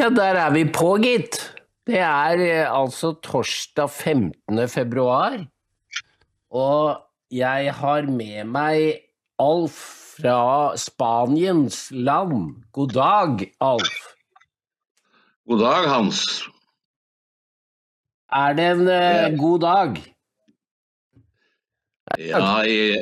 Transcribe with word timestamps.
Ja, 0.00 0.06
der 0.08 0.38
er 0.40 0.52
vi 0.54 0.62
på, 0.64 0.94
gitt. 0.96 1.36
Det 1.84 1.98
er 2.00 2.40
eh, 2.40 2.68
altså 2.72 3.10
torsdag 3.20 3.90
15. 3.90 4.60
februar. 4.72 5.34
Og 6.48 7.02
jeg 7.28 7.74
har 7.76 8.06
med 8.08 8.46
meg 8.48 9.02
Alf 9.36 9.76
fra 10.14 10.72
Spaniens 10.80 11.90
land. 11.92 12.62
God 12.72 12.94
dag, 12.96 13.44
Alf. 13.60 13.98
God 15.44 15.60
dag, 15.66 15.88
Hans. 15.92 16.22
Er 18.32 18.56
det 18.56 18.70
en 18.70 18.88
uh, 18.88 19.26
god 19.36 19.60
dag? 19.66 19.98
Ja, 22.16 22.62
i, 22.64 22.96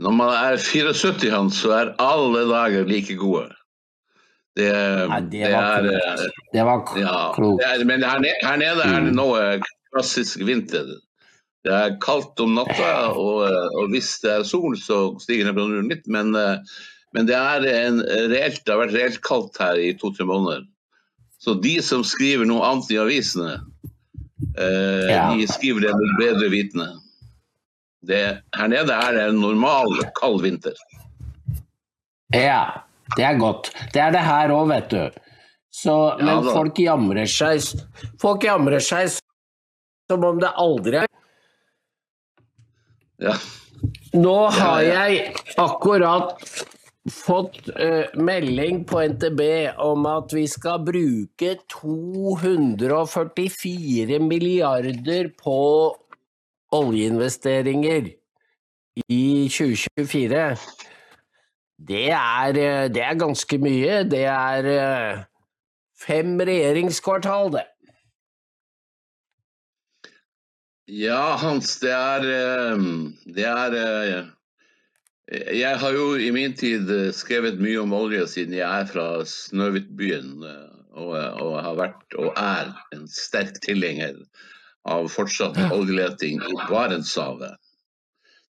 når 0.00 0.16
man 0.16 0.32
er 0.32 0.56
74, 0.56 1.28
Hans, 1.34 1.60
så 1.60 1.76
er 1.76 1.92
alle 2.00 2.46
dager 2.48 2.88
like 2.88 3.18
gode. 3.20 3.52
Det, 4.54 4.70
Nei, 5.10 5.20
det 5.32 5.48
var 5.50 5.64
er, 5.82 5.88
klokt. 5.88 6.20
eh, 6.22 6.42
Det 6.54 6.64
var 6.68 6.82
klokt. 6.86 7.00
Ja, 7.02 7.32
klokt. 7.34 7.62
det 7.62 7.70
er, 7.72 7.84
men 7.88 8.04
her 8.06 8.20
nede, 8.22 8.36
her 8.46 8.56
nede 8.60 8.84
er 8.86 9.00
det 9.08 9.14
nå 9.16 9.24
eh, 9.40 9.64
klassisk 9.90 10.44
vinter. 10.46 10.92
Det 11.64 11.72
er 11.74 11.96
kaldt 12.04 12.38
om 12.44 12.54
natta, 12.54 12.90
og, 13.24 13.40
eh, 13.48 13.78
og 13.80 13.90
hvis 13.90 14.12
det 14.22 14.30
er 14.36 14.44
sol, 14.46 14.76
så 14.78 15.00
stiger 15.22 15.48
temperaturen 15.50 15.90
litt. 15.90 16.06
Men, 16.06 16.30
eh, 16.38 16.58
men 17.16 17.26
det, 17.26 17.34
er 17.34 17.66
en 17.86 17.98
reelt, 18.30 18.62
det 18.66 18.74
har 18.74 18.82
vært 18.84 18.94
reelt 18.94 19.20
kaldt 19.26 19.58
her 19.62 19.78
i 19.82 19.90
to-tre 19.98 20.26
måneder. 20.28 20.62
Så 21.42 21.56
de 21.60 21.74
som 21.84 22.04
skriver 22.06 22.46
noe 22.48 22.62
annet 22.64 22.90
i 22.94 23.00
avisene, 23.02 23.56
eh, 24.56 25.10
Ja. 25.10 25.26
de 25.34 25.46
skriver 25.50 25.88
det 25.88 25.96
med 25.98 26.14
bedre 26.22 26.48
vitende. 26.54 26.92
Her 28.06 28.68
nede 28.70 28.92
er 28.92 29.12
det 29.16 29.26
en 29.32 29.38
normal 29.40 29.98
kald 30.18 30.42
vinter. 30.44 30.74
Ja, 32.34 32.83
det 33.16 33.24
er 33.28 33.38
godt. 33.40 33.64
Det 33.92 34.00
er 34.02 34.10
det 34.14 34.24
her 34.24 34.48
òg, 34.54 34.68
vet 34.70 34.88
du. 34.92 35.02
Så, 35.74 35.94
Ja 36.20 36.22
men 36.22 36.44
da. 36.46 36.52
folk 36.54 36.78
jamrer 36.78 37.26
seg 37.26 37.58
Folk 38.22 38.44
jamrer 38.46 38.78
seg 38.84 39.08
som 39.10 40.22
om 40.22 40.38
det 40.38 40.52
aldri 40.60 40.96
er 41.02 41.08
Ja. 43.24 43.34
Nå 44.14 44.48
har 44.54 44.82
jeg 44.86 45.34
akkurat 45.58 46.38
fått 47.10 47.66
uh, 47.74 48.06
melding 48.16 48.84
på 48.88 49.02
NTB 49.10 49.40
om 49.82 50.06
at 50.08 50.32
vi 50.32 50.46
skal 50.48 50.78
bruke 50.86 51.58
244 51.74 54.18
milliarder 54.22 55.28
på 55.42 55.58
oljeinvesteringer 56.74 58.08
i 59.10 59.48
2024. 59.50 60.56
Det 61.78 62.10
er, 62.10 62.54
eh, 62.54 62.88
det 62.88 63.02
er 63.02 63.18
ganske 63.18 63.58
mye. 63.58 64.02
Det 64.06 64.24
er 64.30 64.68
eh, 64.70 65.24
fem 65.98 66.38
regjeringskvartal, 66.38 67.52
det. 67.56 67.64
Ja, 70.86 71.36
Hans, 71.40 71.78
det 71.80 71.90
er, 71.90 72.28
eh, 72.30 72.86
det 73.34 73.46
er 73.46 74.30
Jeg 75.26 75.78
har 75.80 75.90
jo 75.90 76.14
i 76.20 76.30
min 76.30 76.52
tid 76.52 77.12
skrevet 77.12 77.58
mye 77.58 77.80
om 77.80 77.92
olje 77.92 78.26
siden 78.28 78.54
jeg 78.54 78.80
er 78.80 78.86
fra 78.86 79.24
Snøhvitbyen. 79.24 80.44
Og, 80.94 81.10
og 81.42 81.56
har 81.58 81.74
vært 81.74 82.14
og 82.14 82.36
er 82.38 82.68
en 82.94 83.08
sterk 83.10 83.56
tilhenger 83.64 84.14
av 84.86 85.08
fortsatt 85.10 85.56
oljeleting 85.74 86.38
i 86.38 86.54
Barentshavet. 86.68 87.56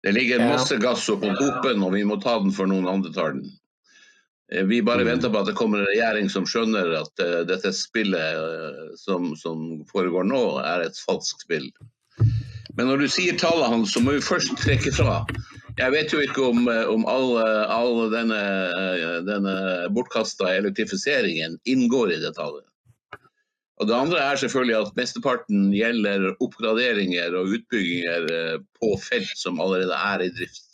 Det 0.04 0.12
ligger 0.12 0.42
masse 0.44 0.76
gass 0.82 1.06
oppå 1.08 1.30
kopen, 1.38 1.80
og 1.82 1.94
vi 1.94 2.02
må 2.04 2.18
ta 2.20 2.36
den 2.42 2.52
for 2.52 2.68
noen 2.68 2.88
andre 2.90 3.12
tar 3.14 3.36
den. 3.38 3.46
Eh, 4.52 4.64
Vi 4.68 4.82
bare 4.84 5.00
Mm. 5.00 5.08
venter 5.16 5.30
på 5.32 5.40
at 5.40 5.46
det 5.46 5.54
kommer 5.56 5.80
en 5.80 5.86
regjering 5.88 6.28
som 6.28 6.44
skjønner 6.44 6.92
at 7.00 7.20
eh, 7.24 7.40
dette 7.48 7.72
spillet 7.72 8.36
eh, 8.36 8.92
som, 9.00 9.32
som 9.36 9.84
foregår 9.88 10.28
nå, 10.28 10.42
er 10.60 10.84
et 10.84 11.00
falskt 11.06 11.40
spill. 11.46 11.70
Men 12.76 12.88
når 12.90 12.98
du 13.04 13.08
sier 13.08 13.38
tallet 13.38 13.70
hans, 13.70 13.94
så 13.94 14.02
må 14.02 14.12
vi 14.12 14.20
først 14.20 14.56
trekke 14.60 14.92
fra. 14.92 15.24
Jeg 15.78 15.90
vet 15.94 16.12
jo 16.12 16.20
ikke 16.20 16.42
om, 16.50 16.68
om 16.68 17.06
all, 17.06 17.38
all 17.70 18.10
denne, 18.10 18.38
denne 19.26 19.54
bortkasta 19.94 20.52
elektrifiseringen 20.58 21.56
inngår 21.64 22.12
i 22.12 22.20
det 22.22 22.34
tallet. 22.36 22.66
Og 23.82 23.88
Det 23.88 23.94
andre 23.96 24.20
er 24.22 24.38
selvfølgelig 24.38 24.76
at 24.76 24.96
mesteparten 24.98 25.72
gjelder 25.74 26.28
oppgraderinger 26.44 27.34
og 27.34 27.56
utbygginger 27.56 28.28
eh, 28.30 28.60
på 28.78 28.94
felt 29.02 29.34
som 29.38 29.58
allerede 29.60 29.98
er 29.98 30.22
i 30.22 30.30
drift. 30.36 30.70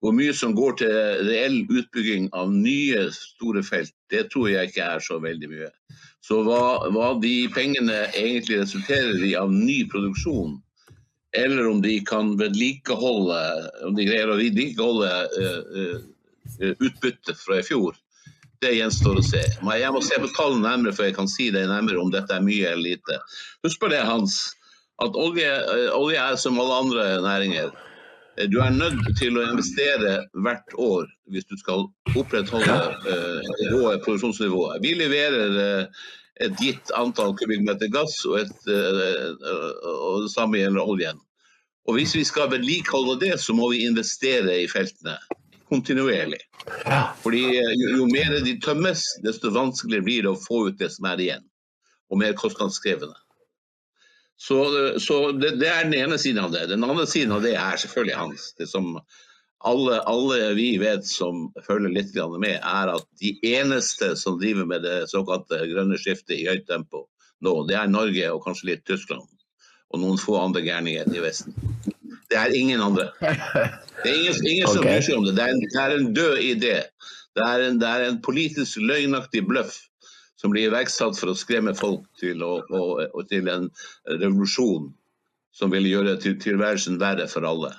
Hvor 0.00 0.14
mye 0.16 0.32
som 0.32 0.54
går 0.56 0.78
til 0.80 0.94
reell 1.28 1.58
utbygging 1.68 2.30
av 2.32 2.52
nye 2.54 3.02
store 3.12 3.62
felt, 3.66 3.92
det 4.12 4.30
tror 4.32 4.48
jeg 4.48 4.70
ikke 4.70 4.86
er 4.86 5.02
så 5.04 5.18
veldig 5.20 5.50
mye. 5.50 5.68
Så 6.24 6.40
hva, 6.46 6.88
hva 6.94 7.10
de 7.20 7.34
pengene 7.52 8.06
egentlig 8.14 8.62
resulterer 8.62 9.20
i 9.26 9.34
av 9.36 9.52
ny 9.52 9.82
produksjon, 9.92 10.56
eller 11.36 11.68
om 11.68 11.82
de 11.84 11.98
kan 12.06 12.32
vedlikeholde 12.40 13.42
om 13.86 13.98
de 13.98 14.06
greier 14.08 14.32
å 14.32 14.38
vedlikeholde 14.40 15.10
uh, 15.36 16.72
utbyttet 16.72 17.36
fra 17.38 17.60
i 17.60 17.66
fjor, 17.66 17.99
det 18.64 18.76
gjenstår 18.76 19.20
å 19.20 19.24
se. 19.24 19.42
Men 19.64 19.78
jeg 19.80 19.92
må 19.94 20.00
se 20.04 20.18
på 20.20 20.30
tallene 20.36 20.68
nærmere 20.68 20.96
før 20.96 21.08
jeg 21.08 21.16
kan 21.16 21.30
si 21.30 21.48
det 21.54 21.66
nærmere 21.70 22.00
om 22.02 22.10
dette 22.12 22.34
er 22.36 22.44
mye 22.44 22.72
eller 22.72 22.84
lite. 22.90 23.20
Husk 23.64 23.80
på 23.80 23.88
det, 23.92 24.02
Hans, 24.04 24.40
at 25.00 25.16
olje, 25.16 25.48
eh, 25.48 25.88
olje 25.96 26.20
er 26.20 26.36
som 26.40 26.60
alle 26.60 26.80
andre 26.84 27.06
næringer. 27.24 27.72
Eh, 28.36 28.48
Du 28.48 28.60
er 28.60 28.70
nødt 28.70 29.16
til 29.18 29.38
å 29.38 29.46
investere 29.48 30.26
hvert 30.44 30.76
år 30.76 31.08
hvis 31.32 31.48
du 31.48 31.56
skal 31.56 31.86
opprettholde 32.16 32.76
uh, 33.06 33.40
nivået, 33.62 34.02
produksjonsnivået. 34.04 34.80
Vi 34.82 34.94
leverer 34.98 35.56
uh, 35.56 36.06
et 36.40 36.56
gitt 36.58 36.90
antall 36.96 37.36
kubikkmeter 37.38 37.90
gass, 37.92 38.24
og, 38.26 38.40
et, 38.40 38.56
uh, 38.66 39.84
og 39.94 40.24
det 40.24 40.32
samme 40.32 40.58
gjelder 40.58 40.82
oljen. 40.82 41.20
Og 41.88 41.96
Hvis 41.96 42.16
vi 42.16 42.24
skal 42.24 42.50
vedlikeholde 42.50 43.20
det, 43.20 43.36
så 43.40 43.54
må 43.56 43.70
vi 43.72 43.86
investere 43.86 44.62
i 44.62 44.68
feltene 44.68 45.16
kontinuerlig. 45.70 46.42
Fordi 47.22 47.44
eh, 47.60 47.72
jo, 47.78 47.94
jo 48.00 48.10
mer 48.10 48.36
de 48.44 48.56
tømmes, 48.62 49.04
desto 49.24 49.52
vanskeligere 49.54 50.06
blir 50.06 50.26
det 50.26 50.34
å 50.34 50.42
få 50.42 50.66
ut 50.68 50.78
det 50.80 50.90
som 50.94 51.08
er 51.10 51.24
igjen. 51.24 51.48
Og 52.10 52.20
mer 52.20 52.36
kostnadskrevende. 52.38 53.16
Så, 54.40 54.60
eh, 54.80 54.98
så 55.02 55.22
det, 55.36 55.56
det 55.62 55.70
er 55.70 55.86
den 55.86 55.98
ene 56.00 56.18
siden 56.18 56.44
av 56.44 56.54
det. 56.54 56.66
Den 56.72 56.86
andre 56.86 57.06
siden 57.10 57.36
av 57.36 57.44
det 57.46 57.54
er 57.54 57.80
selvfølgelig 57.80 58.18
hans. 58.18 58.50
Det 58.58 58.68
som 58.70 58.96
alle, 59.60 60.00
alle 60.08 60.54
vi 60.56 60.72
vet 60.80 61.06
som 61.06 61.48
følger 61.66 61.92
litt 61.92 62.14
med, 62.40 62.56
er 62.56 62.94
at 62.94 63.06
de 63.20 63.34
eneste 63.44 64.14
som 64.16 64.38
driver 64.40 64.66
med 64.66 64.82
det 64.86 65.04
såkalte 65.12 65.60
grønne 65.68 65.98
skiftet 66.00 66.38
i 66.38 66.46
høyt 66.48 66.66
tempo 66.70 67.06
nå, 67.40 67.52
det 67.68 67.76
er 67.76 67.88
Norge 67.88 68.32
og 68.34 68.42
kanskje 68.44 68.72
litt 68.72 68.82
Tyskland. 68.88 69.28
Og 69.90 70.02
noen 70.02 70.20
få 70.20 70.36
andre 70.38 70.62
gærninger 70.64 71.08
i 71.16 71.22
Vesten. 71.24 71.56
Det 72.30 72.38
er 72.38 72.54
ingen 72.54 72.80
andre. 72.80 73.10
Det 73.20 74.06
er 74.06 74.16
ingen, 74.16 74.46
ingen 74.46 74.68
som 74.70 74.82
bryr 74.86 75.02
seg 75.04 75.18
om 75.18 75.26
det. 75.26 75.36
Det 75.36 75.44
er 75.44 75.54
en, 75.54 75.62
det 75.66 75.82
er 75.82 75.96
en 75.96 76.10
død 76.14 76.42
idé. 76.46 76.74
Det 77.36 77.46
er 77.46 77.64
en, 77.66 77.78
det 77.82 77.88
er 77.88 78.06
en 78.06 78.20
politisk 78.22 78.80
løgnaktig 78.82 79.44
bløff 79.48 79.76
som 80.40 80.54
blir 80.54 80.70
iverksatt 80.70 81.18
for 81.20 81.32
å 81.32 81.36
skremme 81.36 81.74
folk 81.76 82.06
til, 82.20 82.40
å, 82.42 82.62
å, 82.64 82.82
å, 83.04 83.24
til 83.28 83.50
en 83.52 83.68
revolusjon 84.08 84.88
som 85.56 85.72
vil 85.74 85.88
gjøre 85.90 86.16
til, 86.22 86.38
tilværelsen 86.40 87.00
verre 87.02 87.26
for 87.28 87.44
alle. 87.46 87.74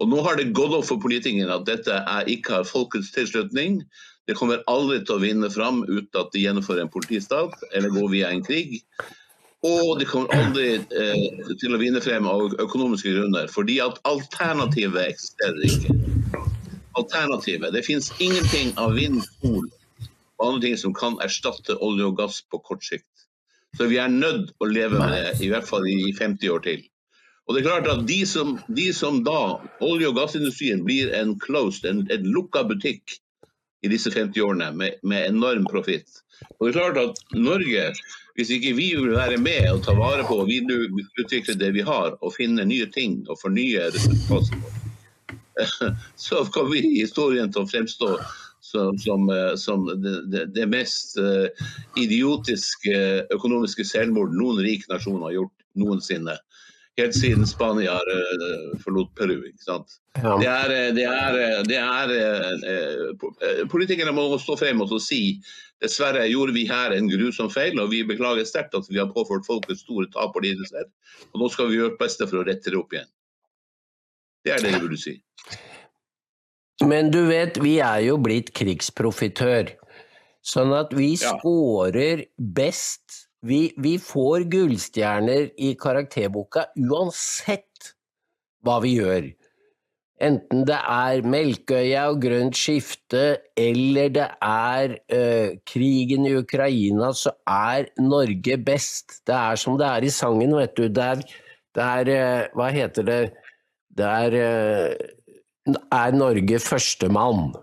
Og 0.00 0.08
Nå 0.08 0.22
har 0.24 0.38
det 0.38 0.54
gått 0.56 0.72
opp 0.72 0.86
for 0.88 1.02
politikerne 1.02 1.58
at 1.58 1.66
dette 1.68 1.92
er, 1.92 2.30
ikke 2.32 2.60
har 2.60 2.68
folkets 2.68 3.12
tilslutning. 3.12 3.82
Det 4.28 4.36
kommer 4.38 4.62
aldri 4.70 5.02
til 5.04 5.18
å 5.18 5.22
vinne 5.22 5.50
fram 5.52 5.82
uten 5.88 6.20
at 6.22 6.30
de 6.32 6.46
gjennomfører 6.46 6.86
en 6.86 6.92
politistat 6.92 7.58
eller 7.74 7.92
går 7.92 8.08
via 8.14 8.30
en 8.32 8.44
krig. 8.46 8.78
Og 9.66 9.98
de 10.00 10.06
kommer 10.08 10.32
aldri 10.32 10.68
eh, 10.80 11.24
til 11.60 11.74
å 11.76 11.80
vinne 11.80 12.00
frem 12.00 12.24
av 12.28 12.54
økonomiske 12.62 13.12
grunner, 13.12 13.50
fordi 13.52 13.76
at 13.84 13.98
alternativet 14.08 15.10
eksisterer 15.10 15.66
ikke. 15.68 15.96
Alternativet. 16.96 17.74
Det 17.74 17.84
finnes 17.84 18.08
ingenting 18.18 18.72
av 18.80 18.96
vind, 18.96 19.20
sol 19.42 19.68
og 20.40 20.46
andre 20.46 20.62
ting 20.64 20.78
som 20.80 20.94
kan 20.96 21.18
erstatte 21.20 21.76
olje 21.84 22.06
og 22.08 22.16
gass 22.16 22.40
på 22.48 22.62
kort 22.64 22.84
sikt. 22.86 23.26
Så 23.76 23.86
vi 23.90 24.00
er 24.00 24.08
nødt 24.08 24.54
å 24.58 24.68
leve 24.70 24.98
med 24.98 25.12
det, 25.12 25.34
i 25.44 25.50
hvert 25.52 25.68
fall 25.68 25.84
i 25.86 26.14
50 26.16 26.54
år 26.54 26.64
til. 26.64 26.86
Og 27.46 27.54
det 27.54 27.60
er 27.60 27.68
klart 27.68 27.90
at 27.90 28.06
De 28.08 28.20
som, 28.26 28.56
de 28.68 28.88
som 28.96 29.20
da, 29.26 29.60
olje- 29.84 30.08
og 30.08 30.16
gassindustrien, 30.16 30.84
blir 30.86 31.12
en 31.14 31.36
closed, 31.42 31.84
en, 31.84 32.06
en 32.10 32.26
lukka 32.32 32.64
butikk 32.64 33.18
i 33.84 33.90
disse 33.92 34.10
50 34.12 34.40
årene 34.44 34.72
med, 34.76 34.98
med 35.02 35.28
enorm 35.28 35.68
profitt. 35.68 36.22
Og 36.56 36.66
det 36.66 36.72
er 36.72 36.78
klart 36.78 37.00
at 37.02 37.22
Norge, 37.36 37.90
hvis 38.40 38.52
ikke 38.56 38.72
vi 38.78 38.88
vil 38.96 39.12
være 39.12 39.36
med 39.36 39.66
og 39.68 39.82
ta 39.84 39.92
vare 39.96 40.24
på 40.24 40.38
og 40.40 40.48
videreutvikle 40.48 41.58
det 41.60 41.74
vi 41.76 41.84
har, 41.84 42.14
og 42.24 42.32
finne 42.32 42.64
nye 42.64 42.88
ting 42.94 43.20
og 43.28 43.36
fornye 43.42 43.90
ressursbasen 43.92 44.62
vår, 44.64 44.78
så 46.26 46.44
kommer 46.54 46.78
vi 46.78 46.86
i 46.88 47.02
historien 47.02 47.52
til 47.52 47.66
å 47.66 47.68
fremstå 47.68 48.14
som, 48.64 48.96
som, 48.98 49.28
eh, 49.34 49.54
som 49.60 49.84
det, 49.92 50.14
det, 50.32 50.46
det 50.56 50.66
mest 50.72 51.18
eh, 51.20 51.68
idiotiske 52.00 52.96
økonomiske 53.34 53.84
selvmord 53.84 54.32
noen 54.36 54.62
rik 54.64 54.86
nasjon 54.88 55.20
har 55.26 55.36
gjort 55.36 55.66
noensinne. 55.80 56.36
Helt 56.98 57.14
siden 57.14 57.46
Spania 57.46 57.94
uh, 57.94 58.78
forlot 58.82 59.14
Peru. 59.14 59.38
ikke 59.46 59.64
sant? 59.64 59.98
Ja. 60.18 60.36
Det 60.40 60.48
er, 60.50 60.74
eh, 60.74 60.92
det 60.94 61.06
er, 61.06 61.38
eh, 61.38 61.62
det 61.68 61.78
er 61.78 63.66
Politikerne 63.70 64.12
må 64.12 64.26
stå 64.42 64.56
frem 64.58 64.82
og 64.82 64.96
si 65.02 65.38
dessverre 65.80 66.26
gjorde 66.28 66.52
vi 66.52 66.66
her 66.68 66.92
en 66.92 67.08
grusom 67.08 67.48
feil, 67.50 67.78
og 67.80 67.92
vi 67.92 68.02
beklager 68.04 68.44
sterkt 68.44 68.74
at 68.76 68.88
vi 68.90 68.98
har 68.98 69.08
påført 69.14 69.46
folket 69.46 69.80
store 69.80 70.10
tap 70.12 70.36
og 70.36 70.44
lidelser. 70.44 70.84
Og 71.32 71.40
nå 71.40 71.48
skal 71.52 71.70
vi 71.70 71.78
gjøre 71.78 71.94
det 71.94 72.02
beste 72.02 72.28
for 72.28 72.42
å 72.42 72.46
rette 72.46 72.72
det 72.72 72.76
opp 72.76 72.92
igjen. 72.92 73.08
Det 74.44 74.56
er 74.56 74.64
det 74.64 74.74
jeg 74.74 74.84
vil 74.84 75.00
si. 75.00 75.16
Men 76.84 77.10
du 77.12 77.22
vet, 77.28 77.58
vi 77.60 77.78
er 77.84 78.02
jo 78.06 78.16
blitt 78.20 78.52
krigsprofitør. 78.56 79.72
Sånn 80.44 80.72
at 80.72 80.92
vi 80.96 81.12
ja. 81.14 81.34
scorer 81.36 82.24
best 82.36 83.29
vi, 83.46 83.72
vi 83.76 83.96
får 83.98 84.44
gullstjerner 84.52 85.50
i 85.56 85.74
karakterboka 85.80 86.66
uansett 86.76 87.94
hva 88.64 88.80
vi 88.84 88.96
gjør. 88.98 89.30
Enten 90.20 90.66
det 90.68 90.76
er 90.76 91.22
Melkøya 91.24 92.02
og 92.10 92.18
grønt 92.20 92.58
skifte, 92.58 93.38
eller 93.56 94.10
det 94.12 94.26
er 94.44 94.98
ø, 95.16 95.22
krigen 95.64 96.26
i 96.28 96.34
Ukraina, 96.36 97.08
så 97.16 97.32
er 97.48 97.88
Norge 98.04 98.58
best. 98.60 99.22
Det 99.24 99.36
er 99.36 99.56
som 99.56 99.78
det 99.80 99.88
er 99.88 100.04
i 100.04 100.12
sangen, 100.12 100.52
vet 100.58 100.76
du. 100.76 100.90
Det 100.92 101.06
er, 101.06 101.24
det 101.72 101.86
er 101.86 102.12
ø, 102.12 102.20
Hva 102.52 102.68
heter 102.76 103.08
det? 103.08 103.20
Det 103.96 104.10
er 104.10 104.36
ø, 104.36 104.50
Er 105.88 106.12
Norge 106.16 106.58
førstemann? 106.60 107.54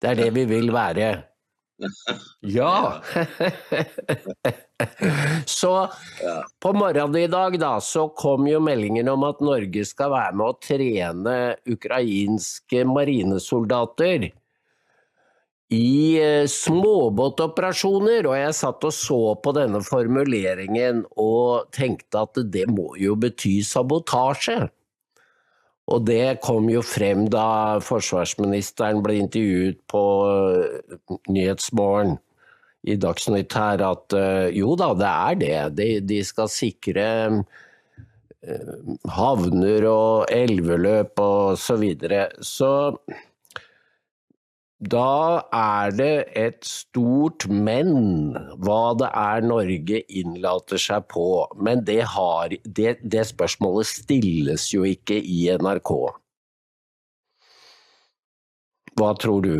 Det 0.00 0.14
er 0.14 0.16
det 0.16 0.30
vi 0.36 0.46
vil 0.48 0.72
være. 0.72 1.12
Ja! 2.40 3.00
så 5.46 5.72
på 6.60 6.72
morgenen 6.76 7.16
i 7.20 7.30
dag 7.30 7.56
da, 7.60 7.76
så 7.84 8.08
kom 8.16 8.48
jo 8.48 8.60
meldingen 8.64 9.08
om 9.12 9.24
at 9.28 9.40
Norge 9.44 9.84
skal 9.88 10.12
være 10.14 10.36
med 10.36 10.46
å 10.46 10.58
trene 10.64 11.38
ukrainske 11.70 12.84
marinesoldater 12.88 14.30
i 15.70 16.18
eh, 16.18 16.46
småbåtoperasjoner, 16.50 18.26
og 18.26 18.34
jeg 18.34 18.56
satt 18.58 18.86
og 18.86 18.94
så 18.94 19.20
på 19.38 19.54
denne 19.54 19.82
formuleringen 19.86 21.04
og 21.14 21.70
tenkte 21.74 22.24
at 22.26 22.40
det 22.50 22.66
må 22.70 22.90
jo 22.98 23.14
bety 23.20 23.60
sabotasje. 23.66 24.66
Og 25.90 26.04
det 26.06 26.40
kom 26.44 26.68
jo 26.70 26.82
frem 26.86 27.26
da 27.32 27.80
forsvarsministeren 27.82 29.02
ble 29.04 29.18
intervjuet 29.24 29.80
på 29.90 30.02
eh, 30.30 31.16
Nyhetsmorgen 31.30 32.18
i 32.88 32.96
Dagsnytt 33.00 33.56
her, 33.58 33.82
at 33.84 34.16
eh, 34.16 34.46
jo 34.56 34.76
da, 34.78 34.92
det 34.96 35.10
er 35.10 35.40
det. 35.40 35.56
De, 35.80 35.88
de 36.12 36.20
skal 36.26 36.52
sikre 36.52 37.08
eh, 37.34 38.94
havner 39.16 39.88
og 39.90 40.30
elveløp 40.34 41.20
og 41.24 41.58
så 41.60 41.76
videre. 41.80 42.28
Så 42.38 42.70
da 44.80 45.44
er 45.52 45.90
det 45.92 46.14
et 46.40 46.64
stort 46.64 47.44
men 47.52 48.32
hva 48.64 48.94
det 48.96 49.10
er 49.12 49.44
Norge 49.44 50.00
innlater 50.08 50.80
seg 50.80 51.04
på. 51.12 51.44
Men 51.60 51.84
det, 51.84 52.00
har, 52.14 52.48
det, 52.64 52.96
det 53.04 53.26
spørsmålet 53.28 53.90
stilles 53.92 54.70
jo 54.72 54.88
ikke 54.88 55.20
i 55.20 55.44
NRK. 55.60 55.92
Hva 58.96 59.12
tror 59.20 59.44
du? 59.44 59.54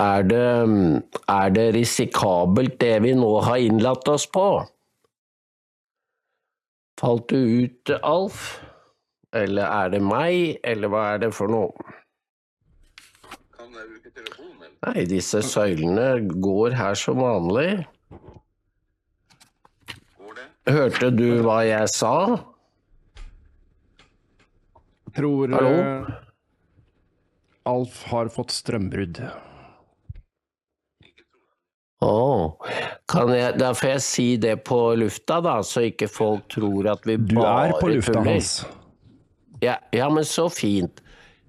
Er 0.00 0.24
det, 0.26 0.48
er 1.28 1.50
det 1.54 1.70
risikabelt 1.76 2.80
det 2.80 2.96
vi 3.04 3.12
nå 3.14 3.34
har 3.44 3.60
innlatt 3.62 4.08
oss 4.08 4.24
på? 4.26 4.64
Falt 7.00 7.28
du 7.28 7.36
ut, 7.36 7.92
Alf? 8.00 8.54
Eller 9.34 9.66
er 9.66 9.90
det 9.90 10.00
meg, 10.04 10.60
eller 10.62 10.90
hva 10.92 11.02
er 11.14 11.22
det 11.24 11.30
for 11.34 11.50
noe? 11.50 11.72
Kan 13.56 13.72
jeg 13.74 13.88
bruke 13.90 14.12
telefonen? 14.14 14.60
Eller? 14.62 14.76
Nei, 14.86 15.06
disse 15.10 15.40
søylene 15.42 16.08
går 16.44 16.76
her 16.78 16.98
som 16.98 17.18
vanlig. 17.18 17.70
Går 20.20 20.36
det? 20.38 20.44
Hørte 20.76 21.08
du 21.14 21.26
hva 21.42 21.64
jeg 21.66 21.90
sa? 21.90 22.14
Tror 25.14 25.50
Hallo? 25.54 25.74
Uh, 25.74 26.14
Alf 27.74 27.98
har 28.12 28.30
fått 28.34 28.54
strømbrudd. 28.54 29.18
Oh. 32.04 32.54
Jeg, 33.32 33.54
da 33.56 33.70
får 33.72 33.94
jeg 33.94 34.04
si 34.04 34.28
det 34.36 34.58
på 34.68 34.78
lufta, 35.00 35.40
da, 35.42 35.58
så 35.64 35.86
ikke 35.88 36.10
folk 36.10 36.46
tror 36.52 36.90
at 36.92 37.06
vi 37.08 37.16
bare 37.16 37.30
tuller. 37.30 37.40
Du 37.40 37.44
er 37.48 37.78
på 37.80 37.92
lufta 37.94 38.24
hans. 38.26 38.56
Ja, 39.64 39.78
ja, 39.96 40.10
men 40.12 40.26
så 40.28 40.48
fint. 40.52 41.00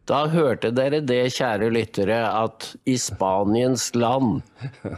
Da 0.05 0.25
hørte 0.29 0.69
dere 0.75 1.01
det, 1.01 1.23
kjære 1.33 1.71
lyttere, 1.73 2.19
at 2.29 2.67
i 2.85 2.93
Spaniens 3.01 3.89
land 3.97 4.43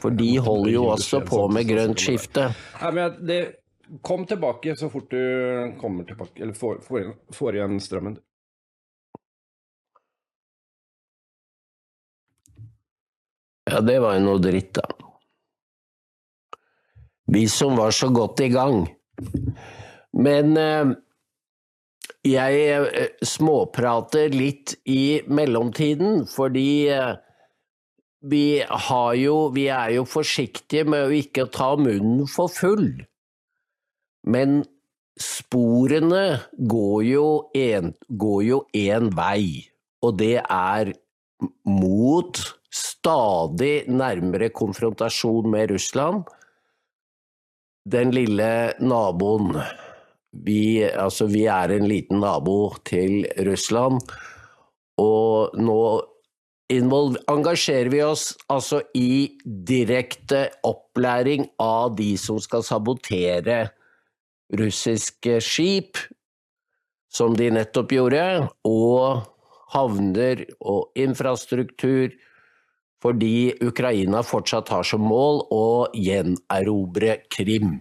For 0.03 0.11
de 0.11 0.33
holder 0.47 0.73
jo 0.73 0.83
også 0.91 1.21
på 1.25 1.45
med 1.51 1.69
grønt 1.69 2.03
skifte. 2.03 2.49
Ja, 2.81 2.91
men 2.91 3.15
det, 3.25 3.39
kom 4.01 4.25
tilbake 4.27 4.75
så 4.75 4.89
fort 4.91 5.11
du 5.11 5.73
kommer 5.79 6.03
tilbake, 6.03 6.41
eller 6.41 6.53
får, 6.53 6.81
får, 6.83 7.13
får 7.33 7.55
igjen 7.55 7.79
strømmen. 7.79 8.17
Ja, 13.67 13.81
det 13.83 13.97
var 13.99 14.15
jo 14.15 14.23
noe 14.23 14.43
dritt, 14.43 14.75
da. 14.77 14.85
Vi 17.27 17.47
som 17.51 17.75
var 17.75 17.91
så 17.91 18.07
godt 18.15 18.39
i 18.39 18.47
gang. 18.53 18.85
Men 20.15 20.55
eh, 20.57 20.93
jeg 22.33 22.61
eh, 22.85 23.09
småprater 23.25 24.33
litt 24.33 24.75
i 24.89 25.21
mellomtiden, 25.27 26.25
fordi 26.29 26.89
eh, 26.93 27.15
vi 28.27 28.63
jo 29.21 29.35
Vi 29.53 29.67
er 29.69 29.93
jo 29.95 30.03
forsiktige 30.05 30.83
med 30.89 31.07
å 31.07 31.13
ikke 31.13 31.47
ta 31.53 31.75
munnen 31.77 32.27
for 32.27 32.49
full. 32.49 32.89
Men 34.27 34.63
sporene 35.17 36.41
går 36.57 37.03
jo 37.07 37.27
en, 37.55 37.93
går 38.09 38.41
jo 38.43 38.61
en 38.73 39.09
vei, 39.15 39.69
og 40.03 40.17
det 40.19 40.41
er 40.43 40.93
mot 41.69 42.41
stadig 42.73 43.87
nærmere 43.89 44.49
konfrontasjon 44.49 45.49
med 45.49 45.71
Russland, 45.71 46.25
den 47.87 48.11
lille 48.11 48.73
naboen 48.83 49.55
vi, 50.45 50.83
altså, 50.85 51.27
vi 51.31 51.45
er 51.49 51.73
en 51.73 51.87
liten 51.89 52.21
nabo 52.21 52.75
til 52.87 53.25
Russland, 53.47 54.01
og 55.01 55.57
nå 55.57 55.79
engasjerer 56.67 57.89
vi 57.93 58.01
oss 58.03 58.33
altså 58.51 58.81
i 58.97 59.37
direkte 59.45 60.47
opplæring 60.67 61.47
av 61.63 61.95
de 61.95 62.11
som 62.19 62.41
skal 62.43 62.65
sabotere 62.65 63.69
russiske 64.59 65.39
skip, 65.43 65.97
som 67.07 67.35
de 67.39 67.49
nettopp 67.55 67.93
gjorde, 67.95 68.23
og 68.67 69.23
havner 69.73 70.43
og 70.59 70.91
infrastruktur, 70.99 72.11
fordi 73.03 73.53
Ukraina 73.63 74.23
fortsatt 74.25 74.71
har 74.73 74.87
som 74.87 75.03
mål 75.05 75.45
å 75.53 75.67
gjenerobre 75.95 77.21
Krim. 77.31 77.77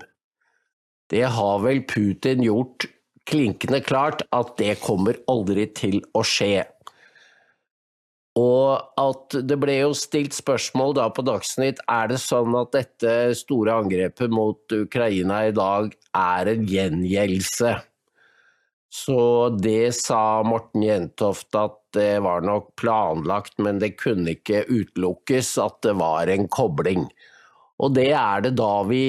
Det 1.10 1.26
har 1.36 1.60
vel 1.62 1.84
Putin 1.86 2.42
gjort 2.42 2.88
klinkende 3.26 3.80
klart 3.82 4.24
at 4.34 4.54
det 4.58 4.78
kommer 4.82 5.18
aldri 5.30 5.66
til 5.74 6.00
å 6.14 6.22
skje. 6.26 6.64
Og 8.36 9.00
at 9.00 9.36
det 9.48 9.56
ble 9.56 9.78
jo 9.78 9.92
stilt 9.96 10.36
spørsmål 10.36 10.96
da 10.98 11.06
på 11.14 11.24
Dagsnytt 11.24 11.80
er 11.88 12.10
det 12.10 12.20
sånn 12.20 12.52
at 12.58 12.74
dette 12.74 13.12
store 13.38 13.78
angrepet 13.80 14.32
mot 14.32 14.76
Ukraina 14.76 15.46
i 15.48 15.54
dag 15.56 15.94
er 16.12 16.50
en 16.52 16.66
gjengjeldelse. 16.68 17.78
Så 18.92 19.20
det 19.60 19.94
sa 19.96 20.42
Morten 20.46 20.84
Jentoft 20.84 21.56
at 21.58 21.80
det 21.96 22.20
var 22.24 22.44
nok 22.44 22.74
planlagt, 22.80 23.56
men 23.58 23.80
det 23.80 23.96
kunne 24.00 24.36
ikke 24.36 24.66
utelukkes 24.68 25.56
at 25.64 25.80
det 25.84 25.96
var 25.98 26.28
en 26.32 26.46
kobling. 26.52 27.08
Og 27.80 27.96
det 27.96 28.10
er 28.16 28.44
det 28.44 28.54
da 28.60 28.74
vi 28.88 29.02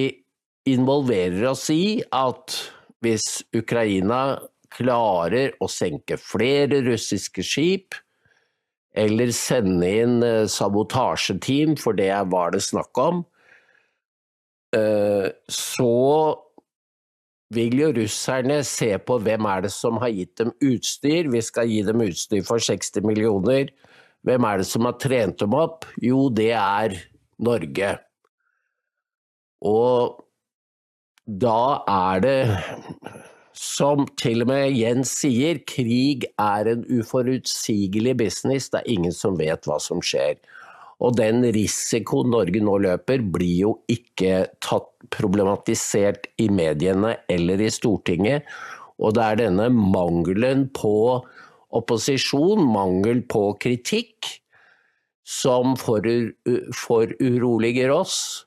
involverer 0.68 1.46
oss 1.52 1.68
i 1.74 2.02
at 2.16 2.56
hvis 3.04 3.44
Ukraina 3.56 4.40
klarer 4.74 5.56
å 5.64 5.70
senke 5.72 6.18
flere 6.20 6.82
russiske 6.86 7.46
skip, 7.46 7.96
eller 8.98 9.32
sende 9.36 9.90
inn 10.02 10.18
eh, 10.26 10.46
sabotasjeteam, 10.50 11.76
for 11.80 11.98
det 11.98 12.10
var 12.32 12.56
det 12.56 12.64
snakk 12.66 12.98
om, 13.02 13.22
eh, 14.76 15.30
så 15.54 15.94
vil 17.54 17.78
jo 17.80 17.92
russerne 17.96 18.60
se 18.68 18.90
på 19.00 19.20
hvem 19.24 19.46
er 19.48 19.68
det 19.68 19.72
som 19.72 20.00
har 20.02 20.12
gitt 20.12 20.36
dem 20.42 20.52
utstyr. 20.66 21.30
Vi 21.32 21.44
skal 21.46 21.70
gi 21.72 21.84
dem 21.88 22.04
utstyr 22.04 22.44
for 22.48 22.60
60 22.64 23.06
millioner. 23.08 23.70
Hvem 24.28 24.48
er 24.50 24.60
det 24.60 24.68
som 24.68 24.88
har 24.90 24.98
trent 25.00 25.40
dem 25.40 25.56
opp? 25.56 25.88
Jo, 26.04 26.28
det 26.34 26.52
er 26.58 26.98
Norge. 27.40 27.94
Og 29.64 30.27
da 31.28 31.84
er 31.92 32.22
det, 32.24 32.40
som 33.52 34.06
til 34.20 34.46
og 34.46 34.52
med 34.52 34.78
Jens 34.78 35.12
sier, 35.20 35.60
krig 35.68 36.24
er 36.40 36.70
en 36.72 36.86
uforutsigelig 36.88 38.16
business. 38.22 38.70
Det 38.72 38.80
er 38.80 38.94
ingen 38.96 39.16
som 39.16 39.36
vet 39.40 39.68
hva 39.68 39.80
som 39.84 40.00
skjer. 40.00 40.40
Og 41.04 41.18
den 41.20 41.44
risikoen 41.54 42.32
Norge 42.34 42.62
nå 42.64 42.78
løper, 42.82 43.22
blir 43.22 43.58
jo 43.68 43.74
ikke 43.92 44.48
tatt 44.64 44.90
problematisert 45.14 46.28
i 46.42 46.48
mediene 46.50 47.18
eller 47.30 47.62
i 47.62 47.70
Stortinget. 47.74 48.48
Og 48.98 49.14
det 49.14 49.24
er 49.26 49.36
denne 49.44 49.68
mangelen 49.70 50.70
på 50.74 51.22
opposisjon, 51.78 52.64
mangel 52.72 53.22
på 53.30 53.52
kritikk, 53.62 54.26
som 55.28 55.76
foruroliger 55.76 57.92
oss. 57.92 58.47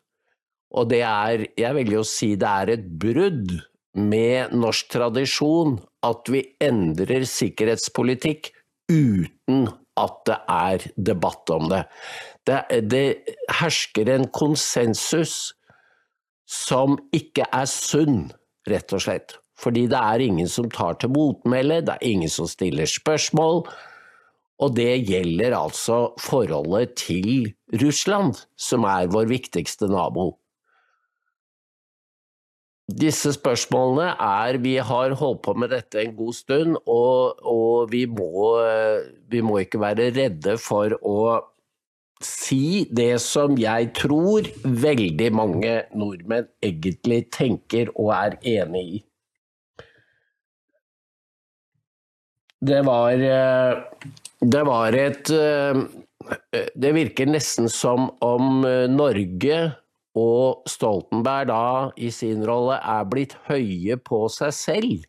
Og 0.71 0.91
det 0.93 1.03
er, 1.03 1.45
jeg 1.59 1.77
velger 1.77 2.00
å 2.00 2.07
si 2.07 2.35
det 2.39 2.50
er 2.62 2.75
et 2.77 2.87
brudd 3.03 3.57
med 3.99 4.55
norsk 4.55 4.91
tradisjon 4.93 5.79
at 6.07 6.31
vi 6.31 6.45
endrer 6.62 7.27
sikkerhetspolitikk 7.27 8.53
uten 8.91 9.67
at 10.00 10.21
det 10.29 10.39
er 10.55 10.87
debatt 11.11 11.50
om 11.53 11.69
det. 11.73 11.83
Det, 12.47 12.61
det 12.89 13.05
hersker 13.61 14.09
en 14.15 14.29
konsensus 14.33 15.53
som 16.50 16.97
ikke 17.15 17.47
er 17.55 17.69
sunn, 17.71 18.29
rett 18.71 18.95
og 18.97 19.05
slett. 19.05 19.37
Fordi 19.61 19.85
det 19.93 19.99
er 19.99 20.25
ingen 20.25 20.49
som 20.49 20.71
tar 20.73 20.97
til 21.00 21.12
motmæle, 21.12 21.83
det 21.85 21.99
er 21.99 22.07
ingen 22.09 22.33
som 22.33 22.49
stiller 22.49 22.89
spørsmål. 22.89 23.67
Og 24.61 24.75
det 24.77 25.03
gjelder 25.09 25.57
altså 25.57 26.11
forholdet 26.21 26.97
til 27.00 27.53
Russland, 27.81 28.41
som 28.61 28.85
er 28.89 29.11
vår 29.12 29.29
viktigste 29.31 29.89
nabo. 29.89 30.35
Disse 32.90 33.35
spørsmålene 33.37 34.14
er 34.25 34.59
Vi 34.62 34.75
har 34.82 35.14
holdt 35.20 35.42
på 35.44 35.54
med 35.59 35.70
dette 35.75 36.00
en 36.02 36.14
god 36.16 36.35
stund, 36.35 36.78
og, 36.88 37.38
og 37.47 37.92
vi, 37.92 38.06
må, 38.09 38.56
vi, 39.30 39.42
må, 39.44 39.61
ikke 39.62 39.80
være 39.82 40.11
redde 40.16 40.56
for 40.61 40.97
å 41.06 41.20
si 42.25 42.87
det 42.92 43.14
som 43.25 43.54
jeg 43.61 43.92
tror 43.97 44.49
veldig 44.64 45.30
mange 45.32 45.76
nordmenn 45.97 46.50
egentlig 46.64 47.23
tenker 47.32 47.92
og 47.94 48.12
er 48.16 48.37
enig 48.59 48.82
i. 48.82 49.00
Det 52.61 52.82
var, 52.85 53.23
det 54.44 54.64
var 54.68 54.97
et 54.99 55.30
Det 56.76 56.90
virker 56.92 57.30
nesten 57.30 57.70
som 57.73 58.11
om 58.20 58.61
Norge 58.92 59.61
og 60.19 60.67
Stoltenberg 60.69 61.50
da 61.50 61.64
i 62.00 62.11
sin 62.14 62.43
rolle 62.47 62.81
er 62.83 63.07
blitt 63.11 63.37
høye 63.47 63.99
på 64.02 64.25
seg 64.33 64.55
selv. 64.57 65.05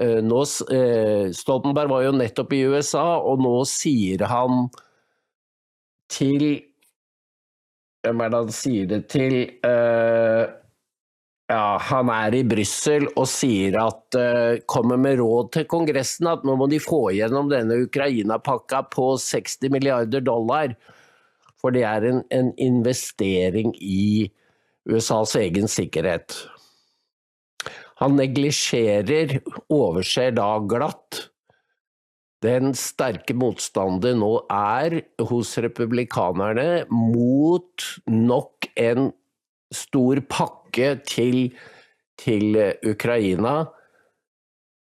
Eh, 0.00 0.20
nå, 0.24 0.40
eh, 0.74 1.30
Stoltenberg 1.32 1.92
var 1.92 2.04
jo 2.04 2.16
nettopp 2.18 2.52
i 2.52 2.64
USA, 2.68 3.06
og 3.22 3.40
nå 3.44 3.56
sier 3.68 4.26
han 4.28 4.68
til 6.12 6.62
Hvem 8.04 8.20
er 8.20 8.28
det 8.28 8.38
han 8.42 8.50
sier 8.52 8.88
det 8.90 8.98
til? 9.08 9.34
Uh, 9.64 10.44
ja, 11.48 11.78
han 11.80 12.10
er 12.12 12.34
i 12.36 12.42
Brussel 12.44 13.06
og 13.14 13.24
sier 13.32 13.78
at 13.80 14.18
kommer 14.68 15.00
med 15.00 15.22
råd 15.22 15.48
til 15.56 15.64
Kongressen 15.72 16.28
at 16.28 16.44
nå 16.44 16.58
må 16.60 16.68
de 16.68 16.82
få 16.84 17.14
igjennom 17.14 17.48
denne 17.48 17.78
Ukraina-pakka 17.86 18.82
på 18.92 19.06
60 19.24 19.72
milliarder 19.72 20.20
dollar. 20.20 20.76
For 21.64 21.72
det 21.72 21.86
er 21.88 22.04
en, 22.04 22.18
en 22.28 22.50
investering 22.60 23.70
i 23.80 24.28
USAs 24.84 25.32
egen 25.40 25.64
sikkerhet. 25.70 26.36
Han 28.02 28.18
neglisjerer, 28.18 29.38
overser 29.72 30.34
da 30.36 30.58
glatt, 30.68 31.30
den 32.44 32.74
sterke 32.76 33.32
motstanden 33.32 34.18
nå 34.20 34.34
er 34.52 34.98
hos 35.30 35.54
republikanerne 35.64 36.84
mot 36.92 37.86
nok 38.12 38.68
en 38.76 39.08
stor 39.72 40.20
pakke 40.28 40.90
til, 41.08 41.46
til 42.20 42.60
Ukraina 42.84 43.62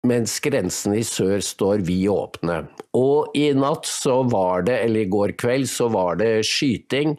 mens 0.06 0.37
grensene 0.44 1.00
i 1.00 1.06
sør 1.06 1.42
står 1.44 1.84
vi 1.88 2.04
åpne. 2.11 2.64
Og 2.96 3.34
i 3.37 3.49
natt 3.56 3.88
så 3.88 4.20
var 4.28 4.66
det, 4.68 4.78
eller 4.87 5.04
i 5.04 5.11
går 5.11 5.34
kveld, 5.40 5.68
så 5.70 5.88
var 5.92 6.20
det 6.20 6.44
skyting 6.49 7.16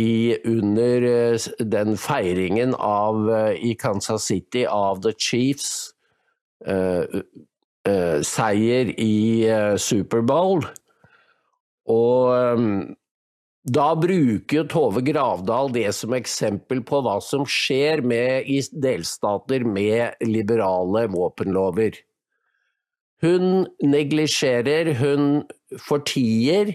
i, 0.00 0.36
under 0.44 1.06
eh, 1.08 1.48
den 1.58 1.96
feiringen 2.00 2.74
av, 2.74 3.28
eh, 3.30 3.52
i 3.70 3.74
Kansas 3.78 4.26
City 4.26 4.64
av 4.66 5.02
The 5.04 5.14
Chiefs 5.18 5.92
uh, 6.66 7.04
uh, 7.88 8.18
seier 8.24 8.90
i 8.98 9.46
uh, 9.46 9.76
Superbowl. 9.78 10.64
Og 11.90 12.56
um, 12.58 12.96
da 13.64 13.94
bruker 13.96 14.66
Tove 14.68 15.00
Gravdal 15.00 15.70
det 15.72 15.88
som 15.96 16.12
eksempel 16.16 16.82
på 16.84 17.00
hva 17.04 17.16
som 17.24 17.46
skjer 17.48 18.02
med, 18.04 18.44
i 18.44 18.60
delstater 18.84 19.64
med 19.64 20.20
liberale 20.20 21.06
våpenlover. 21.08 21.96
Hun 23.24 23.64
neglisjerer, 23.80 24.92
hun 25.00 25.46
fortier 25.80 26.74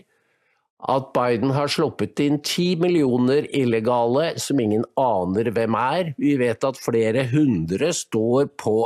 at 0.89 1.09
Biden 1.13 1.51
har 1.53 1.69
sluppet 1.69 2.21
inn 2.23 2.39
ti 2.41 2.71
millioner 2.79 3.45
illegale 3.53 4.31
som 4.41 4.61
ingen 4.63 4.85
aner 4.97 5.51
hvem 5.53 5.75
er. 5.77 6.13
Vi 6.17 6.37
vet 6.39 6.63
at 6.65 6.79
flere 6.79 7.27
hundre 7.29 7.91
står 7.93 8.49
på 8.57 8.77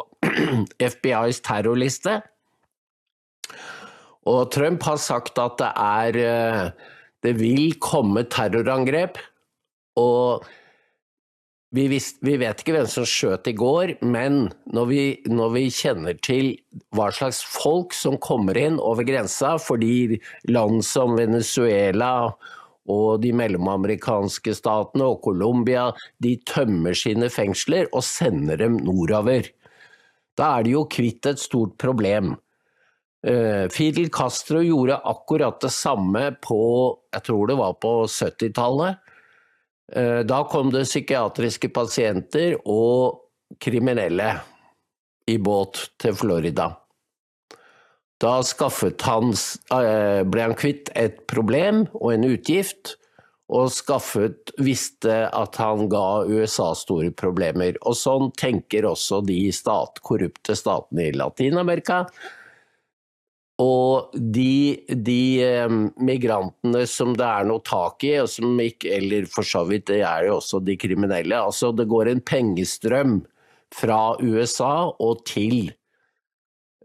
FBIs 0.95 1.39
terrorliste. 1.45 2.17
Og 4.27 4.49
Trump 4.55 4.83
har 4.89 4.99
sagt 4.99 5.39
at 5.39 5.55
det 5.61 5.71
er 5.77 6.19
eh, 6.23 6.91
det 7.23 7.37
vil 7.39 7.77
komme 7.83 8.25
terrorangrep. 8.31 9.19
Og 9.99 10.45
vi, 11.73 11.87
visst, 11.89 12.19
vi, 12.21 12.35
vet 12.37 12.59
ikke 12.61 12.75
hvem 12.75 12.89
som 12.89 13.05
skjøt 13.09 13.47
i 13.49 13.55
går, 13.57 13.95
men 14.05 14.51
når 14.75 14.89
vi, 14.89 15.03
når 15.25 15.55
vi, 15.55 15.63
kjenner 15.73 16.19
til 16.21 16.51
hva 16.93 17.07
slags 17.15 17.41
folk 17.41 17.95
som 17.97 18.19
kommer 18.21 18.57
inn 18.59 18.77
over 18.77 19.05
grensa, 19.07 19.55
fordi 19.57 20.19
land 20.53 20.83
som 20.85 21.17
Venezuela 21.17 22.33
og 22.93 23.23
de 23.23 23.31
mellomamerikanske 23.33 24.53
statene 24.57 25.07
og 25.07 25.23
Colombia 25.25 25.87
de 26.21 26.35
tømmer 26.45 26.93
sine 26.99 27.31
fengsler 27.33 27.89
og 27.89 28.05
sender 28.05 28.59
dem 28.59 28.77
nordover. 28.83 29.47
Da 30.37 30.57
er 30.59 30.65
de 30.67 30.75
jo 30.75 30.85
kvitt 30.91 31.25
et 31.29 31.41
stort 31.41 31.77
problem. 31.81 32.35
Eh, 33.27 33.69
Fidel 33.71 34.09
Castro 34.11 34.61
gjorde 34.61 34.97
akkurat 34.97 35.61
det 35.61 35.71
samme 35.71 36.31
på 36.43 36.59
jeg 37.13 37.23
tror 37.23 37.47
det 37.47 37.55
var 37.55 37.73
på 37.79 37.91
70-tallet. 38.05 38.97
Eh, 39.95 40.19
da 40.27 40.43
kom 40.51 40.71
det 40.73 40.83
psykiatriske 40.89 41.69
pasienter 41.71 42.57
og 42.65 43.21
kriminelle 43.63 44.33
i 45.31 45.37
båt 45.39 45.85
til 46.01 46.17
Florida. 46.19 46.67
Da 48.19 48.33
han, 48.39 49.31
eh, 49.31 50.23
ble 50.23 50.41
han 50.41 50.55
kvitt 50.55 50.91
et 50.95 51.25
problem 51.27 51.87
og 51.93 52.13
en 52.13 52.27
utgift, 52.27 52.97
og 53.53 53.69
skaffet, 53.69 54.53
visste 54.57 55.27
at 55.29 55.55
han 55.59 55.89
ga 55.91 56.23
USA 56.25 56.71
store 56.73 57.11
problemer. 57.11 57.75
Og 57.83 57.93
sånn 57.99 58.31
tenker 58.39 58.87
også 58.87 59.21
de 59.27 59.51
stat, 59.51 59.99
korrupte 60.01 60.55
statene 60.57 61.09
i 61.09 61.11
Latin-Amerika 61.11 62.07
og 63.61 64.15
de, 64.17 64.81
de 64.89 65.21
eh, 65.45 65.75
migrantene 66.01 66.87
som 66.89 67.13
det 67.17 67.27
er 67.27 67.45
noe 67.45 67.61
tak 67.65 68.01
i, 68.07 68.15
ikke, 68.17 68.95
eller 68.97 69.27
for 69.29 69.45
så 69.45 69.61
vidt 69.69 69.91
det 69.91 70.01
er 70.01 70.25
jo 70.27 70.39
også 70.39 70.63
de 70.65 70.73
kriminelle 70.79 71.37
altså 71.37 71.71
Det 71.71 71.85
går 71.85 72.09
en 72.09 72.23
pengestrøm 72.25 73.19
fra 73.73 74.15
USA 74.21 74.89
og 75.01 75.21
til 75.29 75.69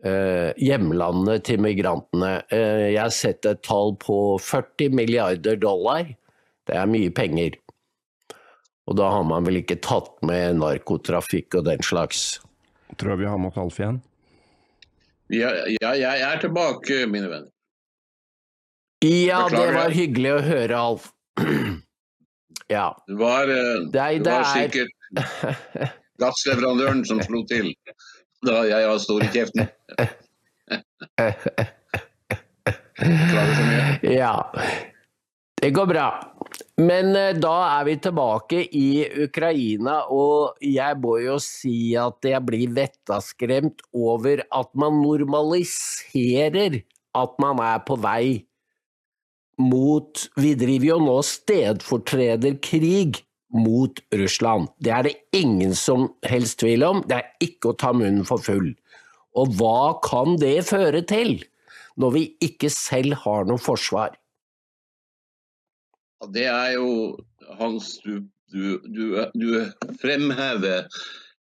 eh, 0.04 0.52
hjemlandet 0.60 1.46
til 1.48 1.60
migrantene. 1.60 2.42
Eh, 2.52 2.92
jeg 2.92 3.00
har 3.00 3.14
sett 3.16 3.48
et 3.48 3.64
tall 3.64 3.96
på 4.00 4.36
40 4.40 4.92
milliarder 4.96 5.56
dollar. 5.60 6.08
Det 6.68 6.76
er 6.76 6.90
mye 6.90 7.12
penger. 7.12 7.56
Og 8.88 8.96
da 8.96 9.08
har 9.12 9.24
man 9.28 9.44
vel 9.44 9.60
ikke 9.60 9.80
tatt 9.84 10.14
med 10.24 10.60
narkotrafikk 10.60 11.60
og 11.60 11.66
den 11.68 11.84
slags. 11.84 12.38
Tror 12.96 13.20
vi 13.20 13.28
har 13.28 13.40
med 13.40 13.56
Alf 13.60 13.80
igjen. 13.80 14.00
Ja, 15.28 15.52
ja, 15.68 15.92
jeg 15.98 16.20
er 16.24 16.40
tilbake, 16.40 17.06
mine 17.06 17.28
venner. 17.28 17.50
Ja, 19.04 19.48
det 19.52 19.72
var 19.76 19.90
hyggelig 19.94 20.32
å 20.34 20.40
høre, 20.42 20.78
Alf. 20.78 21.12
ja. 22.76 22.96
Det 23.06 23.18
var, 23.20 23.48
eh, 23.52 23.84
det, 23.92 24.00
er, 24.00 24.18
det 24.24 24.32
var 24.32 24.44
sikkert 24.50 24.90
gassleverandøren 26.18 27.04
som 27.06 27.20
slo 27.22 27.44
til 27.50 27.70
da 28.46 28.62
jeg 28.66 28.88
var 28.88 28.98
stor 29.02 29.22
i 29.22 29.28
kjeften. 29.34 29.68
ja. 34.18 34.34
Det 35.58 35.70
går 35.74 35.86
bra. 35.90 36.08
Men 36.78 37.10
eh, 37.18 37.34
da 37.34 37.54
er 37.66 37.86
vi 37.88 37.96
tilbake 38.02 38.60
i 38.78 38.88
Ukraina, 39.24 40.04
og 40.14 40.60
jeg 40.62 40.98
må 41.02 41.16
jo 41.24 41.38
si 41.42 41.96
at 41.98 42.22
jeg 42.26 42.44
blir 42.46 42.74
vettaskremt 42.76 43.82
over 43.90 44.44
at 44.46 44.70
man 44.78 45.00
normaliserer 45.02 46.78
at 47.18 47.40
man 47.42 47.62
er 47.64 47.82
på 47.86 47.98
vei 47.98 48.44
mot 49.58 50.20
Vi 50.38 50.52
driver 50.54 50.86
jo 50.86 50.98
nå 51.02 51.16
stedfortrederkrig 51.26 53.24
mot 53.58 53.98
Russland. 54.14 54.68
Det 54.78 54.92
er 54.94 55.08
det 55.08 55.16
ingen 55.34 55.74
som 55.74 56.12
helst 56.22 56.60
tvil 56.62 56.84
om. 56.86 57.02
Det 57.02 57.16
er 57.18 57.32
ikke 57.42 57.72
å 57.72 57.78
ta 57.80 57.90
munnen 57.90 58.22
for 58.28 58.38
full. 58.38 58.70
Og 59.34 59.58
hva 59.58 59.98
kan 60.04 60.38
det 60.38 60.62
føre 60.70 61.02
til, 61.10 61.40
når 61.98 62.14
vi 62.14 62.24
ikke 62.46 62.70
selv 62.70 63.18
har 63.24 63.50
noe 63.50 63.58
forsvar? 63.58 64.14
Det 66.26 66.46
er 66.50 66.72
jo 66.74 67.18
Hans, 67.58 67.98
du, 68.02 68.26
du, 68.52 68.78
du, 68.84 69.24
du 69.34 69.48
fremhever 70.02 70.86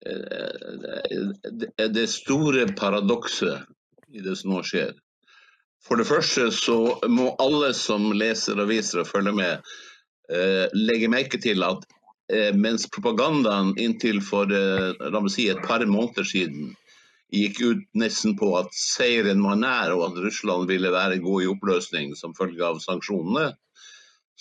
eh, 0.07 1.89
det 1.91 2.07
store 2.11 2.67
paradokset 2.79 3.67
i 4.15 4.23
det 4.25 4.37
som 4.39 4.55
nå 4.55 4.63
skjer. 4.67 4.95
For 5.85 6.01
det 6.01 6.09
første 6.09 6.51
så 6.55 6.79
må 7.11 7.35
alle 7.43 7.73
som 7.77 8.13
leser 8.17 8.61
aviser 8.63 9.03
og 9.03 9.11
følger 9.11 9.37
med, 9.37 9.73
eh, 10.33 10.67
legge 10.77 11.11
merke 11.13 11.41
til 11.43 11.65
at 11.67 11.85
eh, 12.33 12.55
mens 12.55 12.87
propagandaen 12.95 13.75
inntil 13.81 14.23
for 14.25 14.49
si, 15.29 15.49
et 15.51 15.67
par 15.67 15.85
måneder 15.85 16.25
siden 16.25 16.77
gikk 17.35 17.61
ut 17.63 17.83
nesten 17.99 18.35
på 18.39 18.53
at 18.59 18.73
seieren 18.75 19.43
var 19.45 19.59
nær 19.59 19.93
og 19.95 20.09
at 20.09 20.23
Russland 20.25 20.67
ville 20.71 20.91
være 20.93 21.21
god 21.23 21.45
i 21.45 21.51
oppløsning 21.51 22.15
som 22.19 22.35
følge 22.39 22.65
av 22.67 22.81
sanksjonene, 22.83 23.53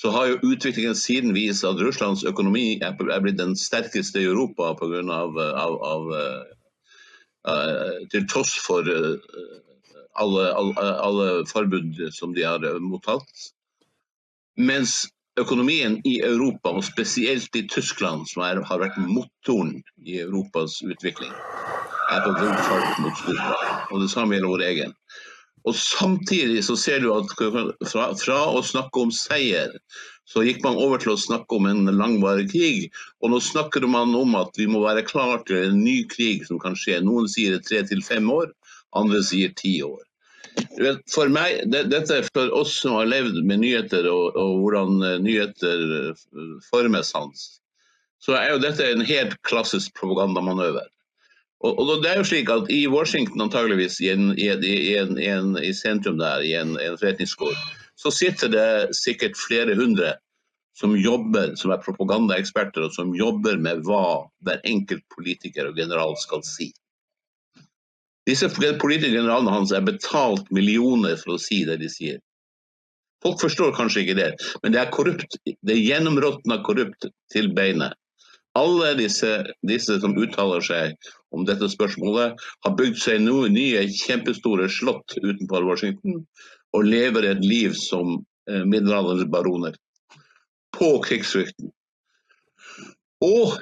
så 0.01 0.11
har 0.15 0.29
jo 0.29 0.51
utviklingen 0.53 0.95
siden 0.95 1.33
vist 1.35 1.65
at 1.67 1.81
Russlands 1.83 2.23
økonomi 2.23 2.79
er 2.79 2.93
blitt 2.95 3.39
den 3.39 3.55
sterkeste 3.59 4.21
i 4.21 4.29
Europa 4.29 4.71
på 4.79 4.87
grunn 4.93 5.11
av, 5.11 5.35
av, 5.39 5.75
av 5.93 6.13
uh, 6.15 7.97
Til 8.13 8.27
tross 8.31 8.53
for 8.63 8.87
uh, 8.87 9.19
alle, 10.23 10.45
alle, 10.55 10.85
alle, 11.03 11.27
forbud 11.51 11.99
som 12.15 12.31
de 12.35 12.45
har 12.47 12.63
mottatt. 12.83 13.49
Mens 14.59 15.07
økonomien 15.39 15.99
i 16.07 16.19
Europa, 16.23 16.71
og 16.75 16.83
spesielt 16.83 17.55
i 17.55 17.65
Tyskland, 17.67 18.27
som 18.31 18.43
er, 18.47 18.63
har 18.63 18.81
vært 18.83 18.99
motoren 19.03 19.77
i 20.03 20.19
Europas 20.23 20.79
utvikling, 20.83 21.31
er 22.11 22.23
på 22.25 22.33
full 22.39 22.55
fart 22.67 23.03
mot 23.03 23.23
styrka. 23.23 23.75
Og 23.91 24.03
det 24.03 24.11
samme 24.11 24.35
gjelder 24.35 24.55
vår 24.55 24.65
egen. 24.71 24.98
Og 25.69 25.75
Samtidig 25.77 26.63
så 26.65 26.75
ser 26.79 27.03
du 27.03 27.11
at 27.13 27.29
fra, 27.37 28.07
fra, 28.17 28.39
å 28.49 28.61
snakke 28.65 29.03
om 29.03 29.11
seier, 29.13 29.75
så 30.29 30.41
gikk 30.45 30.63
man 30.65 30.77
over 30.81 31.01
til 31.01 31.13
å 31.13 31.21
snakke 31.21 31.57
om 31.57 31.67
en 31.69 31.89
langvarig 31.93 32.47
krig. 32.51 32.87
Og 33.21 33.33
nå 33.33 33.39
snakker 33.43 33.85
man 33.89 34.15
om 34.17 34.33
at 34.39 34.57
vi 34.57 34.65
må 34.69 34.81
være 34.85 35.05
klar 35.05 35.43
til 35.49 35.69
en 35.69 35.81
ny 35.83 36.03
krig 36.09 36.45
som 36.49 36.61
kan 36.61 36.77
skje. 36.77 36.99
Noen 37.05 37.29
sier 37.29 37.57
tre 37.65 37.83
til 37.89 38.01
fem 38.05 38.29
år, 38.33 38.49
andre 38.97 39.21
sier 39.25 39.53
ti 39.57 39.79
år. 39.85 40.01
For 41.13 41.29
meg, 41.31 41.63
det, 41.71 41.85
Dette 41.93 42.19
er 42.19 42.27
for 42.33 42.51
oss 42.57 42.73
som 42.81 42.97
har 42.97 43.09
levd 43.09 43.41
med 43.47 43.61
nyheter 43.63 44.07
og, 44.09 44.37
og 44.37 44.63
hvordan 44.63 45.03
eh, 45.05 45.17
nyheter 45.23 45.83
eh, 45.99 46.23
formes 46.67 47.13
hans, 47.15 47.45
så 48.23 48.35
er 48.35 48.53
jo 48.53 48.63
dette 48.63 48.87
en 48.89 49.05
helt 49.05 49.37
klassisk 49.47 49.93
propagandamanøver. 49.99 50.89
Og, 51.59 51.75
og, 51.75 51.89
det 52.03 52.11
er 52.11 52.21
jo 52.21 52.27
slik 52.27 52.49
at 52.53 52.69
I 52.71 52.85
Washington, 52.87 53.41
antageligvis 53.43 53.99
i, 53.99 54.09
en, 54.13 54.31
i, 54.39 54.47
en, 55.27 55.57
i 55.59 55.73
sentrum 55.75 56.19
der, 56.21 56.45
i 56.45 56.53
en, 56.55 56.77
en 56.79 56.97
forretningsgård, 56.99 57.57
så 57.99 58.11
sitter 58.15 58.51
det 58.53 58.67
sikkert 58.95 59.35
flere 59.35 59.75
hundre 59.75 60.13
som 60.79 60.95
jobber, 60.95 61.55
som 61.59 61.73
er 61.75 61.81
propagandaeksperter, 61.83 62.85
og 62.87 62.95
som 62.95 63.11
jobber 63.17 63.59
med 63.59 63.83
hva 63.87 64.29
hver 64.47 64.61
enkelt 64.63 65.03
politiker 65.11 65.67
og 65.67 65.75
general 65.75 66.15
skal 66.21 66.45
si. 66.47 66.69
Disse 68.29 68.47
politiske 68.53 69.11
generalene 69.11 69.51
hans 69.51 69.73
er 69.75 69.83
betalt 69.83 70.47
millioner 70.55 71.17
for 71.19 71.35
å 71.35 71.41
si 71.41 71.65
det 71.67 71.79
de 71.81 71.89
sier. 71.91 72.21
Folk 73.23 73.41
forstår 73.43 73.73
kanskje 73.75 74.05
ikke 74.05 74.19
det, 74.21 74.29
men 74.63 74.71
det 74.71 74.79
er 74.79 74.93
korrupt. 74.95 75.35
Det 75.43 75.73
er 75.73 75.81
gjennområtna 75.81 76.61
korrupt 76.63 77.09
til 77.33 77.51
beinet. 77.57 77.97
Alle 78.57 78.93
disse, 78.97 79.29
disse, 79.67 79.99
som 80.01 80.15
uttaler 80.17 80.63
seg 80.65 81.09
om 81.35 81.45
dette 81.45 81.69
spørsmålet, 81.69 82.39
har 82.65 82.77
bygd 82.77 82.97
seg 82.97 83.21
noen 83.21 83.53
nye 83.53 83.85
kjempestore 83.93 84.69
slott 84.73 85.17
utenfor 85.21 85.67
Washington 85.67 86.23
og 86.73 86.87
lever 86.87 87.29
et 87.29 87.43
liv 87.45 87.75
som 87.77 88.17
eh, 88.49 88.63
middelalderens 88.65 89.29
baroner. 89.29 89.77
På 90.75 90.97
krigsfrykten. 91.05 91.71
Og 93.25 93.57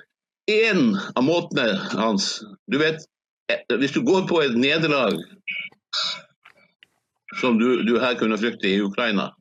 en 0.47 0.95
av 1.15 1.23
måtene 1.25 1.73
hans 1.97 2.37
Du 2.71 2.77
vet, 2.79 3.03
eh, 3.51 3.63
hvis 3.79 3.95
du 3.95 4.03
går 4.07 4.27
på 4.29 4.41
et 4.43 4.55
nederlag 4.55 5.19
som 7.41 7.59
du, 7.59 7.83
du 7.83 7.97
her 7.99 8.15
kunne 8.19 8.37
frykte 8.39 8.69
i 8.69 8.81
Ukraina, 8.81 9.31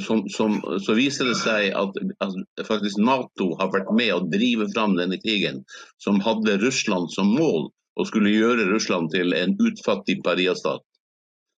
som, 0.00 0.28
som, 0.28 0.56
så 0.80 0.94
viser 0.96 1.28
det 1.28 1.36
seg 1.40 1.72
at, 1.76 1.96
at, 2.24 2.64
faktisk 2.66 3.00
Nato 3.02 3.52
har 3.60 3.72
vært 3.74 3.90
med 3.96 4.12
å 4.14 4.24
drive 4.32 4.68
fram 4.72 4.96
denne 4.96 5.18
krigen, 5.20 5.62
som 6.02 6.20
hadde 6.24 6.58
Russland 6.62 7.12
som 7.12 7.32
mål 7.36 7.68
og 8.00 8.08
skulle 8.08 8.32
gjøre 8.32 8.70
Russland 8.70 9.12
til 9.12 9.34
en 9.36 9.56
utfattig 9.60 10.22
pariastat, 10.24 10.80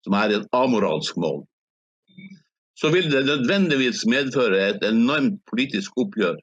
som 0.06 0.16
er 0.16 0.38
et 0.38 0.46
amoralsk 0.56 1.18
mål. 1.20 1.42
Så 2.78 2.88
vil 2.94 3.10
det 3.12 3.26
nødvendigvis 3.28 4.06
medføre 4.08 4.62
et 4.70 4.86
enormt 4.86 5.42
politisk 5.50 5.98
oppgjør. 6.00 6.38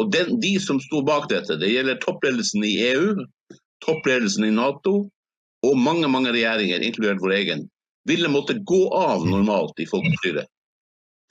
Og 0.00 0.08
den, 0.14 0.38
De 0.40 0.56
som 0.60 0.80
sto 0.80 1.02
bak 1.04 1.28
dette, 1.28 1.58
det 1.60 1.68
gjelder 1.68 2.00
toppledelsen 2.00 2.64
i 2.64 2.78
EU, 2.94 3.26
toppledelsen 3.84 4.48
i 4.48 4.54
Nato 4.54 4.94
og 5.62 5.78
mange 5.78 6.08
mange 6.08 6.32
regjeringer, 6.32 6.82
inkludert 6.82 7.20
vår 7.22 7.36
egen, 7.36 7.68
ville 8.08 8.30
måtte 8.32 8.56
gå 8.66 8.86
av 8.96 9.26
normalt 9.28 9.78
i 9.78 9.86
folkestyret. 9.86 10.48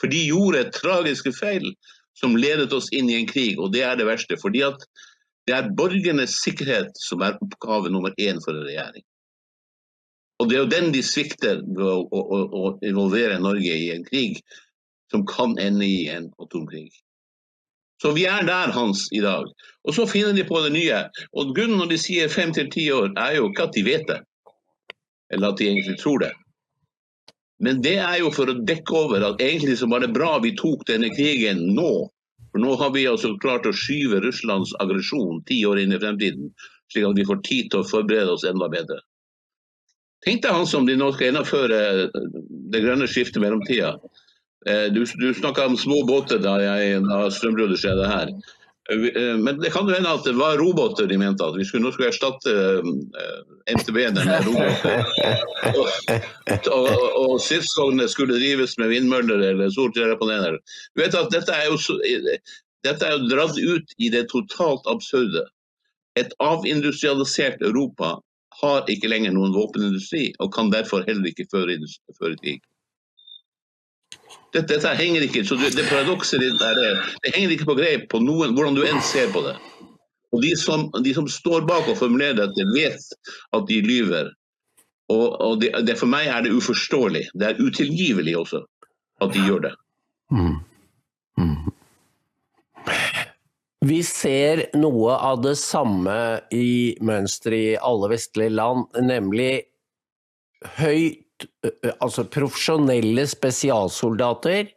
For 0.02 0.10
de 0.10 0.24
gjorde 0.26 0.66
tragiske 0.74 1.34
feil 1.38 1.70
som 2.18 2.36
ledet 2.38 2.74
oss 2.74 2.90
inn 2.92 3.10
i 3.10 3.20
en 3.20 3.30
krig, 3.30 3.60
og 3.62 3.72
det 3.76 3.86
er 3.86 3.96
det 4.00 4.10
verste. 4.10 4.38
fordi 4.42 4.66
at 4.66 4.82
det 5.50 5.56
er 5.58 5.72
borgernes 5.78 6.36
sikkerhet 6.44 6.92
som 7.02 7.22
er 7.26 7.38
oppgave 7.42 7.90
nummer 7.90 8.14
én 8.22 8.42
for 8.44 8.54
en 8.54 8.66
regjering. 8.66 9.06
Og 10.40 10.50
det 10.50 10.58
er 10.58 10.62
jo 10.64 10.74
den 10.74 10.92
de 10.94 11.02
svikter 11.06 11.62
ved 11.62 11.86
å, 11.86 12.02
å, 12.10 12.42
å 12.50 12.64
involvere 12.86 13.40
Norge 13.42 13.74
i 13.78 13.90
en 13.94 14.06
krig 14.06 14.42
som 15.14 15.26
kan 15.30 15.58
ende 15.62 15.86
i 15.86 16.08
en 16.10 16.30
atomkrig. 16.42 16.90
Så 18.02 18.14
vi 18.18 18.26
er 18.26 18.46
der, 18.48 18.72
Hans, 18.74 19.06
i 19.14 19.22
dag. 19.22 19.46
Og 19.86 19.94
så 19.94 20.08
finner 20.10 20.34
de 20.34 20.46
på 20.48 20.62
det 20.64 20.72
nye. 20.74 21.04
Og 21.38 21.54
grunnen 21.58 21.78
når 21.78 21.92
de 21.92 22.00
sier 22.02 22.32
fem 22.34 22.54
til 22.54 22.70
ti 22.74 22.88
år, 22.94 23.12
er 23.14 23.38
jo 23.38 23.52
ikke 23.52 23.68
at 23.68 23.78
de 23.78 23.84
vet 23.86 24.08
det, 24.10 24.18
eller 25.34 25.54
at 25.54 25.62
de 25.62 25.68
egentlig 25.70 26.00
tror 26.02 26.24
det. 26.24 26.32
Men 27.62 27.82
det 27.86 27.97
er 28.02 28.17
jo 28.24 28.32
for 28.34 28.50
å 28.50 28.58
dekke 28.65 28.97
over 28.97 29.24
at 29.28 29.41
egentlig 29.43 29.78
så 29.80 29.89
var 29.89 30.02
det 30.02 30.15
bra 30.15 30.34
vi 30.41 30.56
tok 30.58 30.84
denne 30.89 31.12
krigen 31.13 31.62
nå. 31.76 32.10
For 32.52 32.63
nå 32.63 32.74
har 32.82 32.91
vi 32.95 33.06
altså 33.08 33.36
klart 33.43 33.67
å 33.69 33.76
skyve 33.76 34.19
Russlands 34.24 34.74
aggresjon 34.84 35.43
ti 35.47 35.62
år 35.69 35.84
inn 35.84 35.93
i 35.95 36.00
fremtiden, 36.02 36.50
slik 36.91 37.06
at 37.08 37.19
vi 37.19 37.28
får 37.30 37.43
tid 37.47 37.69
til 37.71 37.84
å 37.84 37.88
forberede 37.88 38.34
oss 38.34 38.47
enda 38.50 38.67
bedre. 38.71 39.00
Tenk 40.26 40.43
deg 40.43 40.54
han 40.54 40.67
som 40.69 40.86
de 40.86 40.97
nå 40.97 41.08
skal 41.13 41.30
gjennomføre 41.30 42.10
det 42.74 42.82
grønne 42.84 43.08
skiftet 43.10 43.41
mellomtida. 43.41 43.95
Eh, 44.69 44.89
du, 44.93 45.02
du 45.06 45.30
snakka 45.34 45.65
om 45.69 45.78
små 45.80 46.02
båter 46.06 46.41
da, 46.41 46.58
jeg, 46.62 47.00
da 47.08 47.24
strømbruddet 47.34 47.82
skjedde 47.82 48.10
her. 48.10 48.34
Eh, 48.91 49.38
men 49.38 49.60
det 49.60 49.69
kan 49.69 49.88
jo 49.88 49.95
hende 49.95 50.12
at 50.12 50.25
det 50.27 50.34
var 50.36 50.58
roboter 50.60 51.08
de 51.08 51.17
mente 51.17 51.45
at 51.45 51.56
vi 51.56 51.65
skulle, 51.65 51.86
nå 51.86 51.93
skulle 51.95 52.10
erstatte 52.12 52.51
eh, 52.51 53.75
MTB-ene 53.77 54.25
med 54.27 54.47
roboter. 54.49 55.06
Og, 55.71 55.88
og, 56.73 57.06
og 57.21 57.36
stridsvognene 57.43 58.10
skulle 58.12 58.39
drives 58.39 58.75
med 58.82 58.91
vindmøller 58.91 59.45
eller 59.51 59.71
solcellepaneler. 59.71 60.58
Vet 60.99 61.15
at 61.15 61.32
dette 61.34 61.56
er, 61.56 61.69
jo, 61.71 61.77
dette 62.88 63.08
er 63.08 63.15
jo 63.15 63.30
dratt 63.32 63.60
ut 63.62 63.95
i 63.97 64.12
det 64.13 64.27
totalt 64.34 64.89
absurde. 64.91 65.45
Et 66.19 66.34
avindustrialisert 66.43 67.63
Europa 67.63 68.17
har 68.62 68.89
ikke 68.91 69.10
lenger 69.10 69.32
noen 69.32 69.54
våpenindustri, 69.56 70.34
og 70.43 70.51
kan 70.54 70.73
derfor 70.73 71.06
heller 71.08 71.32
ikke 71.32 71.47
føre, 71.54 71.77
føre 72.19 72.36
krig. 72.43 72.60
Dette, 74.52 74.67
dette, 74.74 74.96
henger 75.00 75.24
ikke, 75.24 75.46
så 75.48 75.56
det 75.62 75.86
paradokset 75.88 76.41
ditt 76.44 76.63
er 76.65 76.76
det, 76.76 76.89
det 77.24 77.32
henger 77.36 77.54
ikke 77.56 77.70
på 77.70 77.78
greip 77.80 78.10
på 78.12 78.20
noen, 78.20 78.52
hvordan 78.56 78.76
du 78.76 78.84
enn 78.84 79.00
ser 79.06 79.32
på 79.32 79.44
det. 79.46 79.56
Og 80.32 80.44
de 80.44 80.52
som, 80.60 80.89
de 81.04 81.13
som 81.15 81.28
står 81.28 81.65
bak 81.67 81.88
og 81.91 82.00
formulerer 82.00 82.39
dette, 82.39 82.65
vet 82.76 83.32
at 83.56 83.67
de 83.67 83.80
lyver. 83.84 84.32
Og, 85.12 85.26
og 85.44 85.62
det, 85.63 85.72
det, 85.88 85.98
for 86.00 86.12
meg 86.12 86.30
er 86.32 86.46
det 86.46 86.54
uforståelig. 86.56 87.26
Det 87.36 87.50
er 87.50 87.63
utilgivelig 87.63 88.38
også 88.39 88.63
at 89.22 89.34
de 89.36 89.44
gjør 89.44 89.65
det. 89.67 89.74
Mm. 90.32 90.56
Mm. 91.39 91.72
Vi 93.82 94.00
ser 94.06 94.67
noe 94.78 95.15
av 95.17 95.41
det 95.44 95.56
samme 95.60 96.15
i 96.54 96.96
mønsteret 97.02 97.74
i 97.74 97.82
alle 97.82 98.12
vestlige 98.13 98.54
land, 98.54 98.88
nemlig 99.04 99.52
høyt 100.78 101.26
altså 101.99 102.27
profesjonelle 102.32 103.25
spesialsoldater 103.30 104.71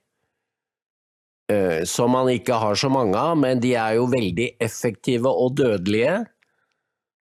som 1.84 2.14
man 2.14 2.30
ikke 2.32 2.56
har 2.56 2.78
så 2.80 2.88
mange 2.88 3.18
av, 3.20 3.34
men 3.36 3.58
de 3.60 3.74
er 3.76 3.98
jo 3.98 4.06
veldig 4.08 4.46
effektive 4.64 5.28
og 5.28 5.58
dødelige. 5.60 6.22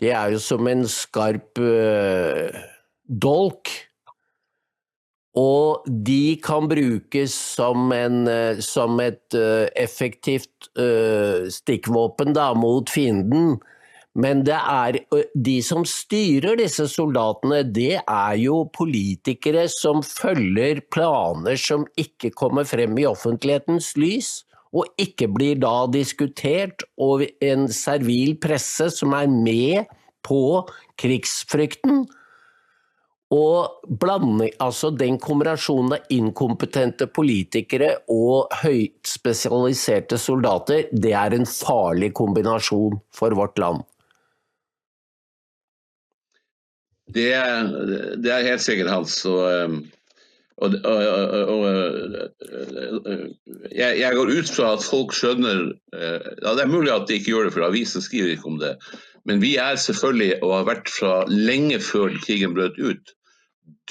De 0.03 0.11
er 0.11 0.33
jo 0.35 0.41
som 0.43 0.67
en 0.67 0.83
skarp 0.91 1.61
dolk. 3.07 3.71
Og 5.39 5.87
de 5.87 6.35
kan 6.43 6.67
brukes 6.67 7.37
som, 7.55 7.93
en, 7.95 8.27
som 8.59 8.99
et 8.99 9.39
effektivt 9.79 10.73
stikkvåpen 11.61 12.35
da, 12.35 12.51
mot 12.59 12.91
fienden. 12.91 13.61
Men 14.19 14.43
det 14.43 14.59
er 14.59 14.97
de 15.39 15.57
som 15.63 15.85
styrer 15.87 16.59
disse 16.59 16.89
soldatene, 16.91 17.63
det 17.63 18.01
er 18.03 18.37
jo 18.43 18.65
politikere 18.75 19.69
som 19.71 20.03
følger 20.03 20.83
planer 20.91 21.59
som 21.61 21.87
ikke 22.01 22.33
kommer 22.35 22.67
frem 22.67 22.99
i 22.99 23.07
offentlighetens 23.07 23.93
lys, 24.01 24.41
og 24.75 24.87
ikke 25.03 25.29
blir 25.31 25.59
da 25.63 25.87
diskutert, 25.91 26.83
og 26.99 27.23
en 27.43 27.69
servil 27.71 28.37
presse 28.43 28.91
som 28.95 29.15
er 29.15 29.31
med 29.31 29.91
på 30.27 30.67
krigsfrykten. 30.99 32.05
Og 33.31 33.87
blanding, 34.03 34.51
altså 34.59 34.91
den 34.91 35.21
kombinasjonen 35.23 35.95
av 35.95 36.11
inkompetente 36.11 37.07
politikere 37.15 37.93
og 38.11 38.51
høyt 38.65 39.07
spesialiserte 39.07 40.19
soldater, 40.19 40.89
det 40.91 41.15
er 41.15 41.39
en 41.39 41.47
farlig 41.47 42.11
kombinasjon 42.19 42.99
for 43.15 43.39
vårt 43.39 43.63
land. 43.63 43.87
Det, 47.15 47.31
det 48.23 48.33
er 48.33 48.47
helt 48.47 48.63
sikkert, 48.65 48.91
Hans. 48.93 49.17
Og, 49.29 49.77
og, 50.61 50.75
og, 50.85 50.99
og, 51.49 51.61
og 51.61 52.11
jeg, 53.73 54.01
jeg 54.01 54.17
går 54.17 54.33
ut 54.39 54.51
fra 54.57 54.75
at 54.77 54.85
folk 54.85 55.15
skjønner 55.17 55.71
eh, 55.97 56.27
ja, 56.43 56.53
Det 56.57 56.65
er 56.65 56.73
mulig 56.73 56.93
at 56.93 57.09
de 57.09 57.17
ikke 57.17 57.33
gjør 57.33 57.49
det, 57.49 57.55
for 57.57 57.69
avisen 57.69 58.05
skriver 58.05 58.35
ikke 58.35 58.53
om 58.53 58.61
det. 58.61 58.75
Men 59.29 59.41
vi 59.43 59.55
er 59.61 59.81
selvfølgelig, 59.81 60.43
og 60.43 60.55
har 60.59 60.69
vært 60.69 60.93
fra 60.93 61.15
lenge 61.29 61.81
før 61.85 62.15
krigen 62.25 62.55
brøt 62.57 62.79
ut, 62.81 63.15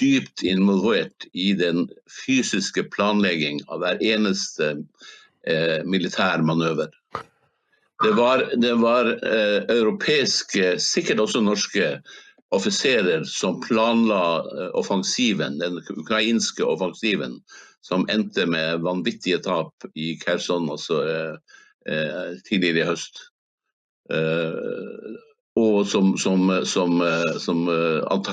dypt 0.00 0.42
involvert 0.46 1.26
i 1.32 1.52
den 1.58 1.86
fysiske 2.22 2.86
planlegging 2.94 3.60
av 3.68 3.82
hver 3.82 4.00
eneste 4.04 4.72
eh, 5.46 5.80
militær 5.84 6.42
manøver. 6.46 6.90
Det 8.00 8.14
var, 8.16 8.46
det 8.56 8.74
var 8.80 9.10
eh, 9.12 9.60
europeiske, 9.76 10.78
sikkert 10.80 11.20
også 11.20 11.42
norske, 11.44 11.98
offiserer 12.50 13.24
som 13.24 13.60
planla 13.60 14.38
eh, 14.38 14.70
offensiven, 14.74 15.58
den 15.58 15.80
ukrainske 15.96 16.64
offensiven, 16.64 17.40
som 17.80 18.08
endte 18.10 18.46
med 18.46 18.80
vanvittige 18.80 19.38
tap 19.38 19.74
i 19.94 20.16
Kherson 20.20 20.70
altså, 20.70 21.02
eh, 21.08 21.34
eh, 21.94 22.38
tidligere 22.48 22.84
i 22.84 22.88
høst. 22.90 23.22
Eh, 24.12 25.16
og 25.60 25.86
som, 25.86 26.12
som, 26.18 26.50
som, 26.66 27.00
eh, 27.04 27.38
som 27.38 27.64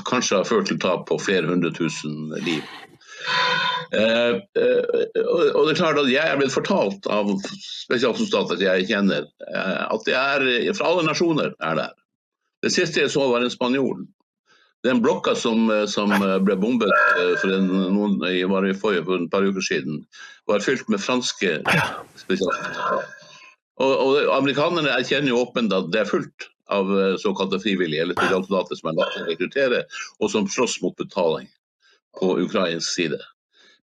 kanskje 0.06 0.42
har 0.42 0.50
ført 0.50 0.70
til 0.72 0.82
tap 0.82 1.08
på 1.10 1.20
flere 1.22 1.50
hundre 1.50 1.72
tusen 1.76 2.34
liv. 2.46 2.66
Eh, 3.96 4.34
og 4.34 5.62
det 5.68 5.72
er 5.72 5.80
klart 5.80 6.00
at 6.02 6.10
Jeg 6.12 6.28
er 6.28 6.40
blitt 6.40 6.54
fortalt 6.54 7.08
av 7.12 7.30
spesialsoldater 7.54 8.62
jeg 8.66 8.90
kjenner, 8.90 9.30
at 9.48 10.04
det 10.08 10.18
er 10.18 10.74
fra 10.76 10.92
alle 10.92 11.08
nasjoner 11.08 11.54
er 11.64 11.80
der. 11.84 11.96
Det 12.66 12.72
siste 12.74 13.04
jeg 13.04 13.12
så 13.14 13.28
var 13.32 13.44
en 13.46 13.54
spanjol. 13.54 14.06
Den 14.86 15.02
blokka 15.02 15.34
som, 15.36 15.70
eh, 15.74 15.86
som 15.90 16.10
ble 16.46 16.56
bombet 16.62 16.90
eh, 17.18 17.34
for 17.42 17.54
en, 17.54 17.68
noen, 17.94 18.18
i- 18.30 18.46
var 18.50 18.66
i 18.66 18.74
forrige, 18.78 19.06
for 19.06 19.18
et 19.24 19.32
par 19.34 19.46
uker 19.46 19.62
siden, 19.66 20.04
var 20.48 20.64
fylt 20.64 20.88
med 20.90 21.02
franske 21.04 21.58
spesialsoldater. 22.22 23.14
Og, 23.78 23.92
og 23.94 24.32
Amerikanerne 24.38 24.90
erkjenner 24.98 25.30
jo 25.34 25.42
åpent 25.44 25.74
at 25.76 25.90
det 25.94 26.02
er 26.02 26.10
fullt 26.10 26.48
av 26.74 26.90
eh, 26.98 27.16
såkalte 27.22 27.60
frivillige 27.64 28.06
eller 28.06 28.18
spesialsoldater 28.18 28.80
som 28.80 28.90
er 28.92 28.98
lagt 29.02 29.18
å 29.22 29.26
rekruttere, 29.28 29.84
og 30.22 30.32
som 30.34 30.48
slåss 30.50 30.80
mot 30.86 30.98
betaling 31.00 31.50
på 32.20 32.32
ukrainsk 32.46 32.88
side. 32.90 33.20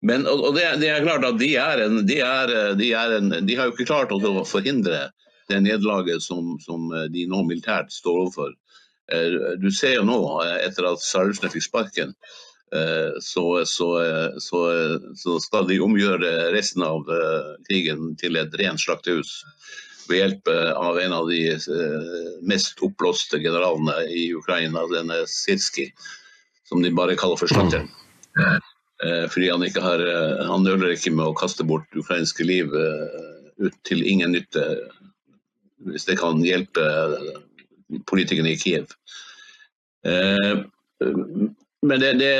Men 0.03 0.25
og, 0.27 0.41
og 0.49 0.57
det, 0.57 0.65
det 0.81 0.89
er 0.91 1.05
klart 1.05 1.23
at 1.27 1.37
de, 1.39 1.53
er 1.61 1.83
en, 1.85 2.01
de, 2.09 2.17
er, 2.25 2.49
eh, 2.53 2.71
de, 2.79 2.89
er 2.97 3.17
en, 3.19 3.29
de 3.47 3.55
har 3.59 3.69
jo 3.69 3.75
ikke 3.77 3.89
klart 3.91 4.11
å 4.13 4.19
forhindre 4.49 5.05
det 5.51 5.59
nederlaget 5.65 6.23
som, 6.23 6.55
som 6.63 6.89
eh, 6.95 7.05
de 7.13 7.25
nå 7.29 7.43
militært 7.49 7.91
står 7.93 8.23
overfor. 8.25 8.53
Eh, 9.11 9.57
Du 9.59 9.71
ser 9.71 9.97
jo 9.97 10.07
nå, 10.07 10.17
eh, 10.45 10.63
etter 10.67 10.87
at 10.87 11.03
Sarusjne 11.03 11.51
fikk 11.51 11.65
sparken, 11.67 12.13
eh, 12.75 13.19
så, 13.19 13.45
så, 13.67 13.89
så, 14.39 14.61
så 15.19 15.37
skal 15.43 15.67
de 15.69 15.81
omgjøre 15.83 16.51
resten 16.55 16.85
av 16.87 17.09
krigen 17.67 18.13
til 18.19 18.39
et 18.39 18.55
rent 18.61 18.81
slaktehus. 18.81 19.41
Ved 20.09 20.19
hjelp 20.19 20.49
av 20.75 20.97
en 20.99 21.13
av 21.15 21.29
de 21.31 21.53
mest 22.43 22.81
oppblåste 22.83 23.39
generalene 23.39 24.01
i 24.11 24.25
Ukraina, 24.35 24.81
denne 24.91 25.21
Sirski, 25.31 25.85
som 26.67 26.83
de 26.83 26.91
bare 26.91 27.15
kaller 27.15 27.39
for 27.39 27.47
slakteren. 27.47 27.87
Fordi 29.31 29.47
han 29.47 29.63
ikke 29.63 29.79
har 29.83 30.03
Han 30.49 30.67
nøler 30.67 30.91
ikke 30.91 31.13
med 31.15 31.29
å 31.29 31.37
kaste 31.39 31.63
bort 31.63 31.87
ukrainske 31.95 32.43
liv 32.43 32.75
ut 32.75 33.79
til 33.87 34.03
ingen 34.03 34.35
nytte, 34.35 34.65
hvis 35.87 36.03
det 36.11 36.19
kan 36.19 36.43
hjelpe 36.43 36.83
politikerne 38.09 38.53
i 38.53 38.59
Kiev. 38.59 38.93
Eh, 40.07 40.55
Men 41.83 41.99
det, 41.99 42.13
det, 42.13 42.31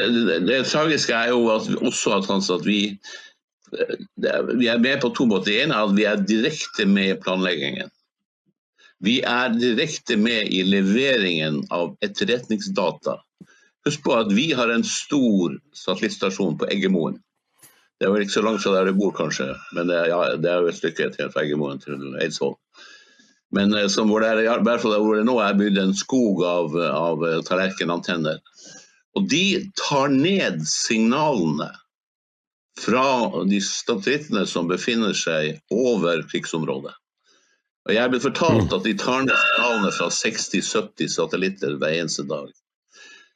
det, 0.48 0.62
tragiske 0.72 1.12
er 1.12 1.34
jo 1.34 1.50
at, 1.52 1.68
også 1.84 2.14
at, 2.16 2.30
at 2.32 2.64
vi, 2.64 2.96
vi 4.16 4.70
er 4.72 4.80
med 4.80 5.02
på 5.04 5.10
to 5.12 5.28
måter. 5.28 5.52
Det 5.52 5.58
ene 5.66 5.76
er 5.76 5.90
at 5.90 5.98
vi 5.98 6.06
er 6.08 6.24
direkte 6.24 6.86
med 6.88 7.10
i 7.12 7.20
planleggingen. 7.20 7.92
Vi 9.04 9.18
er 9.28 9.52
direkte 9.52 10.16
med 10.16 10.48
i 10.48 10.64
leveringen 10.64 11.60
av 11.76 11.92
etterretningsdata. 12.06 13.18
Husk 13.84 14.06
på 14.06 14.16
at 14.16 14.32
vi 14.32 14.54
har 14.56 14.72
en 14.72 14.86
stor 14.88 15.58
satellittstasjon 15.76 16.56
på 16.62 16.70
Eggemoen. 16.72 17.20
Det 18.00 18.08
er 18.08 18.16
vel 18.16 18.24
ikke 18.24 18.38
så 18.38 18.46
langt 18.48 18.64
fra 18.64 18.78
der 18.78 18.88
du 18.88 18.96
bor, 18.96 19.12
kanskje, 19.16 19.50
men 19.76 19.92
det 19.92 19.98
er, 20.00 20.08
ja, 20.14 20.22
det 20.40 20.50
er 20.52 20.64
jo 20.64 20.72
et 20.72 20.80
stykke 20.80 21.12
til 21.12 21.36
fra 21.36 21.44
Eggemoen 21.44 21.84
til 21.84 22.00
Eidsvoll. 22.24 22.56
Men 23.54 23.74
eh, 23.78 23.88
som 23.88 24.10
hvor 24.10 24.24
det, 24.24 24.32
er, 24.34 24.44
i 24.44 24.66
hvert 24.66 24.82
fall 24.82 24.98
hvor 24.98 25.20
det 25.20 25.28
nå 25.28 25.38
er 25.44 25.60
bygd 25.60 25.80
en 25.82 25.96
skog 25.98 26.44
av, 26.48 26.76
av 26.78 27.24
eh, 27.28 27.40
tallerkenantenner. 27.48 28.42
Og 29.14 29.30
de 29.30 29.46
tar 29.78 30.10
ned 30.14 30.64
signalene 30.66 31.70
fra 32.82 33.06
de 33.46 33.60
satellittene 33.62 34.48
som 34.50 34.70
befinner 34.72 35.14
seg 35.14 35.60
over 35.70 36.24
krigsområdet. 36.32 36.96
Og 37.84 37.92
Jeg 37.94 38.02
er 38.02 38.10
blitt 38.10 38.26
fortalt 38.26 38.74
at 38.74 38.86
de 38.88 38.96
tar 38.98 39.26
ned 39.28 39.36
signalene 39.38 39.92
fra 39.94 40.10
60-70 40.10 41.14
satellitter 41.14 41.78
hver 41.78 42.00
eneste 42.00 42.26
dag. 42.30 42.50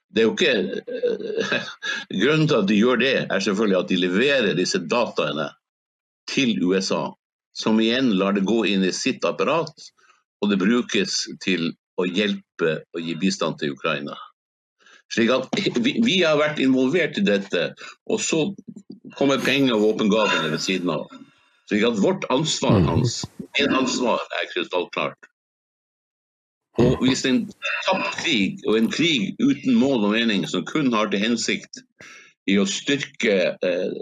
Det 0.10 0.24
er 0.24 0.30
jo 0.30 0.34
ikke 0.34 0.54
eh, 0.56 1.70
Grunnen 2.24 2.48
til 2.48 2.62
at 2.62 2.70
de 2.72 2.80
gjør 2.80 3.02
det, 3.04 3.16
er 3.28 3.44
selvfølgelig 3.44 3.80
at 3.80 3.92
de 3.92 4.00
leverer 4.02 4.58
disse 4.58 4.82
dataene 4.82 5.52
til 6.32 6.58
USA, 6.64 7.12
som 7.56 7.78
igjen 7.84 8.14
lar 8.18 8.34
det 8.36 8.48
gå 8.48 8.64
inn 8.72 8.86
i 8.88 8.96
sitt 8.96 9.26
apparat, 9.28 9.76
og 10.42 10.52
det 10.52 10.60
brukes 10.62 11.24
til 11.44 11.72
å 11.98 12.06
hjelpe 12.06 12.80
og 12.94 13.02
gi 13.02 13.16
bistand 13.20 13.58
til 13.62 13.74
Ukraina. 13.76 14.16
Slik 15.14 15.32
at 15.32 15.48
vi, 15.80 15.96
vi 16.04 16.18
har 16.22 16.38
vært 16.40 16.60
involvert 16.60 17.18
i 17.18 17.24
dette, 17.26 17.72
og 18.12 18.20
så 18.22 18.44
kommer 19.18 19.42
penger 19.42 19.78
og 19.78 19.86
våpengavene 19.86 20.52
ved 20.52 20.62
siden 20.62 20.92
av. 20.94 21.08
Slik 21.70 21.86
at 21.88 22.02
vårt 22.04 22.28
ansvar, 22.34 22.82
Hans, 22.88 23.22
en 23.60 23.74
ansvar 23.76 24.22
er 24.40 24.50
krystallklart. 24.52 25.32
Og 26.78 27.02
hvis 27.02 27.24
en 27.26 27.42
tapt 27.88 28.20
krig, 28.22 28.60
og 28.68 28.78
en 28.78 28.92
krig 28.94 29.32
uten 29.42 29.80
mål 29.80 30.06
og 30.10 30.14
mening, 30.14 30.46
som 30.46 30.66
kun 30.68 30.92
har 30.94 31.10
til 31.10 31.24
hensikt 31.24 31.82
i 32.48 32.60
å 32.62 32.68
styrke 32.70 33.38
eh, 33.66 33.96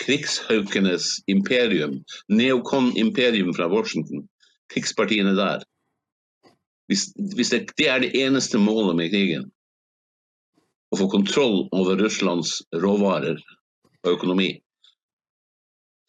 krigshaukenes 0.00 1.08
imperium, 1.32 1.98
neokon-imperium 2.30 3.50
fra 3.56 3.66
Washington, 3.72 4.22
krigspartiene 4.72 5.34
der 5.36 5.66
Hvis, 6.90 7.08
hvis 7.36 7.52
det, 7.52 7.64
det 7.78 7.88
er 7.88 8.02
det 8.02 8.14
eneste 8.18 8.58
målet 8.60 8.96
med 8.98 9.12
krigen, 9.12 9.50
å 10.92 10.98
få 11.00 11.08
kontroll 11.12 11.66
over 11.72 12.00
Russlands 12.00 12.58
råvarer 12.82 13.38
og 14.04 14.10
økonomi, 14.12 14.50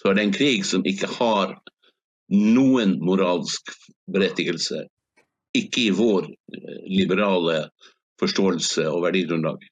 så 0.01 0.11
er 0.11 0.17
det 0.17 0.25
en 0.25 0.35
krig 0.35 0.65
som 0.67 0.83
ikke 0.89 1.07
har 1.15 1.53
noen 2.33 2.97
moralsk 3.03 3.71
berettigelse. 4.11 4.83
Ikke 5.55 5.85
i 5.85 5.93
vår 5.95 6.27
eh, 6.27 6.81
liberale 6.89 7.69
forståelse 8.19 8.89
og 8.89 9.05
verdigrunnlag. 9.05 9.63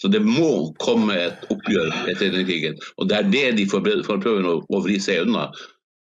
Så 0.00 0.08
det 0.08 0.20
må 0.24 0.72
komme 0.80 1.16
et 1.16 1.44
oppgjør 1.52 1.90
etter 2.08 2.30
denne 2.30 2.46
krigen. 2.48 2.78
Og 2.96 3.08
det 3.08 3.18
er 3.18 3.32
det 3.32 3.44
de 3.58 3.66
får 3.68 3.84
prøve 4.08 4.54
å 4.60 4.80
vri 4.84 4.96
seg 5.02 5.26
unna 5.26 5.50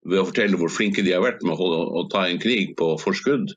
ved 0.08 0.22
å 0.22 0.26
fortelle 0.28 0.58
hvor 0.58 0.72
flinke 0.72 1.04
de 1.04 1.14
har 1.14 1.22
vært 1.24 1.44
med 1.46 1.54
å, 1.54 1.60
holde, 1.60 1.82
å 1.98 2.06
ta 2.12 2.26
en 2.28 2.40
krig 2.42 2.74
på 2.78 2.94
forskudd. 3.02 3.52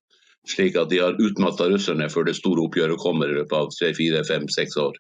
Slik 0.45 0.77
at 0.77 0.91
de 0.91 1.01
har 1.01 1.17
utmatta 1.17 1.67
russerne 1.71 2.05
før 2.13 2.27
det 2.27 2.38
store 2.38 2.67
oppgjøret 2.67 3.01
kommer 3.01 3.31
i 3.31 3.38
løpet 3.39 3.58
av 3.58 3.71
tre, 3.73 3.91
fire, 3.97 4.21
fem, 4.27 4.45
seks 4.53 4.77
år. 4.77 4.99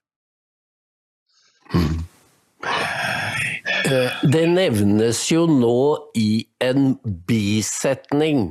Eh, 3.85 4.21
det 4.25 4.45
nevnes 4.49 5.19
jo 5.29 5.45
nå 5.45 5.79
i 6.17 6.47
en 6.65 6.95
bisetning 7.29 8.47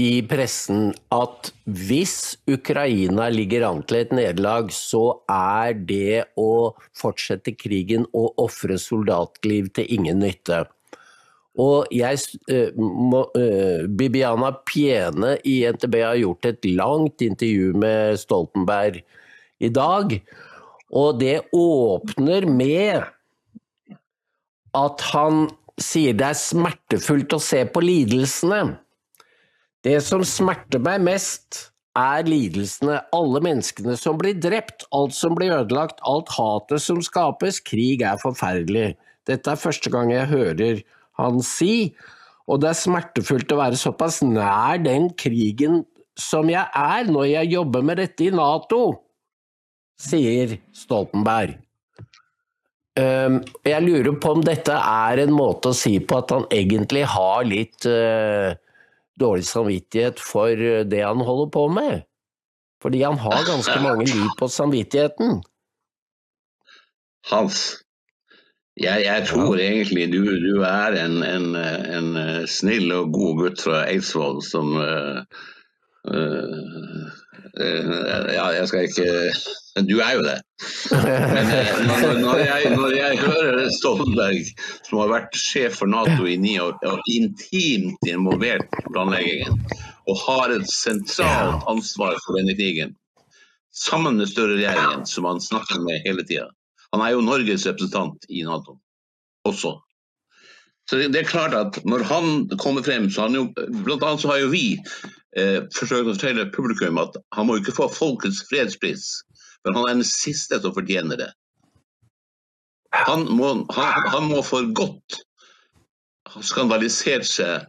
i 0.00 0.22
pressen 0.26 0.90
at 1.14 1.50
hvis 1.66 2.34
Ukraina 2.50 3.28
ligger 3.30 3.66
an 3.68 3.84
til 3.86 4.00
et 4.00 4.14
nederlag, 4.16 4.72
så 4.74 5.20
er 5.30 5.76
det 5.76 6.24
å 6.40 6.72
fortsette 6.98 7.54
krigen 7.58 8.08
og 8.16 8.40
ofre 8.42 8.80
soldatliv 8.80 9.70
til 9.76 9.94
ingen 10.00 10.22
nytte. 10.24 10.64
Og 11.60 11.90
jeg, 11.92 12.20
uh, 12.50 12.80
må, 12.80 13.24
uh, 13.36 13.86
Bibiana 13.86 14.52
Piene 14.66 15.36
i 15.44 15.60
NTB 15.68 15.96
har 16.02 16.20
gjort 16.22 16.50
et 16.50 16.68
langt 16.72 17.24
intervju 17.26 17.72
med 17.80 18.20
Stoltenberg 18.22 19.02
i 19.60 19.68
dag, 19.68 20.14
og 20.90 21.18
det 21.20 21.42
åpner 21.54 22.46
med 22.48 23.04
at 24.76 25.02
han 25.12 25.48
sier 25.80 26.14
det 26.16 26.30
er 26.30 26.38
smertefullt 26.38 27.34
å 27.36 27.42
se 27.42 27.64
på 27.68 27.82
lidelsene. 27.84 28.62
Det 29.84 29.96
som 30.04 30.24
smerter 30.26 30.82
meg 30.82 31.02
mest, 31.04 31.66
er 31.98 32.22
lidelsene, 32.28 33.00
alle 33.16 33.40
menneskene 33.42 33.96
som 33.98 34.18
blir 34.20 34.36
drept, 34.38 34.84
alt 34.94 35.14
som 35.16 35.34
blir 35.34 35.52
ødelagt, 35.56 35.98
alt 36.06 36.30
hatet 36.36 36.84
som 36.84 37.00
skapes. 37.02 37.58
Krig 37.66 38.04
er 38.06 38.20
forferdelig. 38.20 38.94
Dette 39.26 39.50
er 39.50 39.60
første 39.60 39.90
gang 39.92 40.12
jeg 40.12 40.30
hører 40.30 40.82
han 41.26 41.40
si, 41.44 41.92
og 42.50 42.62
det 42.62 42.72
er 42.72 42.78
smertefullt 42.78 43.52
å 43.54 43.60
være 43.60 43.78
såpass 43.78 44.20
nær 44.26 44.80
den 44.82 45.10
krigen 45.18 45.84
som 46.18 46.50
jeg 46.50 46.66
er 46.76 47.08
når 47.08 47.26
jeg 47.30 47.52
jobber 47.54 47.84
med 47.86 48.00
dette 48.02 48.26
i 48.26 48.34
Nato, 48.34 48.82
sier 50.00 50.56
Stoltenberg. 50.76 51.58
Um, 52.98 53.38
jeg 53.64 53.84
lurer 53.86 54.16
på 54.20 54.32
om 54.34 54.42
dette 54.44 54.74
er 54.74 55.22
en 55.22 55.32
måte 55.32 55.70
å 55.70 55.76
si 55.76 55.94
på 56.02 56.18
at 56.18 56.32
han 56.34 56.44
egentlig 56.52 57.04
har 57.08 57.46
litt 57.46 57.86
uh, 57.86 58.50
dårlig 59.20 59.46
samvittighet 59.46 60.20
for 60.20 60.50
det 60.90 61.04
han 61.04 61.22
holder 61.24 61.52
på 61.54 61.66
med. 61.72 62.02
Fordi 62.80 63.02
han 63.04 63.20
har 63.20 63.44
ganske 63.46 63.76
mange 63.84 64.08
liv 64.08 64.26
på 64.40 64.48
samvittigheten. 64.48 65.40
Hans, 67.30 67.84
jeg, 68.78 69.02
jeg 69.04 69.26
tror 69.28 69.56
ja. 69.58 69.70
egentlig 69.70 70.12
du, 70.12 70.24
du 70.24 70.62
er 70.62 70.96
en, 71.04 71.22
en, 71.26 71.56
en, 71.56 72.10
snill 72.48 72.92
og 72.94 73.12
god 73.14 73.40
gutt 73.42 73.64
fra 73.64 73.82
Eidsvoll 73.90 74.38
som 74.46 74.76
uh, 74.78 75.22
uh, 76.06 77.08
Ja, 78.30 78.46
jeg 78.54 78.68
skal 78.70 78.86
ikke 78.86 79.08
Du 79.88 79.98
er 80.02 80.12
jo 80.14 80.22
det. 80.22 80.36
Men 81.02 81.50
når, 81.88 82.14
når, 82.20 82.38
jeg, 82.44 82.70
når, 82.76 82.94
jeg, 82.94 83.18
hører 83.24 83.68
Stoltenberg, 83.74 84.52
som 84.86 85.00
har 85.02 85.12
vært 85.14 85.38
sjef 85.38 85.80
for 85.80 85.90
Nato 85.90 86.26
i 86.28 86.36
ni 86.40 86.56
år, 86.62 86.76
og 86.86 87.10
intimt 87.10 88.10
involvert 88.10 88.66
i 88.80 88.84
planleggingen, 88.90 89.60
og 90.10 90.22
har 90.26 90.54
et 90.56 90.68
sentralt 90.70 91.66
ansvar 91.70 92.18
for 92.26 92.38
denne 92.38 92.54
krigen, 92.58 92.96
sammen 93.74 94.20
med 94.20 94.30
Støre-regjeringen, 94.30 95.06
som 95.08 95.28
han 95.30 95.42
snakker 95.42 95.82
med 95.86 96.02
hele 96.06 96.26
tida 96.28 96.50
han 96.94 97.04
er 97.04 97.14
jo 97.14 97.24
Norges 97.24 97.66
representant 97.68 98.26
i 98.28 98.42
Nato 98.46 98.78
også. 99.48 99.76
Så 100.90 100.98
det 100.98 101.20
er 101.20 101.28
klart 101.28 101.54
at 101.54 101.78
Når 101.86 102.02
han 102.02 102.48
kommer 102.58 102.82
frem, 102.82 103.10
så 103.10 103.28
han 103.28 103.36
jo, 103.36 103.44
blant 103.84 104.02
annet 104.02 104.22
så 104.24 104.32
har 104.32 104.40
jo 104.42 104.50
vi 104.50 104.64
eh, 105.38 105.62
forsøkt 105.76 106.08
å 106.08 106.14
fortelle 106.16 106.48
publikum 106.54 106.98
at 106.98 107.14
han 107.36 107.46
må 107.46 107.60
ikke 107.60 107.76
få 107.76 107.86
Folkets 107.94 108.42
fredspris, 108.50 109.20
men 109.64 109.76
han 109.78 109.86
er 109.86 110.00
den 110.00 110.08
siste 110.08 110.58
som 110.60 110.74
fortjener 110.74 111.20
det. 111.20 111.30
Han 113.06 113.28
må, 113.38 113.52
han, 113.70 114.08
han 114.10 114.26
må 114.32 114.42
for 114.42 114.66
godt 114.74 115.20
ha 116.34 116.42
skandalisert 116.42 117.26
seg 117.26 117.68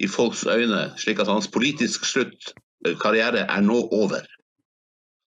i 0.00 0.08
folks 0.08 0.44
øyne, 0.48 0.90
slik 1.00 1.20
at 1.20 1.28
hans 1.32 1.48
politiske 1.48 2.08
sluttkarriere 2.08 3.46
er 3.46 3.64
nå 3.64 3.82
over. 3.92 4.24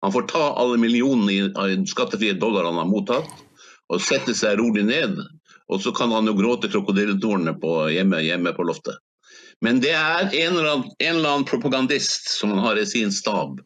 Han 0.02 0.12
får 0.12 0.22
ta 0.30 0.42
alle 0.58 0.78
millionene 0.82 1.32
i 1.70 1.86
skattefrie 1.86 2.34
dollar 2.34 2.66
han 2.66 2.80
har 2.80 2.90
mottatt, 2.90 3.30
og 3.88 4.02
sette 4.02 4.34
seg 4.34 4.58
rolig 4.58 4.84
ned. 4.88 5.20
Og 5.70 5.82
så 5.82 5.92
kan 5.94 6.12
han 6.12 6.26
jo 6.26 6.34
gråte 6.36 6.70
krokodilletårene 6.72 7.54
hjemme, 7.94 8.22
hjemme 8.26 8.52
på 8.56 8.66
loftet. 8.66 8.98
Men 9.62 9.78
det 9.80 9.92
er 9.94 10.26
en 10.26 10.56
eller, 10.56 10.68
annen, 10.72 10.88
en 10.98 11.16
eller, 11.16 11.28
annen, 11.30 11.46
propagandist 11.46 12.32
som 12.34 12.50
han 12.50 12.64
har 12.64 12.80
i 12.80 12.86
sin 12.86 13.12
stab, 13.14 13.60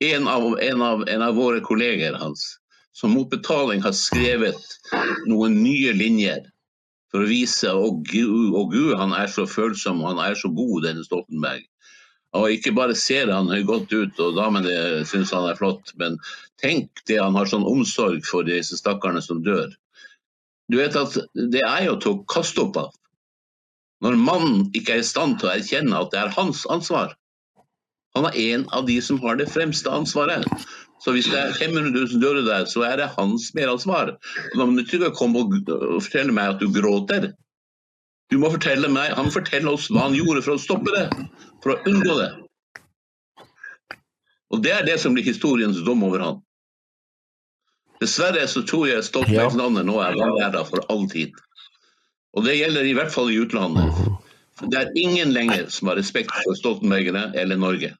en 0.00 0.28
av, 0.28 0.54
en 0.62 0.82
av, 0.82 1.04
en 1.08 1.22
av 1.22 1.36
våre 1.36 1.60
kolleger 1.60 2.16
hans, 2.16 2.46
som 2.96 3.12
mot 3.12 3.28
betaling 3.30 3.82
har 3.84 3.92
skrevet 3.92 4.78
noen 5.28 5.58
nye 5.60 5.92
linjer 5.92 6.46
for 7.12 7.24
å 7.24 7.28
vise 7.28 7.72
gud, 8.08 8.54
og 8.56 8.72
gud, 8.72 8.94
han 8.96 9.12
er 9.16 9.28
så 9.32 9.44
følsom 9.48 10.00
han 10.06 10.20
er 10.22 10.38
så 10.38 10.48
god, 10.48 10.86
denne 10.86 11.04
Stoltenberg. 11.04 11.66
Og 12.36 12.52
ikke 12.52 12.74
bare 12.76 12.96
ser 12.98 13.30
han 13.32 13.48
godt 13.66 13.92
ut, 13.94 14.18
og 14.20 14.36
damene 14.36 15.04
syns 15.08 15.32
han 15.32 15.46
er 15.48 15.56
flott, 15.56 15.94
men 16.00 16.18
tenk 16.60 17.00
det 17.08 17.20
han 17.22 17.36
har 17.38 17.48
sånn 17.48 17.64
omsorg 17.64 18.26
for 18.28 18.44
disse 18.44 18.76
stakkarene 18.76 19.22
som 19.24 19.40
dør. 19.46 19.70
Du 20.68 20.76
vet 20.76 20.96
at 21.00 21.16
det 21.32 21.62
er 21.64 21.86
jo 21.86 21.96
til 21.96 22.12
å 22.12 22.24
kaste 22.28 22.66
opp 22.66 22.76
av. 22.76 22.90
Når 24.04 24.18
mannen 24.20 24.66
ikke 24.76 24.98
er 24.98 25.00
i 25.02 25.06
stand 25.06 25.40
til 25.40 25.48
å 25.48 25.54
erkjenne 25.56 25.96
at 25.96 26.12
det 26.12 26.20
er 26.20 26.36
hans 26.36 26.66
ansvar. 26.70 27.16
Han 28.16 28.28
er 28.28 28.36
en 28.52 28.68
av 28.76 28.84
de 28.86 28.98
som 29.04 29.18
har 29.24 29.40
det 29.40 29.48
fremste 29.50 29.90
ansvaret. 29.90 30.44
Så 31.02 31.14
hvis 31.14 31.28
det 31.30 31.38
er 31.38 31.56
500 31.56 31.94
000 31.94 32.22
døde 32.22 32.44
der, 32.46 32.66
så 32.68 32.84
er 32.86 32.98
det 33.00 33.12
hans 33.14 33.50
meransvar. 33.56 34.16
Da 34.54 34.64
må 34.66 34.74
du 34.76 34.84
ikke 34.84 35.12
komme 35.16 35.44
og 35.46 36.02
fortelle 36.02 36.34
meg 36.34 36.54
at 36.54 36.62
du 36.62 36.68
gråter. 36.74 37.30
Du 38.28 38.36
må 38.40 38.50
fortelle 38.52 38.90
meg, 38.92 39.14
Han 39.16 39.30
forteller 39.32 39.72
oss 39.72 39.88
hva 39.92 40.06
han 40.08 40.16
gjorde 40.16 40.44
for 40.44 40.56
å 40.56 40.60
stoppe 40.60 40.92
det, 40.94 41.06
for 41.64 41.74
å 41.74 41.80
unngå 41.88 42.18
det. 42.20 42.28
Og 44.52 44.62
Det 44.64 44.72
er 44.72 44.84
det 44.84 44.98
som 45.00 45.16
blir 45.16 45.26
historiens 45.26 45.80
dom 45.84 46.04
over 46.04 46.24
han. 46.24 46.38
Dessverre 48.00 48.44
så 48.48 48.62
tror 48.62 48.86
jeg 48.88 49.04
Stoltenberg-navnet 49.04 49.86
nå 49.88 49.98
er 50.04 50.16
vanæra 50.16 50.62
for 50.68 50.84
all 50.92 51.08
tid. 51.10 51.34
Og 52.36 52.44
det 52.46 52.54
gjelder 52.58 52.86
i 52.86 52.94
hvert 52.94 53.12
fall 53.12 53.32
i 53.32 53.40
utlandet. 53.42 53.96
For 54.58 54.70
det 54.70 54.78
er 54.78 54.98
ingen 55.00 55.32
lenger 55.34 55.66
som 55.74 55.90
har 55.90 55.98
respekt 55.98 56.32
for 56.44 56.58
Stoltenbergene 56.58 57.32
eller 57.38 57.58
Norge. 57.58 57.94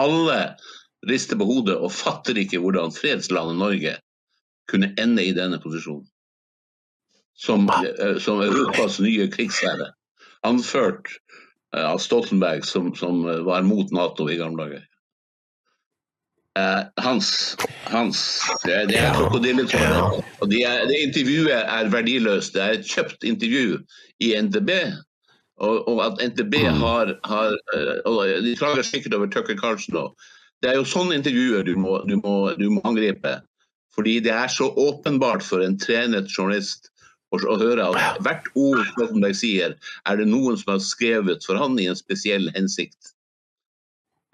Alle 0.00 0.38
rister 1.08 1.38
på 1.38 1.46
hodet 1.46 1.76
og 1.76 1.92
fatter 1.94 2.38
ikke 2.40 2.60
hvordan 2.62 2.94
fredslandet 2.94 3.60
Norge 3.60 3.94
kunne 4.70 4.94
ende 5.00 5.24
i 5.26 5.34
denne 5.36 5.60
posisjonen 5.62 6.06
som, 7.38 7.68
eh, 7.68 8.18
som 8.18 8.40
Europas 8.40 8.98
nye 8.98 9.28
krigsherre. 9.30 9.92
Anført 10.40 11.06
eh, 11.76 11.90
av 11.90 11.98
Stoltenberg, 11.98 12.64
som, 12.64 12.94
som, 12.94 13.28
eh, 13.28 13.42
var 13.46 13.62
mot 13.62 13.90
Nato 13.90 14.30
i 14.30 14.36
gamle 14.36 14.64
dager. 14.64 14.84
Hans, 16.98 17.56
hans 17.86 18.40
Det, 18.64 18.88
det 18.90 18.96
er 18.98 19.12
krokodilletårer. 19.14 20.16
Og 20.42 20.48
det, 20.50 20.64
det, 20.90 20.96
intervjuet 21.06 21.60
er 21.60 21.90
verdiløst. 21.92 22.56
Det 22.56 22.62
er 22.64 22.72
et 22.74 22.88
kjøpt 22.88 23.22
intervju 23.22 23.76
i 24.26 24.32
NTB. 24.42 24.72
Og, 25.62 25.86
og 25.86 26.02
at 26.02 26.24
NTB 26.32 26.56
mm. 26.64 26.80
har, 26.82 27.14
har 27.30 27.54
og 28.10 28.18
De 28.42 28.56
klager 28.58 28.82
sikkert 28.82 29.14
over 29.14 29.30
Tucker 29.30 29.54
Carlsen 29.54 29.94
nå. 29.94 30.08
Det 30.58 30.72
er 30.72 30.80
jo 30.80 30.90
sånne 30.90 31.20
intervjuer 31.20 31.62
du 31.62 31.76
må, 31.78 32.00
du, 32.10 32.16
må, 32.24 32.34
du 32.58 32.66
må 32.74 32.82
angripe. 32.90 33.36
Fordi 33.94 34.18
det 34.26 34.34
er 34.34 34.50
så 34.50 34.72
åpenbart 34.74 35.46
for 35.46 35.62
en 35.62 35.78
trenet 35.78 36.26
journalist 36.26 36.90
å 37.34 37.58
jeg 37.60 37.84
at 37.84 38.22
hvert 38.24 38.48
ord 38.56 38.80
Stoltenberg 38.92 39.36
sier, 39.36 39.76
er 40.08 40.16
det 40.16 40.28
noen 40.28 40.56
som 40.56 40.74
har 40.74 40.82
skrevet 40.84 41.44
for 41.44 41.60
han 41.60 41.78
i 41.80 41.88
en 41.90 41.98
spesiell 41.98 42.48
hensikt. 42.56 43.14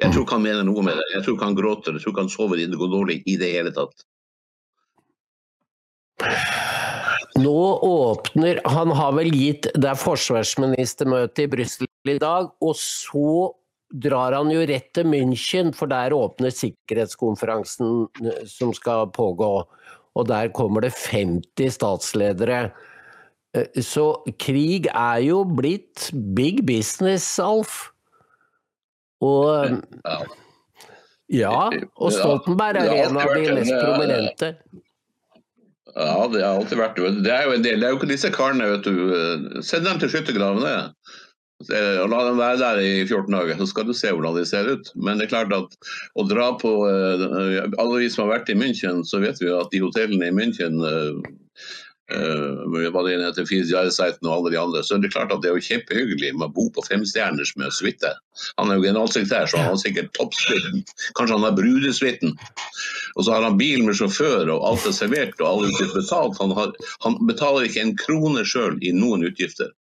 Jeg 0.03 0.11
tror 0.11 0.25
ikke 0.25 0.39
han 0.39 0.47
mener 0.47 0.67
noe 0.67 0.83
med 0.83 0.99
det. 0.99 1.07
Jeg 1.15 1.25
tror 1.25 1.37
ikke 1.37 1.49
han 1.49 1.59
gråter, 1.59 1.95
jeg 1.95 2.03
tror 2.03 2.15
ikke 2.15 2.25
han 2.25 2.33
sover 2.33 2.61
i 2.63 2.67
det 2.71 2.79
går 2.79 2.91
dårlig 2.91 3.21
i 3.31 3.37
det 3.39 3.51
hele 3.55 3.75
tatt. 3.75 4.07
Nå 7.35 7.61
åpner 7.83 8.61
Han 8.71 8.93
har 8.95 9.17
vel 9.17 9.33
gitt 9.35 9.67
Det 9.75 9.89
er 9.91 9.99
forsvarsministermøte 9.99 11.45
i 11.45 11.51
Brussel 11.51 11.89
i 12.07 12.19
dag, 12.23 12.53
og 12.63 12.77
så 12.79 13.51
drar 13.91 14.35
han 14.37 14.51
jo 14.53 14.63
rett 14.67 14.91
til 14.95 15.07
München, 15.07 15.73
for 15.75 15.91
der 15.91 16.15
åpner 16.15 16.55
sikkerhetskonferansen 16.55 18.07
som 18.51 18.73
skal 18.77 19.09
pågå 19.15 19.51
og 20.15 20.29
der 20.31 20.53
kommer 20.55 20.85
det 20.85 20.95
50 20.95 21.75
statsledere. 21.79 22.69
Eh, 23.55 23.83
så 23.83 24.13
krig 24.39 24.89
er 24.91 25.21
jo 25.27 25.43
blitt 25.45 26.11
big 26.37 26.65
business, 26.67 27.39
Alf. 27.43 27.91
Og 29.25 29.81
Ja, 31.33 31.71
og 31.97 32.13
Stoltenberg 32.13 32.77
er 32.83 33.07
en 33.07 33.17
av 33.17 33.31
de 33.33 33.55
mest 33.57 33.73
prominente. 33.73 34.51
Ja, 35.95 36.27
det 36.29 36.43
har 36.43 36.59
alltid 36.59 36.79
vært 36.79 36.99
det. 36.99 37.31
er 37.33 37.47
jo 37.47 37.55
en 37.55 37.65
del, 37.65 37.81
det 37.81 37.87
er 37.87 37.95
jo 37.95 38.01
ikke 38.01 38.11
disse 38.11 38.31
karene, 38.35 38.67
vet 38.75 38.85
du. 38.85 39.63
Send 39.63 39.87
dem 39.87 40.01
til 40.03 40.11
skyttergravene. 40.11 40.75
Og 41.71 42.11
La 42.13 42.21
dem 42.29 42.41
være 42.41 42.59
der 42.61 42.81
i 42.83 42.93
14 43.07 43.33
dager, 43.33 43.57
så 43.61 43.69
skal 43.71 43.89
du 43.89 43.95
se 43.97 44.13
hvordan 44.13 44.37
de 44.39 44.45
ser 44.49 44.69
ut. 44.71 44.91
Men 44.95 45.21
det 45.21 45.29
er 45.29 45.35
klart 45.35 45.55
at 45.57 45.79
å 46.19 46.27
dra 46.29 46.51
på 46.61 46.75
eh, 46.89 47.65
Alle 47.81 48.03
vi 48.03 48.11
som 48.13 48.27
har 48.27 48.39
vært 48.39 48.53
i 48.53 48.59
München, 48.59 49.05
så 49.07 49.23
vet 49.25 49.41
vi 49.43 49.53
at 49.53 49.73
de 49.73 49.83
hotellene 49.85 50.31
i 50.31 50.35
München 50.35 50.81
uh, 50.85 51.23
både 52.69 52.91
hva 52.93 53.03
det 53.07 53.15
heter, 53.17 53.47
Fidelseiten 53.49 54.29
og 54.29 54.35
alle 54.35 54.53
de 54.53 54.59
andre, 54.61 54.83
så 54.85 54.97
er 54.97 55.05
det 55.05 55.13
klart 55.15 55.33
at 55.33 55.41
det 55.43 55.51
er 55.51 55.57
jo 55.57 55.69
kjempehyggelig 55.69 56.35
med 56.37 56.47
å 56.51 56.55
bo 56.57 56.67
på 56.75 56.85
femstjerners 56.85 57.55
med 57.61 57.73
suite. 57.73 58.11
Han 58.61 58.71
er 58.71 58.79
jo 58.79 58.85
generalsekretær, 58.85 59.49
så 59.49 59.63
han 59.63 59.73
har 59.73 59.81
sikkert 59.81 60.13
toppsuiten. 60.19 60.85
Kanskje 61.17 61.39
han 61.39 61.47
har 61.49 61.57
brudesuiten. 61.57 62.35
Og 63.15 63.25
så 63.25 63.37
har 63.37 63.47
han 63.47 63.57
bil 63.61 63.87
med 63.87 63.97
sjåfør, 63.99 64.53
og 64.53 64.67
alt 64.69 64.91
er 64.91 64.97
servert 64.97 65.41
og 65.41 65.49
alle 65.49 65.73
utgifter 65.73 66.03
betalt. 66.03 66.43
Han, 66.43 66.53
har, 66.59 66.77
han 67.07 67.19
betaler 67.31 67.71
ikke 67.71 67.87
en 67.87 67.97
krone 68.05 68.45
sjøl 68.49 68.77
i 68.85 68.93
noen 68.97 69.25
utgifter. 69.31 69.73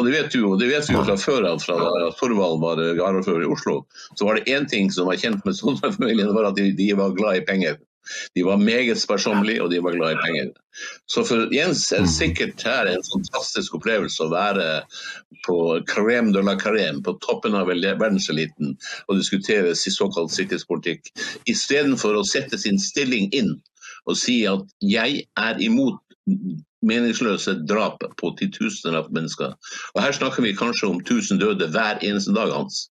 Og 0.00 0.06
det 0.08 0.14
vet, 0.14 0.34
jo, 0.34 0.54
det 0.56 0.70
vet 0.70 0.86
vi 0.88 0.96
jo 0.96 1.04
fra 1.04 1.18
før 1.20 1.44
av, 1.50 1.60
fra 1.60 1.76
da 1.76 2.08
Torvald 2.16 2.62
var 2.62 2.80
varaordfører 2.80 3.44
i 3.44 3.52
Oslo. 3.52 3.82
Så 4.16 4.24
var 4.24 4.38
det 4.38 4.48
én 4.48 4.64
ting 4.70 4.88
som 4.94 5.10
var 5.10 5.20
kjent 5.20 5.44
med 5.44 5.56
Sondre-familien, 5.60 6.32
var 6.32 6.48
at 6.48 6.56
de, 6.56 6.70
de 6.78 6.90
var 6.96 7.12
glad 7.18 7.42
i 7.42 7.44
penger. 7.44 7.76
De 8.34 8.42
var 8.42 8.56
meget 8.56 8.98
sparsommelige, 8.98 9.60
og 9.62 9.70
de 9.70 9.82
var 9.84 9.92
glad 9.92 10.16
i 10.16 10.20
penger. 10.24 10.48
Så 11.12 11.22
for 11.28 11.52
Jens 11.54 11.84
er 11.92 12.06
det 12.06 12.14
sikkert 12.14 12.64
her 12.64 12.88
en 12.88 13.04
fantastisk 13.10 13.76
opplevelse 13.76 14.24
å 14.24 14.32
være 14.32 14.66
på 15.44 15.58
crème 15.92 16.32
de 16.32 16.42
la 16.42 16.56
crème, 16.58 17.04
på 17.04 17.18
toppen 17.22 17.58
av 17.60 17.68
verdenseliten, 17.68 18.72
og 19.06 19.20
diskutere 19.20 19.76
såkalt 19.76 20.32
sikkerhetspolitikk, 20.32 21.12
istedenfor 21.52 22.16
å 22.16 22.26
sette 22.26 22.58
sin 22.58 22.80
stilling 22.80 23.28
inn 23.36 23.58
og 24.08 24.16
si 24.16 24.40
at 24.48 24.64
jeg 24.80 25.26
er 25.38 25.60
imot 25.62 26.00
meningsløse 26.86 27.54
drap 27.68 28.02
på 28.20 28.32
titusener 28.38 29.00
av 29.02 29.10
mennesker. 29.14 29.54
Og 29.94 30.02
Her 30.02 30.16
snakker 30.16 30.44
vi 30.44 30.56
kanskje 30.56 30.88
om 30.88 31.00
1000 31.02 31.40
døde 31.42 31.68
hver 31.74 32.00
eneste 32.06 32.34
dag 32.36 32.52
hans. 32.54 32.88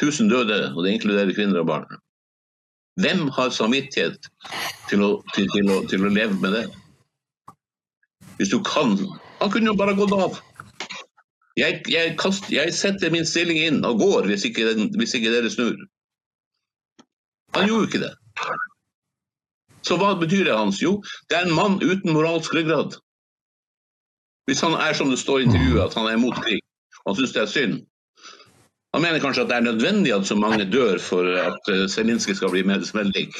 1000 0.00 0.30
døde, 0.30 0.60
og 0.74 0.84
det 0.84 0.94
inkluderer 0.96 1.34
kvinner 1.34 1.60
og 1.62 1.70
barn. 1.70 1.98
Hvem 2.98 3.28
har 3.36 3.54
samvittighet 3.54 4.28
til 4.90 5.02
å, 5.06 5.10
til, 5.34 5.46
til, 5.54 5.70
å, 5.70 5.82
til 5.90 6.06
å, 6.06 6.12
leve 6.12 6.38
med 6.42 6.56
det? 6.56 6.64
Hvis 8.38 8.50
du 8.50 8.58
kan 8.62 8.96
Han 9.38 9.50
kunne 9.50 9.70
jo 9.70 9.78
bare 9.78 9.94
gått 9.94 10.10
av. 10.14 10.38
Jeg, 11.58 11.82
jeg, 11.90 12.14
kast, 12.18 12.48
jeg 12.50 12.72
setter 12.74 13.10
min 13.14 13.26
stilling 13.26 13.58
inn 13.58 13.84
og 13.86 14.00
går 14.02 14.26
hvis 14.30 14.48
ikke, 14.48 14.72
hvis 14.98 15.14
ikke 15.14 15.30
dere 15.30 15.50
snur. 15.50 15.76
Han 17.54 17.70
gjorde 17.70 17.86
ikke 17.86 18.02
det. 18.02 18.12
Så 19.86 19.98
hva 19.98 20.12
betyr 20.18 20.48
det, 20.48 20.56
Hans? 20.58 20.82
Jo, 20.82 20.98
det 21.30 21.38
er 21.38 21.46
en 21.46 21.54
mann 21.54 21.78
uten 21.82 22.12
moralsk 22.14 22.54
ryggrad. 22.54 22.98
Hvis 24.48 24.64
han 24.64 24.74
er 24.80 24.96
som 24.96 25.12
det 25.12 25.20
står 25.20 25.42
i 25.42 25.46
intervjuet, 25.50 25.84
at 25.84 25.96
han 25.98 26.08
er 26.08 26.20
mot 26.20 26.36
krig, 26.40 26.62
og 27.04 27.12
han 27.12 27.18
syns 27.20 27.34
det 27.36 27.42
er 27.44 27.52
synd, 27.52 27.78
han 28.96 29.02
mener 29.04 29.20
kanskje 29.20 29.42
at 29.44 29.50
det 29.50 29.56
er 29.58 29.64
nødvendig 29.66 30.12
at 30.16 30.26
så 30.26 30.34
mange 30.34 30.64
dør 30.72 30.96
for 30.98 31.26
at 31.36 31.68
eh, 31.68 31.84
Zelinskyj 31.92 32.38
skal 32.38 32.54
bli 32.54 32.62
smeltlik, 32.88 33.36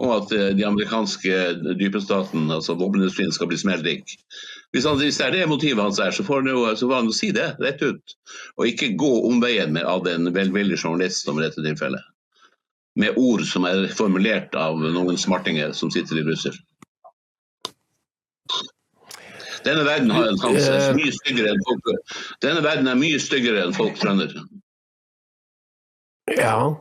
og 0.00 0.10
at 0.16 0.32
eh, 0.34 0.48
de 0.58 0.66
amerikanske 0.66 1.36
dypestaten, 1.78 2.50
altså 2.50 2.74
våpenindustrien, 2.74 3.30
skal 3.32 3.46
bli 3.46 3.58
smeldig. 3.60 3.94
Hvis, 4.74 4.84
han, 4.84 4.98
hvis 4.98 5.18
det 5.18 5.26
er 5.26 5.36
det 5.36 5.48
motivet 5.48 5.82
hans 5.82 5.98
er, 6.02 6.10
så 6.10 6.26
får 6.26 6.42
han 6.42 6.50
jo, 6.50 6.66
får 6.74 6.94
han 6.96 7.12
si 7.14 7.30
det 7.30 7.52
rett 7.62 7.82
ut. 7.82 8.16
Og 8.58 8.66
ikke 8.66 8.96
gå 8.98 9.12
omveien 9.30 9.72
med 9.72 9.86
av 9.86 10.08
en 10.10 10.34
velvillig 10.34 10.78
journalist, 10.82 11.22
som 11.24 11.38
i 11.38 11.46
dette 11.46 11.62
tilfellet. 11.62 12.02
Med 12.98 13.14
ord 13.16 13.46
som 13.46 13.64
er 13.70 13.86
formulert 13.94 14.58
av 14.58 14.82
noen 14.82 15.18
smartinger 15.18 15.70
som 15.72 15.94
sitter 15.94 16.18
i 16.18 16.26
Brussel. 16.26 16.58
Denne 19.66 19.84
verden, 19.84 20.10
har, 20.14 20.30
hans, 20.30 20.64
er 20.64 20.78
eh, 20.78 20.94
mye 20.96 21.12
styggere 21.14 21.54
enn 21.54 21.62
folk, 21.66 21.92
denne 22.44 22.64
verden 22.64 22.88
er 22.90 22.98
mye 22.98 23.20
styggere 23.20 23.66
enn 23.66 23.76
folk 23.76 23.98
skjønner. 24.00 24.34
Ja, 26.38 26.76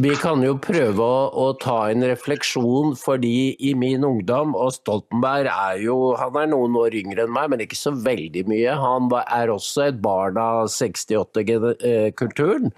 vi 0.00 0.14
kan 0.16 0.40
jo 0.40 0.54
prøve 0.64 1.04
å, 1.04 1.28
å, 1.28 1.50
ta 1.60 1.90
en 1.92 2.00
refleksjon, 2.08 2.94
fordi 2.96 3.52
i 3.60 3.74
min 3.76 4.06
ungdom, 4.06 4.54
og 4.56 4.72
Stoltenberg 4.78 5.50
er 5.52 5.82
jo 5.84 6.14
han 6.16 6.38
er 6.40 6.48
noen 6.48 6.76
år 6.80 6.96
yngre 7.02 7.26
enn 7.26 7.34
meg, 7.34 7.50
men 7.52 7.64
ikke 7.64 7.76
så 7.76 7.92
veldig 7.92 8.46
mye. 8.48 8.78
Han 8.80 9.12
er 9.20 9.52
også 9.52 9.90
et 9.90 10.00
barn 10.04 10.40
av 10.40 10.70
68-kulturen. 10.72 12.72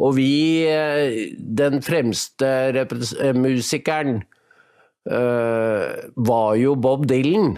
Og 0.00 0.16
vi, 0.16 0.64
eh, 0.64 1.36
den 1.36 1.82
fremste 1.84 2.72
eh, 2.72 3.36
musikeren, 3.36 4.22
var 5.02 6.54
jo 6.60 6.76
Bob 6.78 7.06
Dylan 7.10 7.56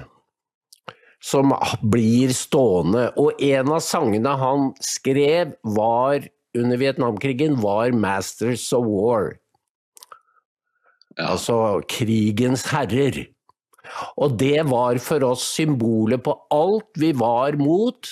som 1.24 1.54
blir 1.82 2.32
stående. 2.36 3.08
Og 3.20 3.40
en 3.42 3.72
av 3.72 3.82
sangene 3.84 4.34
han 4.40 4.72
skrev, 4.84 5.54
var 5.64 6.26
under 6.54 6.78
Vietnamkrigen 6.78 7.56
var 7.62 7.90
'Masters 7.90 8.72
of 8.72 8.86
War'. 8.86 9.36
Ja. 11.16 11.32
Altså 11.34 11.80
krigens 11.88 12.66
herrer. 12.70 13.26
Og 14.16 14.38
det 14.38 14.64
var 14.66 14.98
for 14.98 15.22
oss 15.24 15.44
symbolet 15.56 16.22
på 16.24 16.34
alt 16.50 16.90
vi 16.98 17.12
var 17.12 17.56
mot. 17.56 18.08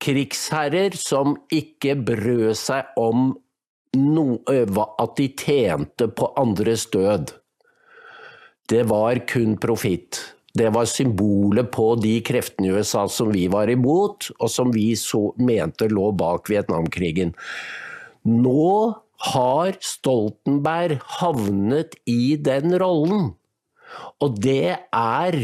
Krigsherrer 0.00 0.94
som 0.96 1.36
ikke 1.52 1.96
brød 2.06 2.54
seg 2.54 2.86
om 2.96 3.36
no, 3.96 4.38
at 4.46 5.16
de 5.16 5.28
tjente 5.28 6.08
på 6.08 6.32
andres 6.36 6.86
død. 6.86 7.34
Det 8.68 8.84
var 8.90 9.18
kun 9.26 9.56
profitt. 9.56 10.20
Det 10.52 10.68
var 10.74 10.88
symbolet 10.90 11.70
på 11.72 11.94
de 12.00 12.18
kreftene 12.24 12.68
i 12.68 12.72
USA 12.76 13.06
som 13.08 13.30
vi 13.32 13.46
var 13.48 13.70
imot, 13.72 14.30
og 14.40 14.50
som 14.52 14.72
vi 14.74 14.90
så, 14.98 15.30
mente 15.40 15.88
lå 15.88 16.10
bak 16.18 16.50
Vietnamkrigen. 16.50 17.34
Nå 18.28 18.68
har 19.32 19.78
Stoltenberg 19.82 20.98
havnet 21.20 21.96
i 22.08 22.36
den 22.36 22.76
rollen. 22.80 23.32
Og 24.20 24.36
det 24.42 24.76
er 24.92 25.38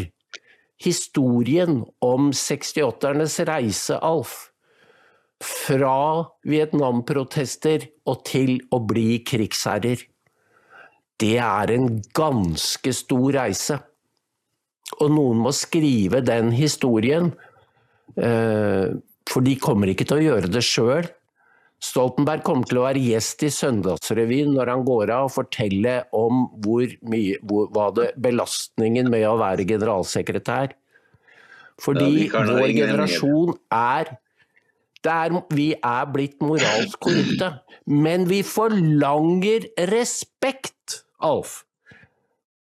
historien 0.84 1.82
om 2.04 2.32
68-ernes 2.36 3.38
reise, 3.48 3.98
Alf. 4.04 4.50
Fra 5.44 6.30
Vietnam-protester 6.46 7.88
og 8.08 8.24
til 8.28 8.58
å 8.72 8.80
bli 8.84 9.22
krigsherrer. 9.26 10.04
Det 11.20 11.36
er 11.38 11.72
en 11.74 11.98
ganske 12.16 12.94
stor 12.96 13.26
reise. 13.36 13.78
Og 15.00 15.10
noen 15.14 15.42
må 15.44 15.52
skrive 15.54 16.20
den 16.24 16.52
historien. 16.54 17.32
Eh, 18.14 18.94
for 19.28 19.44
de 19.44 19.54
kommer 19.60 19.90
ikke 19.90 20.06
til 20.08 20.20
å 20.20 20.26
gjøre 20.28 20.50
det 20.52 20.64
sjøl. 20.66 21.08
Stoltenberg 21.84 22.44
kommer 22.46 22.68
til 22.68 22.80
å 22.80 22.86
være 22.86 23.02
gjest 23.02 23.42
i 23.44 23.50
Søndagsrevyen 23.52 24.54
når 24.56 24.70
han 24.72 24.84
går 24.86 25.12
av 25.12 25.28
og 25.28 25.34
fortelle 25.34 25.98
om 26.16 26.46
hvor 26.64 26.86
mye, 27.10 27.36
hvor, 27.44 27.68
hva 27.74 27.90
det 27.96 28.12
belastningen 28.24 29.10
med 29.12 29.26
å 29.28 29.36
være 29.40 29.66
generalsekretær. 29.68 30.72
Fordi 31.82 32.28
ja, 32.28 32.44
vår 32.46 32.70
generasjon 32.72 33.56
er, 33.74 34.14
er 35.04 35.34
Vi 35.52 35.72
er 35.74 36.06
blitt 36.14 36.38
moralsk 36.40 37.00
korrupte. 37.04 37.50
Men 37.84 38.24
vi 38.30 38.40
forlanger 38.46 39.66
respekt, 39.90 41.03
Alf. 41.24 41.62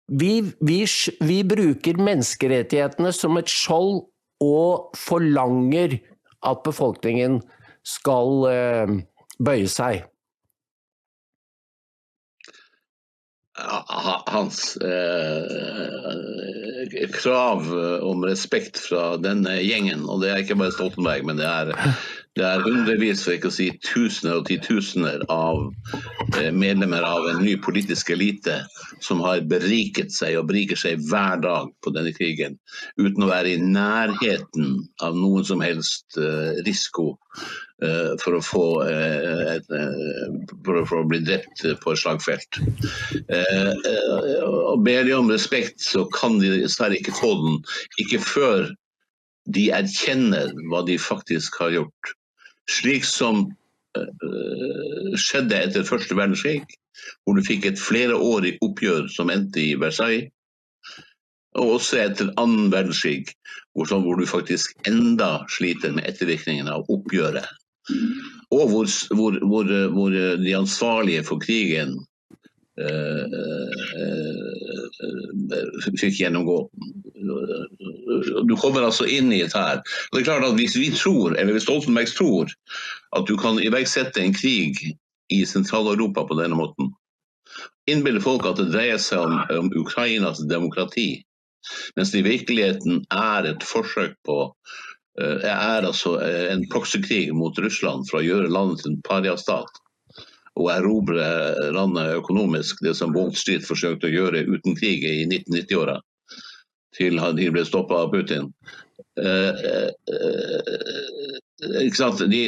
Vi, 0.10 0.42
vi, 0.66 0.80
vi 1.22 1.40
bruker 1.46 2.02
menneskerettighetene 2.02 3.12
som 3.14 3.38
et 3.38 3.52
skjold 3.52 4.08
og 4.42 4.96
forlanger 4.98 6.00
at 6.48 6.64
befolkningen 6.66 7.42
skal 7.86 8.48
eh, 8.50 8.96
bøye 9.44 9.70
seg. 9.70 10.08
Hans 13.60 14.78
eh, 14.88 15.90
krav 17.12 17.68
om 18.08 18.24
respekt 18.24 18.80
fra 18.80 19.18
denne 19.20 19.58
gjengen, 19.60 20.06
og 20.08 20.24
det 20.24 20.32
er 20.32 20.42
ikke 20.46 20.56
bare 20.62 20.72
Stoltenberg, 20.74 21.28
men 21.28 21.38
det 21.42 21.48
er 21.50 21.74
det 22.40 22.48
er 22.48 22.64
hundrevis, 22.64 23.22
for 23.26 23.36
ikke 23.36 23.50
å 23.50 23.54
si 23.54 23.68
tusener 23.84 24.40
og 24.40 24.48
titusener 24.48 25.24
av 25.34 25.66
eh, 26.40 26.50
medlemmer 26.56 27.04
av 27.04 27.28
en 27.28 27.42
ny 27.44 27.58
politisk 27.60 28.14
elite 28.16 28.62
som 29.04 29.20
har 29.26 29.44
beriket 29.52 30.14
seg 30.16 30.38
og 30.40 30.48
beriker 30.52 30.80
seg 30.80 31.04
hver 31.10 31.42
dag 31.44 31.72
på 31.84 31.94
denne 31.96 32.14
krigen, 32.16 32.56
uten 33.00 33.26
å 33.26 33.32
være 33.32 33.56
i 33.56 33.64
nærheten 33.64 34.78
av 35.04 35.18
noen 35.20 35.48
som 35.48 35.64
helst 35.64 36.20
eh, 36.20 36.62
risiko 36.68 37.10
eh, 37.84 38.16
for 38.24 38.38
å, 38.40 38.44
få, 38.46 38.66
for 40.88 41.00
å 41.02 41.08
bli 41.12 41.20
drept 41.28 41.66
på 41.84 41.96
et 41.96 42.04
slagfelt. 42.04 42.62
Og 44.48 44.86
Ber 44.86 45.04
de 45.08 45.18
om 45.18 45.32
respekt, 45.32 45.84
så 45.84 46.06
kan 46.16 46.40
de 46.40 46.54
dessverre 46.62 47.00
ikke 47.00 47.18
få 47.20 47.34
den. 47.42 47.60
Ikke 48.06 48.22
før 48.24 48.70
de 49.50 49.68
erkjenner 49.76 50.54
hva 50.70 50.86
de 50.88 50.96
faktisk 51.02 51.60
har 51.60 51.76
gjort 51.76 52.16
slik 52.70 53.08
som 53.08 53.46
uh, 53.98 55.16
skjedde 55.18 55.58
etter 55.58 55.88
første 55.88 56.18
verdenskrig, 56.18 56.62
hvor 57.24 57.38
du 57.38 57.46
fikk 57.46 57.70
et 57.70 57.82
flerårig 57.82 58.58
oppgjør 58.66 59.10
som 59.14 59.32
endte 59.34 59.62
i 59.64 59.78
Versailles. 59.80 60.30
Og 61.58 61.80
også 61.80 61.98
etter 62.04 62.30
annen 62.38 62.70
verdenskrig, 62.72 63.32
hvor, 63.74 63.90
sånn, 63.90 64.04
hvor, 64.06 64.20
du 64.20 64.30
faktisk 64.30 64.76
enda 64.88 65.40
sliter 65.50 65.96
med 65.96 66.06
ettervirkningene 66.12 66.76
av 66.76 66.86
oppgjøret. 66.94 67.48
Og 68.54 68.70
hvor, 68.70 68.92
hvor, 69.18 69.40
hvor, 69.96 70.14
de 70.44 70.54
ansvarlige 70.58 71.26
for 71.26 71.42
krigen 71.42 71.98
fikk 76.00 76.20
gjennomgå 76.22 76.58
du 78.48 78.56
kommer 78.60 78.86
altså 78.86 79.08
inn 79.08 79.34
i 79.34 79.42
et 79.44 79.56
her. 79.56 79.82
Og 80.10 80.16
det 80.16 80.22
er 80.22 80.30
klart 80.30 80.48
at 80.48 80.58
Hvis 80.60 80.78
vi 80.80 80.90
tror, 80.96 81.36
eller 81.36 81.54
hvis 81.54 81.68
Stoltenberg 81.68 82.12
tror 82.16 82.52
at 83.18 83.28
du 83.28 83.36
kan 83.38 83.60
iverksette 83.60 84.22
en 84.22 84.34
krig 84.34 84.80
i 85.30 85.44
Sentral-Europa 85.46 86.26
på 86.30 86.40
denne 86.40 86.58
måten, 86.58 86.94
innbiller 87.90 88.22
folk 88.22 88.46
at 88.46 88.60
det 88.62 88.70
dreier 88.74 89.02
seg 89.02 89.26
om, 89.26 89.40
om 89.58 89.72
Ukrainas 89.78 90.42
demokrati, 90.50 91.24
mens 91.98 92.14
det 92.14 92.22
i 92.22 92.30
virkeligheten 92.30 93.04
er 93.14 93.50
et 93.50 93.66
forsøk 93.66 94.16
på 94.26 94.38
eh, 95.20 95.46
er 95.50 95.86
altså 95.86 96.16
en 96.22 96.64
proksekrig 96.72 97.34
mot 97.36 97.58
Russland 97.60 98.08
for 98.10 98.22
å 98.22 98.26
gjøre 98.26 98.54
landet 98.54 98.84
til 98.84 98.94
en 98.94 99.02
pariastat 99.06 99.82
og 100.58 100.70
erobre 100.74 101.26
landet 101.76 102.18
økonomisk, 102.20 102.82
det 102.86 102.96
som 102.98 103.14
Wall 103.16 103.34
Street 103.38 103.66
forsøkte 103.68 104.10
å 104.10 104.14
gjøre 104.14 104.46
uten 104.50 104.78
krig 104.80 105.06
i 105.06 105.26
1990-åra, 105.28 106.00
til 106.98 107.20
de 107.38 107.50
ble 107.54 107.66
stoppa 107.68 108.04
av 108.06 108.14
Putin. 108.14 108.50
Uh, 109.20 109.52
uh, 109.52 109.90
uh, 110.16 111.40
ikke 111.84 112.00
sant? 112.00 112.22
De, 112.32 112.42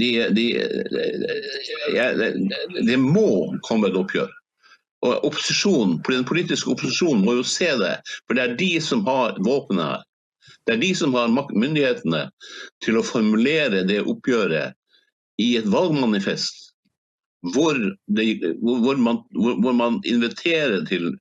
de, 0.00 0.10
de, 0.34 0.46
det 2.86 2.98
må 3.00 3.28
komme 3.66 3.90
et 3.90 3.98
oppgjør. 3.98 4.32
Og 5.06 5.26
opposisjonen, 5.28 6.00
Den 6.08 6.24
politiske 6.26 6.70
opposisjonen 6.72 7.24
må 7.26 7.36
jo 7.38 7.46
se 7.46 7.68
det, 7.78 7.94
for 8.26 8.38
det 8.38 8.44
er 8.44 8.58
de 8.58 8.72
som 8.82 9.04
har 9.06 9.38
våpenet 9.44 9.92
her. 9.92 10.04
Det 10.66 10.74
er 10.74 10.82
de 10.82 10.92
som 10.98 11.14
har 11.14 11.30
myndighetene 11.30 12.24
til 12.82 12.98
å 12.98 13.04
formulere 13.06 13.84
det 13.86 14.00
oppgjøret 14.02 14.74
i 15.42 15.52
et 15.60 15.68
valgmanifest 15.70 16.65
hvor, 17.54 17.78
det, 18.06 18.26
hvor, 18.62 18.96
man, 18.96 19.22
hvor 19.34 19.72
man, 19.76 20.00
inviterer 20.04 20.84
til, 20.88 21.12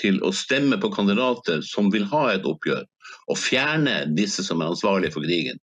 til, 0.00 0.20
å 0.24 0.32
stemme 0.34 0.78
på 0.80 0.92
kandidater 0.94 1.62
som 1.66 1.90
vil 1.94 2.06
ha 2.12 2.26
et 2.34 2.48
oppgjør, 2.48 2.84
og 3.30 3.40
fjerne 3.40 4.02
disse 4.16 4.44
som 4.44 4.62
er 4.62 4.72
ansvarlige 4.74 5.14
for 5.16 5.26
krigen. 5.26 5.60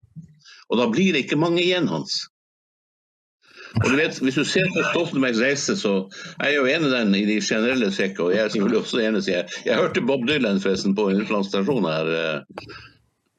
Og 0.70 0.78
da 0.78 0.86
blir 0.90 1.14
det 1.14 1.26
ikke 1.26 1.40
mange 1.40 1.62
igjen, 1.64 1.88
Hans. 1.90 2.22
Og 3.78 3.90
du 3.90 3.96
vet, 3.96 4.18
Hvis 4.18 4.34
du 4.34 4.44
ser 4.44 4.66
på 4.74 4.82
Stoltenbergs 4.90 5.40
reise, 5.42 5.76
så 5.78 5.92
er 6.40 6.50
jeg 6.50 6.56
jo 6.56 6.70
enig 6.70 6.90
den 6.90 7.14
i 7.14 7.24
de 7.26 7.38
generelle 7.42 7.90
trekk. 7.94 8.18
Og 8.24 8.32
jeg 8.34 8.44
er 8.44 8.54
selvfølgelig 8.54 8.80
også 8.82 9.02
enig 9.02 9.22
sier 9.26 9.42
jeg, 9.42 9.60
jeg 9.66 9.78
hørte 9.78 10.06
Bob 10.06 10.26
Dylan 10.28 10.62
forresten 10.62 10.96
på 10.98 11.06
en 11.10 11.22
utenlandsstasjon 11.22 11.86
her. 11.86 12.42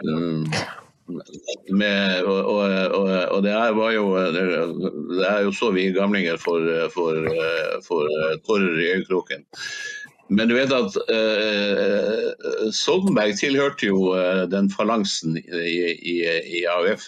Um, 0.07 0.45
med, 1.77 2.23
og, 2.23 2.45
og, 2.45 3.13
og, 3.31 3.43
det 3.43 3.51
er, 3.51 3.71
var 3.77 3.91
jo 3.95 4.05
det 4.33 5.27
er 5.27 5.39
jo 5.45 5.53
så 5.55 5.71
vi 5.75 5.89
gamlinger 5.95 6.37
for, 6.41 6.65
for, 6.93 7.17
for 7.87 8.09
tårer 8.47 8.79
i 8.79 8.91
øyekroken. 8.97 9.45
Men 10.31 10.47
du 10.47 10.55
vet 10.55 10.71
at 10.71 10.95
eh, 11.11 12.27
Soldenberg 12.71 13.35
tilhørte 13.35 13.89
jo 13.89 14.13
uh, 14.15 14.45
den 14.47 14.69
falansen 14.71 15.35
i, 15.37 15.73
i, 15.91 16.15
i 16.59 16.63
AUF 16.71 17.03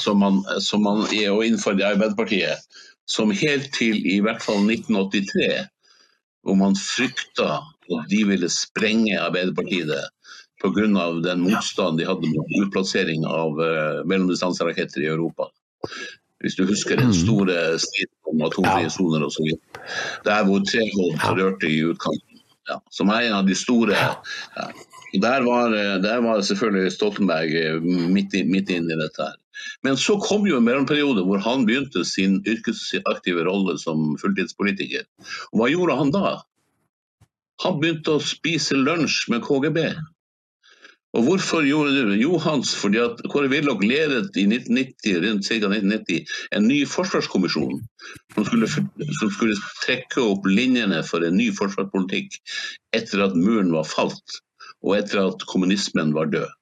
som 0.00 0.18
man, 0.24 0.40
som 0.64 0.82
man 0.82 1.04
og 1.04 1.42
innenfor 1.44 1.76
Arbeiderpartiet 1.76 2.64
som 3.06 3.30
helt 3.30 3.70
til 3.74 4.00
i 4.08 4.18
hvert 4.24 4.42
fall 4.42 4.64
1983, 4.66 5.66
hvor 6.42 6.58
man 6.58 6.76
frykta 6.78 7.60
at 7.86 8.08
de 8.10 8.22
ville 8.26 8.48
sprenge 8.50 9.18
Arbeiderpartiet 9.20 9.92
pga. 10.62 11.22
den 11.22 11.40
motstanden 11.44 11.96
de 11.96 12.06
hadde 12.08 12.30
mot 12.32 12.54
utplassering 12.62 13.26
av 13.26 13.60
uh, 13.60 14.04
mellomdistanseraketter 14.04 15.02
i 15.02 15.10
Europa. 15.12 15.50
Hvis 16.44 16.56
du 16.56 16.66
husker 16.68 16.96
den 16.96 17.12
mm. 17.12 17.18
store 17.24 17.60
striden 17.80 18.32
om 18.32 18.42
atomfrie 18.46 18.90
soner 18.92 19.24
osv. 19.26 19.54
Der 20.26 20.44
hvor 20.44 20.64
Treholt 20.68 21.24
rørte 21.38 21.70
i 21.70 21.80
utkanten. 21.86 22.42
Ja, 22.66 22.80
som 22.90 23.10
er 23.14 23.28
en 23.28 23.38
av 23.38 23.46
de 23.46 23.54
store. 23.54 23.94
Ja. 23.94 24.68
Der, 25.22 25.44
var, 25.46 25.70
der 26.02 26.20
var 26.20 26.40
selvfølgelig 26.42 26.92
Stoltenberg 26.92 27.54
eh, 27.54 27.84
midt, 28.10 28.34
i, 28.34 28.42
midt 28.44 28.72
inn 28.74 28.90
i 28.90 28.98
dette. 28.98 29.22
her. 29.22 29.36
Men 29.86 29.96
så 29.96 30.18
kom 30.20 30.46
jo 30.48 30.58
en 30.58 30.66
mellomperiode 30.66 31.24
hvor 31.28 31.40
han 31.44 31.64
begynte 31.68 32.04
sin 32.04 32.40
yrkesaktive 32.48 33.46
rolle 33.46 33.78
som 33.80 34.16
fulltidspolitiker. 34.20 35.06
Og 35.52 35.62
hva 35.62 35.70
gjorde 35.72 35.98
han 36.00 36.12
da? 36.14 36.34
Han 37.64 37.80
begynte 37.80 38.16
å 38.16 38.24
spise 38.24 38.76
lunsj 38.76 39.30
med 39.32 39.46
KGB. 39.46 39.80
Og 41.16 41.22
hvorfor 41.24 41.64
gjorde 41.64 41.94
du 41.94 42.10
det? 42.10 42.18
Jo, 42.20 42.36
Hans, 42.44 42.74
fordi 42.76 43.00
at 43.00 43.22
Kåre 43.32 43.48
Willoch 43.48 43.80
ledet 43.80 44.36
i 44.36 44.44
1990, 44.44 45.14
rundt 45.24 45.46
ca. 45.48 45.56
1990 45.56 46.34
en 46.58 46.66
ny 46.68 46.82
forsvarskommisjon 46.92 47.78
som 48.34 48.44
skulle, 48.44 48.68
som 48.68 49.30
skulle, 49.32 49.56
trekke 49.86 50.20
opp 50.20 50.48
linjene 50.50 51.00
for 51.08 51.24
en 51.24 51.38
ny 51.38 51.48
forsvarspolitikk 51.56 52.36
etter 52.98 53.24
at 53.24 53.38
muren 53.38 53.72
var 53.72 53.88
falt, 53.88 54.42
og 54.84 54.98
etter 54.98 55.22
at 55.22 55.46
kommunismen 55.48 56.12
var 56.16 56.28
død. 56.34 56.52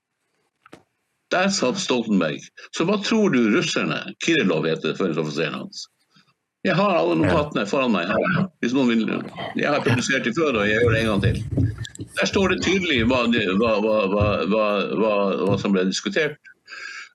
Der 1.35 1.51
satt 1.51 1.81
Stoltenberg. 1.83 2.45
Så 2.77 2.87
hva 2.87 3.01
tror 3.03 3.35
du 3.35 3.41
russerne, 3.57 3.99
Kirillov 4.23 4.69
heter 4.71 4.95
førsteoffiseren 4.95 5.65
hans, 5.65 5.89
jeg 6.65 6.77
har 6.79 6.95
alle 6.97 7.17
notatene 7.21 7.67
foran 7.69 7.93
meg 7.93 8.09
her. 8.09 8.47
Hvis 8.65 8.73
noen 8.77 8.93
vil. 8.93 9.03
Jeg 9.61 9.69
har 9.69 9.83
publisert 9.85 10.25
dem 10.25 10.37
før, 10.37 10.63
og 10.63 10.69
jeg 10.69 10.81
gjør 10.81 10.95
det 10.95 11.03
en 11.03 11.11
gang 11.11 11.25
til. 11.25 11.75
Der 12.15 12.31
står 12.31 12.55
det 12.55 12.63
tydelig 12.65 13.03
hva, 13.11 13.27
hva, 13.29 14.31
hva, 14.49 14.69
hva 15.45 15.59
som 15.61 15.75
ble 15.75 15.85
diskutert. 15.91 16.41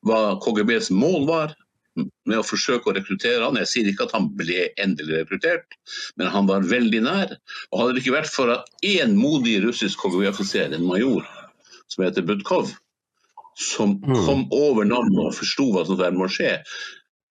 Hva 0.05 0.37
KGBs 0.43 0.91
mål 0.95 1.25
var 1.27 1.55
med 1.99 2.37
å 2.39 2.45
forsøke 2.45 2.91
å 2.91 2.93
rekruttere 2.95 3.41
han. 3.43 3.57
Jeg 3.63 3.71
sier 3.71 3.89
ikke 3.89 4.05
at 4.07 4.13
han 4.15 4.29
ble 4.37 4.67
endelig 4.79 5.23
rekruttert, 5.23 5.73
men 6.19 6.29
han 6.31 6.47
var 6.49 6.67
veldig 6.69 7.01
nær. 7.07 7.33
Og 7.71 7.81
Hadde 7.81 7.97
det 7.97 8.03
ikke 8.03 8.19
vært 8.19 8.31
for 8.33 8.53
at 8.53 8.69
én 8.85 9.17
modig 9.17 9.57
russisk 9.65 10.05
KGB-offiser, 10.05 10.75
en 10.75 10.85
major, 10.87 11.25
som 11.89 12.05
heter 12.05 12.27
Budkov, 12.27 12.71
som 13.59 13.97
mm. 13.97 14.21
kom 14.27 14.45
over 14.55 14.87
navnet 14.87 15.19
og 15.25 15.35
forsto 15.35 15.67
hva 15.73 15.83
som 15.87 15.99
må 16.15 16.29
skje, 16.31 16.53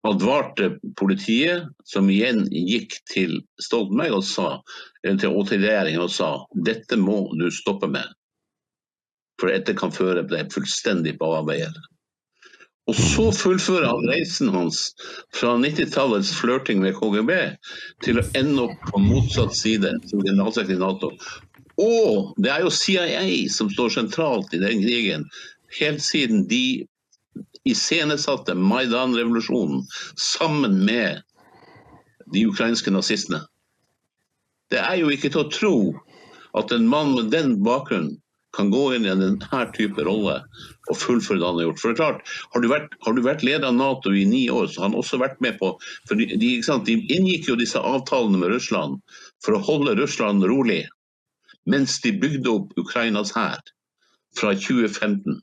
advarte 0.07 0.79
politiet, 0.97 1.69
som 1.85 2.09
igjen 2.11 2.47
gikk 2.51 2.97
til 3.11 3.41
Stoltenberg 3.61 4.21
og, 4.21 4.25
sa, 4.25 4.49
til, 5.05 5.29
og 5.29 5.47
til 5.51 5.63
regjeringen 5.65 6.07
og 6.07 6.13
sa 6.15 6.33
dette 6.67 6.97
må 7.01 7.23
du 7.37 7.51
stoppe 7.53 7.91
med. 7.91 8.09
For 9.41 9.53
dette 9.53 9.77
kan 9.77 9.93
føre 9.93 10.25
deg 10.29 10.53
fullstendig 10.53 11.17
på 11.21 11.33
avveier. 11.41 11.75
Og 12.91 12.97
så 12.97 13.29
fullfører 13.37 13.87
han 13.87 14.09
reisen 14.11 14.49
hans 14.51 14.81
fra 15.37 15.53
90-tallets 15.61 16.33
flørting 16.41 16.81
med 16.83 16.97
KGB 16.97 17.31
til 18.05 18.19
å 18.19 18.27
ende 18.39 18.67
opp 18.67 18.89
på 18.89 19.03
motsatt 19.05 19.55
side, 19.55 19.93
som 20.11 20.25
generalsekretær 20.25 20.75
i 20.75 20.81
Nato. 20.81 21.13
Og 21.81 22.33
det 22.43 22.51
er 22.53 22.65
jo 22.65 22.73
CIA 22.75 23.23
som 23.53 23.71
står 23.73 23.95
sentralt 23.95 24.57
i 24.57 24.63
den 24.65 24.83
krigen, 24.83 25.29
helt 25.79 26.03
siden 26.03 26.49
de 26.51 26.89
iscenesatte 27.69 28.55
Maidan-revolusjonen 28.55 29.85
sammen 30.17 30.85
med 30.85 31.23
de 32.33 32.47
ukrainske 32.47 32.93
nazistene. 32.95 33.43
Det 34.71 34.79
er 34.79 35.01
jo 35.01 35.11
ikke 35.11 35.33
til 35.33 35.45
å 35.45 35.53
tro 35.53 35.77
at 36.59 36.73
en 36.75 36.89
mann 36.89 37.15
med 37.17 37.31
den 37.35 37.57
bakgrunnen 37.67 38.19
kan 38.57 38.71
gå 38.71 38.95
inn 38.95 39.05
i 39.07 39.11
denne 39.15 39.61
type 39.77 40.03
rolle 40.07 40.41
og 40.91 40.97
fullføre 40.99 41.39
det 41.39 41.47
han 41.47 41.59
har 41.61 41.67
gjort. 41.69 41.81
For 41.81 41.89
det 41.89 41.95
er 41.95 42.01
klart, 42.01 42.31
Har 42.55 42.63
du 42.63 42.69
vært, 42.69 42.95
har 43.07 43.15
du 43.15 43.23
vært 43.23 43.45
leder 43.47 43.67
av 43.69 43.77
Nato 43.77 44.13
i 44.15 44.25
ni 44.27 44.49
år, 44.51 44.67
så 44.67 44.83
har 44.83 44.89
han 44.89 44.99
også 44.99 45.21
vært 45.23 45.41
med 45.41 45.59
på 45.61 45.73
for 46.09 46.19
de, 46.19 46.27
de, 46.35 46.51
de 46.87 46.97
inngikk 47.15 47.49
jo 47.49 47.59
disse 47.61 47.79
avtalene 47.79 48.41
med 48.43 48.51
Russland 48.51 48.99
for 49.45 49.55
å 49.55 49.63
holde 49.69 49.95
Russland 50.01 50.43
rolig, 50.51 50.83
mens 51.67 52.01
de 52.03 52.13
bygde 52.13 52.51
opp 52.51 52.75
Ukrainas 52.81 53.31
hær 53.37 53.63
fra 54.39 54.55
2015. 54.55 55.39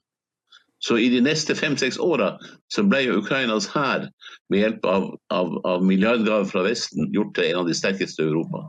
Så 0.80 0.98
i 1.02 1.10
de 1.10 1.22
neste 1.26 1.56
fem-seks 1.58 1.98
åra 1.98 2.36
så 2.74 2.84
ble 2.86 3.02
jo 3.08 3.20
Ukrainas 3.22 3.66
hær 3.74 4.08
med 4.52 4.62
hjelp 4.62 4.86
av, 4.86 5.08
av, 5.34 5.56
av 5.66 5.86
milliardgaver 5.86 6.46
fra 6.52 6.66
Vesten 6.68 7.10
gjort 7.16 7.34
til 7.38 7.50
en 7.50 7.64
av 7.64 7.70
de 7.70 7.78
sterkeste 7.78 8.22
i 8.24 8.30
Europa. 8.30 8.68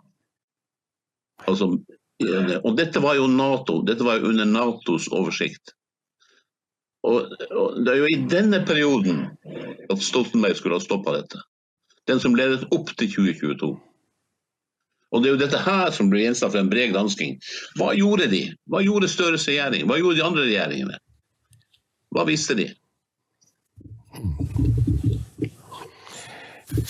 Altså, 1.49 1.75
og 2.65 2.71
dette 2.79 3.03
var 3.05 3.19
jo 3.19 3.29
NATO, 3.31 3.83
dette 3.87 4.07
var 4.07 4.19
jo 4.19 4.33
under 4.33 4.49
Natos 4.49 5.11
oversikt. 5.13 5.75
Og, 7.07 7.29
og 7.55 7.77
Det 7.85 7.93
er 7.93 8.01
jo 8.01 8.09
i 8.11 8.23
denne 8.31 8.63
perioden 8.67 9.29
at 9.89 10.03
Stoltenberg 10.03 10.57
skulle 10.59 10.81
ha 10.81 10.83
stoppa 10.83 11.15
dette. 11.15 11.45
Den 12.09 12.21
som 12.21 12.35
ledet 12.35 12.67
opp 12.75 12.91
til 12.97 13.13
2022. 13.13 13.69
Og 15.13 15.23
Det 15.23 15.29
er 15.29 15.37
jo 15.37 15.41
dette 15.41 15.61
her 15.63 15.93
som 15.95 16.09
blir 16.11 16.27
gjenstand 16.27 16.53
for 16.53 16.61
en 16.61 16.73
bred 16.73 16.93
gransking. 16.93 17.37
Hva 17.79 17.93
gjorde 17.97 18.29
de? 18.33 18.43
Hva 18.69 18.83
gjorde 18.85 19.13
Støres 19.13 19.47
regjering? 19.49 19.87
Hva 19.89 20.01
gjorde 20.01 20.19
de 20.19 20.27
andre 20.27 20.49
regjeringene? 20.49 20.99
Hva 22.15 22.25
visste 22.29 22.57
de? 22.59 22.69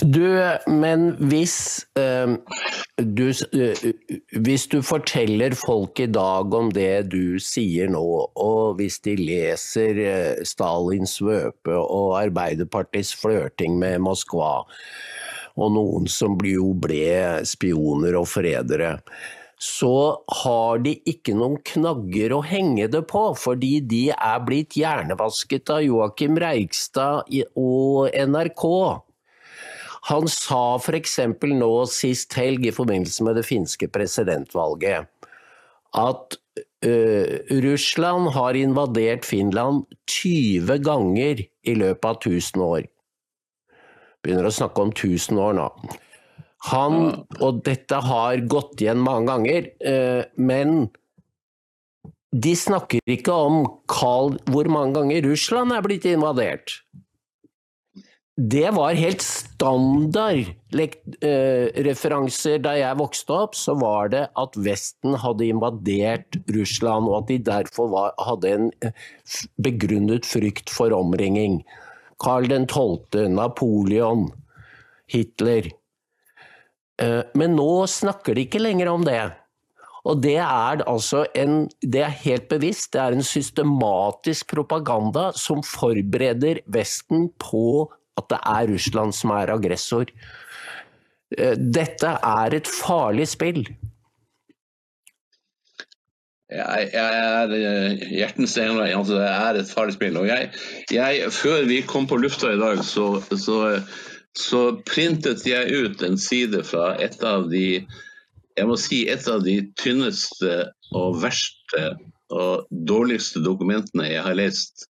Du, 0.02 0.24
men 0.66 1.10
hvis 1.30 1.86
øh, 1.98 2.34
du, 2.98 3.30
øh, 3.52 3.76
Hvis 4.40 4.66
du 4.66 4.82
forteller 4.82 5.54
folk 5.54 6.00
i 6.00 6.06
dag 6.06 6.54
om 6.54 6.70
det 6.74 7.12
du 7.12 7.38
sier 7.38 7.90
nå, 7.90 8.02
og 8.34 8.74
hvis 8.78 8.98
de 9.06 9.14
leser 9.16 10.02
øh, 10.02 10.46
Stalins 10.46 11.18
svøpe 11.20 11.76
og 11.76 12.18
Arbeiderpartiets 12.22 13.14
flørting 13.16 13.78
med 13.78 13.98
Moskva, 14.02 14.66
og 15.58 15.72
noen 15.74 16.06
som 16.10 16.38
jo 16.46 16.72
ble 16.78 17.44
spioner 17.46 18.18
og 18.18 18.28
forrædere, 18.30 18.98
så 19.58 20.22
har 20.44 20.78
de 20.84 20.94
ikke 21.10 21.34
noen 21.34 21.58
knagger 21.66 22.36
å 22.36 22.44
henge 22.46 22.86
det 22.92 23.02
på, 23.10 23.24
fordi 23.34 23.80
de 23.90 24.04
er 24.14 24.40
blitt 24.46 24.78
hjernevasket 24.78 25.72
av 25.74 25.82
Joakim 25.82 26.38
Reigstad 26.38 27.26
og 27.58 28.14
NRK. 28.14 28.66
Han 30.08 30.28
sa 30.30 30.62
f.eks. 30.78 31.18
nå 31.58 31.72
sist 31.90 32.38
helg 32.38 32.68
i 32.70 32.74
forbindelse 32.74 33.26
med 33.26 33.40
det 33.40 33.48
finske 33.48 33.90
presidentvalget 33.92 35.10
at 35.98 36.36
uh, 36.86 37.34
Russland 37.64 38.30
har 38.36 38.54
invadert 38.54 39.26
Finland 39.26 39.86
20 40.06 40.84
ganger 40.84 41.42
i 41.42 41.74
løpet 41.74 42.04
av 42.04 42.20
1000 42.20 42.62
år. 42.62 42.86
Begynner 44.22 44.48
å 44.48 44.54
snakke 44.54 44.84
om 44.84 44.92
1000 44.94 45.40
år 45.42 45.58
nå. 45.58 45.68
Han, 46.66 47.24
og 47.38 47.60
dette 47.66 48.00
har 48.02 48.40
gått 48.50 48.82
igjen 48.82 48.98
mange 48.98 49.30
ganger, 49.30 49.68
uh, 49.86 50.24
men 50.34 50.88
de 52.34 52.52
snakker 52.58 53.00
ikke 53.08 53.32
om 53.32 53.62
Karl, 53.88 54.34
hvor 54.50 54.68
mange 54.68 54.98
ganger 54.98 55.30
Russland 55.30 55.72
er 55.72 55.86
blitt 55.86 56.08
invadert 56.10 56.80
det 58.38 58.68
var 58.70 58.94
helt 58.94 59.22
standard 59.24 60.46
eh, 60.78 61.66
referanser 61.82 62.60
da 62.62 62.76
jeg 62.78 62.98
vokste 63.00 63.34
opp. 63.34 63.56
Så 63.58 63.74
var 63.80 64.12
det 64.12 64.28
at 64.38 64.58
Vesten 64.62 65.16
hadde 65.18 65.48
invadert 65.48 66.38
Russland, 66.54 67.10
og 67.10 67.24
at 67.24 67.32
de 67.32 67.38
derfor 67.50 67.90
var, 67.90 68.14
hadde 68.22 68.52
en 68.54 68.70
eh, 68.86 68.94
begrunnet 69.58 70.28
frykt 70.28 70.70
for 70.70 70.94
omringing. 70.94 71.64
Karl 72.22 72.46
12., 72.46 73.26
Napoleon, 73.34 74.28
Hitler. 75.10 75.72
Eh, 77.02 77.20
men 77.38 77.54
nå 77.58 77.86
snakker 77.90 78.34
de 78.34 78.46
ikke 78.46 78.62
lenger 78.62 78.90
om 78.92 79.04
det. 79.06 79.20
Og 80.08 80.22
det 80.24 80.38
er 80.40 80.82
altså 80.88 81.24
en 81.36 81.66
Det 81.82 82.00
er 82.00 82.20
helt 82.24 82.48
bevisst, 82.48 82.92
det 82.94 83.00
er 83.02 83.16
en 83.16 83.26
systematisk 83.26 84.54
propaganda 84.54 85.32
som 85.36 85.62
forbereder 85.62 86.62
Vesten 86.66 87.28
på 87.38 87.90
at 88.18 88.30
det 88.32 88.38
er 88.50 88.72
Russland 88.72 89.14
som 89.14 89.30
er 89.36 89.52
aggressor. 89.54 90.10
Eh, 91.36 91.54
dette 91.54 92.16
er 92.18 92.56
et 92.56 92.66
farlig 92.66 93.28
spill. 93.30 93.62
Jeg, 96.48 96.88
jeg 96.94 97.16
er 97.20 97.50
eh, 97.52 98.04
hjertens 98.16 98.56
enig. 98.56 98.88
Altså, 98.96 99.18
det 99.20 99.28
er 99.28 99.60
et 99.60 99.70
farlig 99.70 99.94
spill. 99.98 100.16
Og 100.16 100.28
jeg, 100.30 100.50
jeg, 100.90 101.32
før 101.36 101.66
vi 101.68 101.82
kom 101.84 102.08
på 102.08 102.16
lufta 102.16 102.54
i 102.54 102.60
dag, 102.60 102.80
så, 102.84 103.20
så, 103.36 103.58
så, 104.38 104.60
printet 104.86 105.46
jeg 105.46 105.72
ut 105.74 106.02
en 106.06 106.18
side 106.20 106.62
fra 106.66 106.92
et 107.02 107.18
av 107.26 107.48
de 107.50 107.80
jeg 108.58 108.66
må 108.66 108.76
si 108.80 109.04
et 109.10 109.26
av 109.30 109.42
de 109.44 109.60
tynneste 109.78 110.54
og 110.98 111.18
verste 111.22 111.82
og 112.34 112.66
dårligste 112.90 113.42
dokumentene 113.44 114.08
jeg 114.10 114.24
har 114.26 114.36
lest 114.38 114.88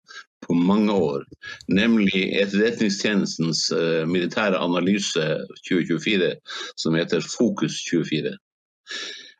på 0.43 0.57
mange 0.59 0.91
år, 0.91 1.23
nemlig 1.71 2.25
Etterretningstjenestens 2.43 3.69
uh, 3.71 4.03
militære 4.11 4.59
analyse 4.59 5.23
2024, 5.69 6.33
som 6.83 6.99
heter 6.99 7.23
Fokus 7.23 7.77
24. 7.87 8.33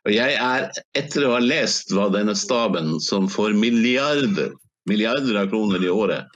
Og 0.07 0.13
jeg 0.15 0.37
er, 0.39 0.69
etter 0.95 1.27
å 1.27 1.33
ha 1.35 1.41
lest 1.43 1.91
hva 1.91 2.07
denne 2.13 2.35
staben, 2.39 2.95
som 3.03 3.27
får 3.31 3.51
milliarder, 3.59 4.55
milliarder 4.87 5.41
av 5.43 5.51
kroner 5.51 5.83
i 5.83 5.91
året 5.91 6.31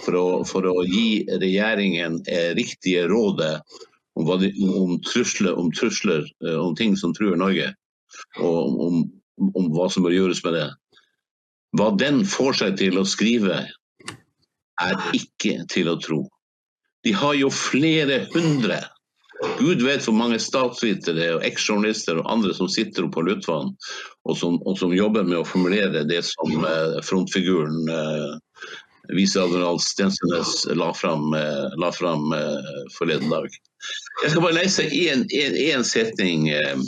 for 0.00 0.16
å, 0.16 0.26
for 0.48 0.66
å 0.68 0.82
gi 0.88 1.24
regjeringen 1.28 2.20
eh, 2.30 2.52
riktige 2.56 3.04
rådet 3.10 3.58
om, 4.18 4.28
om, 4.28 4.96
trusler, 5.04 5.54
om, 5.58 5.70
trusler, 5.72 6.24
eh, 6.44 6.58
om 6.58 6.76
ting 6.76 6.96
som 6.96 7.14
truer 7.16 7.36
Norge, 7.36 7.72
og 8.40 8.80
om, 8.86 9.02
om 9.52 9.68
hva 9.74 9.88
som 9.92 10.06
bør 10.06 10.16
gjøres 10.16 10.42
med 10.46 10.56
det. 10.58 10.68
Hva 11.76 11.92
den 11.96 12.22
får 12.28 12.58
seg 12.60 12.80
til 12.80 13.00
å 13.00 13.08
skrive 13.08 13.62
er 14.82 14.96
ikke 15.16 15.62
til 15.72 15.92
å 15.92 15.98
tro. 16.00 16.24
De 17.04 17.14
har 17.16 17.36
jo 17.38 17.48
flere 17.52 18.26
hundre. 18.34 18.82
Gud 19.58 19.82
vet 19.82 20.04
hvor 20.06 20.14
mange 20.14 20.38
statsvitere 20.38 21.32
og 21.36 21.44
eksjournalister 21.46 22.20
og 22.20 22.28
andre 22.30 22.52
som 22.54 22.68
sitter 22.70 23.08
på 23.10 23.24
Lutvann 23.26 23.72
og 24.28 24.44
og 24.44 24.76
som 24.78 24.94
jobber 24.94 25.26
med 25.26 25.40
å 25.40 25.48
formulere 25.48 26.04
det 26.06 26.20
som 26.28 26.62
eh, 26.62 27.00
frontfiguren 27.02 27.88
viseadmiral 29.16 29.80
Stensønes 29.82 30.54
la 30.78 30.92
fram, 30.94 31.32
eh, 31.34 31.68
la 31.78 31.92
fram 31.92 32.32
eh, 32.36 32.72
forleden 32.96 33.32
dag. 33.32 33.48
Jeg 34.22 34.30
skal 34.30 34.44
bare 34.44 34.58
lese 34.60 34.86
én 34.92 35.84
setning 35.86 36.48
eh, 36.54 36.78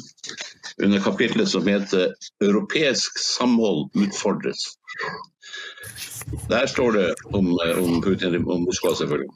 under 0.83 1.03
kapitlet 1.03 1.51
som 1.51 1.67
heter 1.67 2.15
'Europeisk 2.43 3.19
samhold 3.19 3.91
utfordres'. 3.95 4.75
Der 6.49 6.67
står 6.67 6.93
det 6.93 7.15
om, 7.37 7.53
om 7.79 8.01
Putin 8.03 8.37
om 8.37 8.65
Moskva, 8.65 8.95
selvfølgelig. 8.97 9.29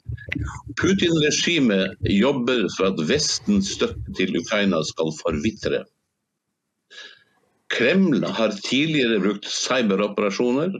Putin-regimet 0.80 1.97
jobber 2.01 2.64
for 2.76 2.89
at 2.93 3.03
Vestens 3.09 3.74
støtte 3.76 4.14
til 4.16 4.39
Ukraina 4.41 4.80
skal 4.89 5.12
forvitre. 5.20 5.84
Kreml 7.68 8.24
har 8.24 8.57
tidligere 8.64 9.20
brukt 9.20 9.49
cyberoperasjoner, 9.53 10.72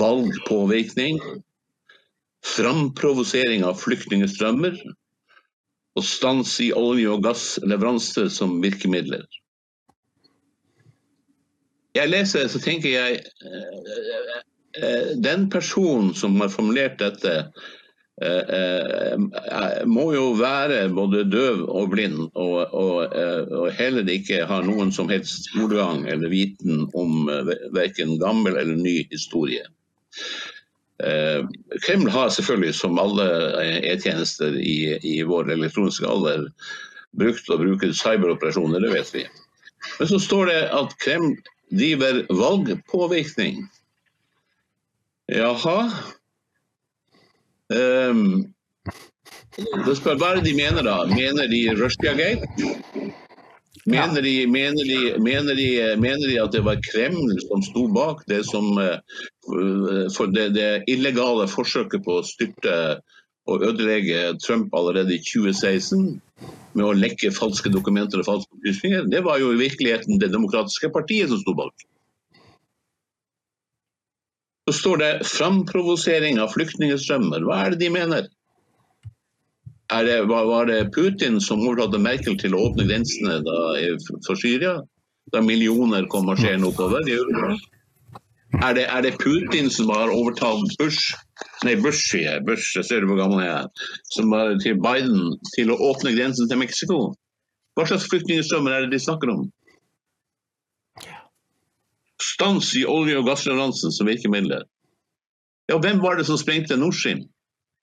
valgpåvirkning, 0.00 1.20
framprovosering 2.44 3.64
av 3.66 3.78
flyktningstrømmer 3.82 4.78
og 5.98 6.06
stans 6.06 6.56
i 6.62 6.70
olje- 6.72 7.10
og 7.10 7.24
gassleveranser 7.26 8.30
som 8.30 8.60
virkemidler. 8.62 9.24
Jeg 11.98 12.10
leser 12.10 12.46
så 12.50 12.60
tenker 12.62 12.94
jeg 12.94 13.22
eh, 13.42 14.42
Eh, 14.82 15.16
den 15.16 15.50
personen 15.50 16.14
som 16.14 16.40
har 16.40 16.48
formulert 16.48 16.98
dette, 16.98 17.32
eh, 17.32 17.38
eh, 17.38 17.77
må 19.86 20.04
jo 20.14 20.32
være 20.38 20.88
både 20.90 21.22
døv 21.30 21.64
og 21.70 21.90
blind, 21.92 22.24
og, 22.34 22.74
og, 22.74 23.14
og 23.54 23.68
heller 23.78 24.10
ikke 24.10 24.46
ha 24.48 24.58
noen 24.66 24.90
som 24.94 25.10
helst 25.12 25.46
skolegang 25.52 26.06
eller 26.10 26.32
viten 26.32 26.88
om 26.98 27.30
verken 27.76 28.16
gammel 28.18 28.58
eller 28.58 28.78
ny 28.78 28.96
historie. 29.12 29.62
Kreml 30.98 32.10
har 32.10 32.32
selvfølgelig, 32.34 32.74
som 32.74 32.98
alle 32.98 33.28
e-tjenester 33.86 34.58
i, 34.58 34.98
i, 34.98 35.22
vår 35.22 35.52
elektroniske 35.54 36.06
alder, 36.10 36.48
brukt 37.18 37.46
og 37.54 37.62
bruker 37.62 37.94
cyberoperasjoner, 37.94 38.82
det 38.82 38.96
vet 38.96 39.14
vi. 39.14 39.24
Men 40.00 40.10
så 40.10 40.18
står 40.18 40.50
det 40.50 40.60
at 40.74 40.98
Kreml 41.04 41.36
driver 41.70 42.24
valgpåvirkning. 42.34 43.62
Jaha. 45.30 45.78
Um, 47.68 48.48
det 49.58 49.96
spør 49.98 50.18
hva 50.20 50.34
de 50.40 50.54
mener, 50.56 50.84
da? 50.86 51.02
Mener 51.10 51.50
de 51.50 51.62
Rushia-gate? 51.78 52.46
Mener, 53.88 54.20
de, 54.22 54.34
mener, 54.46 55.18
mener, 55.22 55.60
mener 55.96 56.26
de 56.28 56.36
at 56.42 56.52
det 56.52 56.60
var 56.66 56.80
Kreml 56.84 57.32
som 57.46 57.62
sto 57.64 57.86
bak 57.88 58.20
det 58.28 58.42
som 58.44 58.74
for 60.12 60.28
det, 60.34 60.50
det, 60.58 60.66
illegale 60.92 61.46
forsøket 61.48 62.04
på 62.04 62.18
å 62.18 62.26
styrte 62.26 62.74
og 63.48 63.64
ødelegge 63.64 64.36
Trump 64.44 64.74
allerede 64.76 65.16
i 65.16 65.22
2016 65.24 66.18
med 66.76 66.84
å 66.84 66.96
lekke 66.96 67.32
falske 67.34 67.72
dokumenter 67.72 68.20
og 68.20 68.28
falske 68.28 68.58
opplysninger? 68.58 69.08
Det 69.08 69.22
var 69.24 69.40
jo 69.40 69.54
i 69.54 69.62
virkeligheten 69.62 70.20
Det 70.20 70.30
demokratiske 70.34 70.92
partiet 70.92 71.32
som 71.32 71.40
sto 71.40 71.56
bak. 71.56 71.88
Så 74.68 74.72
står 74.72 74.96
det 75.00 75.12
'framprovosering 75.24 76.36
av 76.44 76.50
flyktningstrømmer'. 76.52 77.44
Hva 77.48 77.54
er 77.64 77.70
det 77.72 77.78
de 77.80 77.88
mener? 77.88 78.26
Det, 79.88 80.16
var 80.28 80.66
det 80.68 80.90
Putin 80.92 81.38
som 81.40 81.62
overtalte 81.64 81.96
Merkel 81.98 82.36
til 82.36 82.52
å 82.52 82.66
åpne 82.66 82.84
grensene 82.84 83.38
da, 83.46 83.54
for 84.26 84.36
Syria? 84.36 84.74
Da 85.32 85.40
millioner 85.40 86.04
kom 86.12 86.28
marsjerende 86.28 86.68
oppover? 86.68 87.00
Er 88.60 88.76
det, 88.76 88.84
er 88.92 89.00
det, 89.06 89.14
Putin 89.24 89.72
som 89.72 89.88
har 89.88 90.12
overtalt 90.12 90.76
Bush 90.76 91.16
Nei, 91.64 91.78
Bush, 91.80 92.12
jeg. 92.12 92.44
Bush, 92.44 92.76
jeg 92.76 92.84
ser 92.84 93.08
hvor 93.08 93.16
gammel 93.16 93.46
jeg 93.46 93.54
er. 93.54 93.88
Som 94.12 94.28
var 94.36 94.52
til 94.60 94.76
Biden 94.84 95.32
til 95.56 95.72
å 95.72 95.80
åpne 95.94 96.12
grensen 96.12 96.52
til 96.52 96.60
Mexico? 96.60 97.14
Hva 97.72 97.88
slags 97.88 98.10
flyktningstrømmer 98.12 98.76
er 98.76 98.84
det 98.84 98.98
de 98.98 99.00
snakker 99.00 99.32
om? 99.32 99.48
Stans 102.22 102.74
i 102.76 102.84
olje- 102.86 103.18
og 103.18 103.26
gassleveransen 103.28 103.92
som 103.94 104.08
virkemidler. 104.08 104.64
Ja, 105.68 105.78
hvem 105.78 106.00
var 106.02 106.16
det 106.16 106.26
som 106.26 106.38
sprengte 106.40 106.76
Nord 106.76 106.96
Stream? 106.96 107.26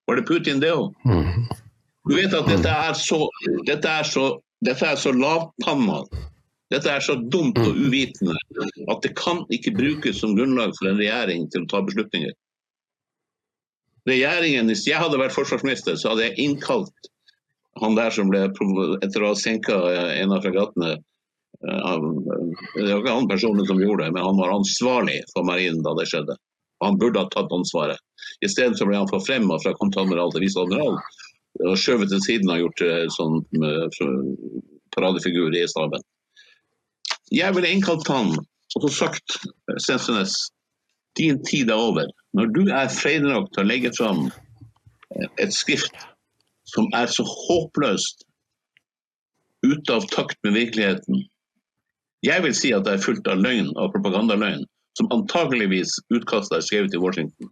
Var 0.07 0.15
det 0.15 0.27
Putin, 0.27 0.61
det 0.61 0.73
òg? 0.73 0.93
Mm. 1.05 1.45
Du 2.09 2.15
vet 2.15 2.33
at 2.33 2.47
dette 2.49 2.69
er 2.69 2.93
så, 2.97 3.19
dette 3.65 3.89
er 3.89 4.05
så, 4.05 4.25
dette 4.65 4.85
er 4.85 4.97
så 5.01 5.13
lavpanna. 5.13 6.03
Dette 6.73 6.89
er 6.89 7.01
så 7.01 7.15
dumt 7.33 7.57
og 7.61 7.77
uvitende 7.77 8.35
at 8.89 9.03
det 9.05 9.13
kan 9.17 9.43
ikke 9.53 9.75
brukes 9.77 10.19
som 10.21 10.33
grunnlag 10.37 10.73
for 10.77 10.89
en 10.89 10.99
regjering 11.01 11.45
til 11.53 11.65
å 11.65 11.69
ta 11.69 11.81
beslutninger. 11.85 12.33
Regjeringen, 14.09 14.69
Hvis 14.69 14.85
jeg 14.85 15.01
hadde 15.01 15.17
vært 15.17 15.33
forsvarsminister, 15.33 15.97
så 15.97 16.11
hadde 16.11 16.27
jeg 16.27 16.41
innkalt 16.45 17.09
han 17.81 17.97
der 17.97 18.13
som 18.13 18.29
ble, 18.31 18.45
etter 19.03 19.23
å 19.23 19.33
ha 19.33 19.37
senka 19.37 19.75
en 20.15 20.31
av 20.31 20.45
fregattene, 20.45 20.95
Det 21.61 22.87
var 22.89 22.99
ikke 22.99 23.13
han 23.15 23.29
personen 23.29 23.67
som 23.69 23.79
gjorde 23.81 24.05
det, 24.05 24.15
men 24.15 24.25
han 24.25 24.39
var 24.39 24.55
ansvarlig 24.55 25.21
for 25.33 25.47
marinen 25.47 25.83
da 25.85 25.95
det 25.99 26.07
skjedde. 26.11 26.35
Han 26.83 26.97
burde 26.99 27.21
ha 27.21 27.29
tatt 27.31 27.53
ansvaret. 27.55 28.01
I 28.43 28.49
stedet 28.51 28.81
ble 28.83 28.97
han 28.97 29.11
forfremma 29.11 29.57
fra 29.63 29.75
kontadmiral 29.79 30.33
til 30.33 30.43
viseadmiral 30.43 30.99
og 31.65 31.77
skjøvet 31.79 32.11
til 32.11 32.23
siden 32.25 32.51
og 32.51 32.65
gjort 32.65 32.83
sånn 33.15 33.37
paradefigur 34.95 35.55
i 35.55 35.63
staben. 35.71 36.03
Jeg 37.31 37.55
ville 37.55 37.71
innkalt 37.71 38.07
han 38.11 38.35
og 38.75 38.83
så 38.83 38.91
sagt 38.91 39.37
Stensønes, 39.79 40.35
din 41.15 41.39
tid 41.47 41.71
er 41.71 41.79
over. 41.79 42.09
Når 42.35 42.51
du 42.51 42.65
er 42.67 42.91
freidig 42.91 43.29
nok 43.29 43.47
til 43.53 43.63
å 43.63 43.69
legge 43.69 43.91
fram 43.95 44.25
et 45.39 45.53
skrift 45.55 45.95
som 46.67 46.89
er 46.97 47.07
så 47.11 47.23
håpløst 47.23 48.25
ute 49.63 49.95
av 49.95 50.03
takt 50.11 50.35
med 50.43 50.57
virkeligheten, 50.57 51.23
jeg 52.25 52.43
vil 52.45 52.55
si 52.57 52.71
at 52.75 52.87
det 52.87 52.95
er 52.95 53.03
fullt 53.03 53.27
av 53.29 53.41
løgn 53.43 53.71
og 53.75 53.93
propagandaløgn, 53.93 54.65
som 54.97 55.11
antageligvis 55.13 55.91
utkastet 56.15 56.59
er 56.59 56.65
skrevet 56.65 56.95
i 56.95 57.01
Washington. 57.01 57.51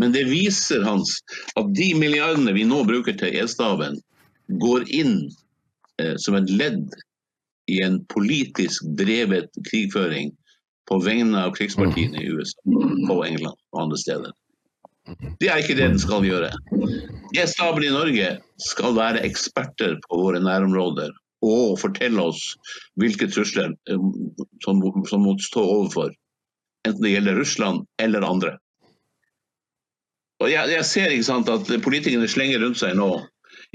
Men 0.00 0.14
det 0.14 0.28
viser 0.30 0.84
hans 0.86 1.18
at 1.60 1.70
de 1.76 1.90
milliardene 1.98 2.54
vi 2.56 2.64
nå 2.68 2.82
bruker 2.88 3.16
til 3.20 3.36
E-staven, 3.42 3.98
går 4.62 4.86
inn 4.94 5.16
eh, 6.00 6.16
som 6.18 6.38
et 6.38 6.50
ledd 6.50 6.88
i 7.70 7.80
en 7.84 8.00
politisk 8.10 8.86
drevet 8.98 9.50
krigføring 9.68 10.32
på 10.90 10.98
vegne 11.04 11.38
av 11.38 11.52
krigspartiene 11.54 12.22
i 12.22 12.30
USA 12.34 12.62
og 13.12 13.26
England 13.26 13.58
og 13.74 13.82
andre 13.84 13.98
steder. 14.00 14.32
Det 15.42 15.48
er 15.50 15.62
ikke 15.62 15.76
det 15.78 15.90
den 15.92 16.02
skal 16.02 16.26
gjøre. 16.26 16.50
E-staben 17.38 17.86
i 17.86 17.92
Norge 17.94 18.32
skal 18.62 18.96
være 18.98 19.22
eksperter 19.26 19.96
på 20.06 20.18
våre 20.22 20.42
nærområder 20.42 21.12
og 21.46 21.78
fortelle 21.80 22.22
oss 22.30 22.54
hvilke 23.00 23.28
trusler 23.32 23.72
eh, 23.90 24.08
som, 24.64 24.82
som 25.08 25.24
må 25.24 25.36
stå 25.40 25.64
overfor. 25.64 26.12
Enten 26.88 27.04
det 27.04 27.14
gjelder 27.14 27.40
Russland 27.40 27.86
eller 28.00 28.24
andre. 28.26 28.56
Og 30.40 30.48
jeg, 30.48 30.72
jeg 30.72 30.86
ser 30.88 31.12
ikke 31.12 31.28
sant, 31.28 31.52
at 31.52 31.68
politikerne 31.84 32.28
slenger 32.28 32.62
rundt 32.64 32.80
seg 32.80 32.96
nå. 32.96 33.12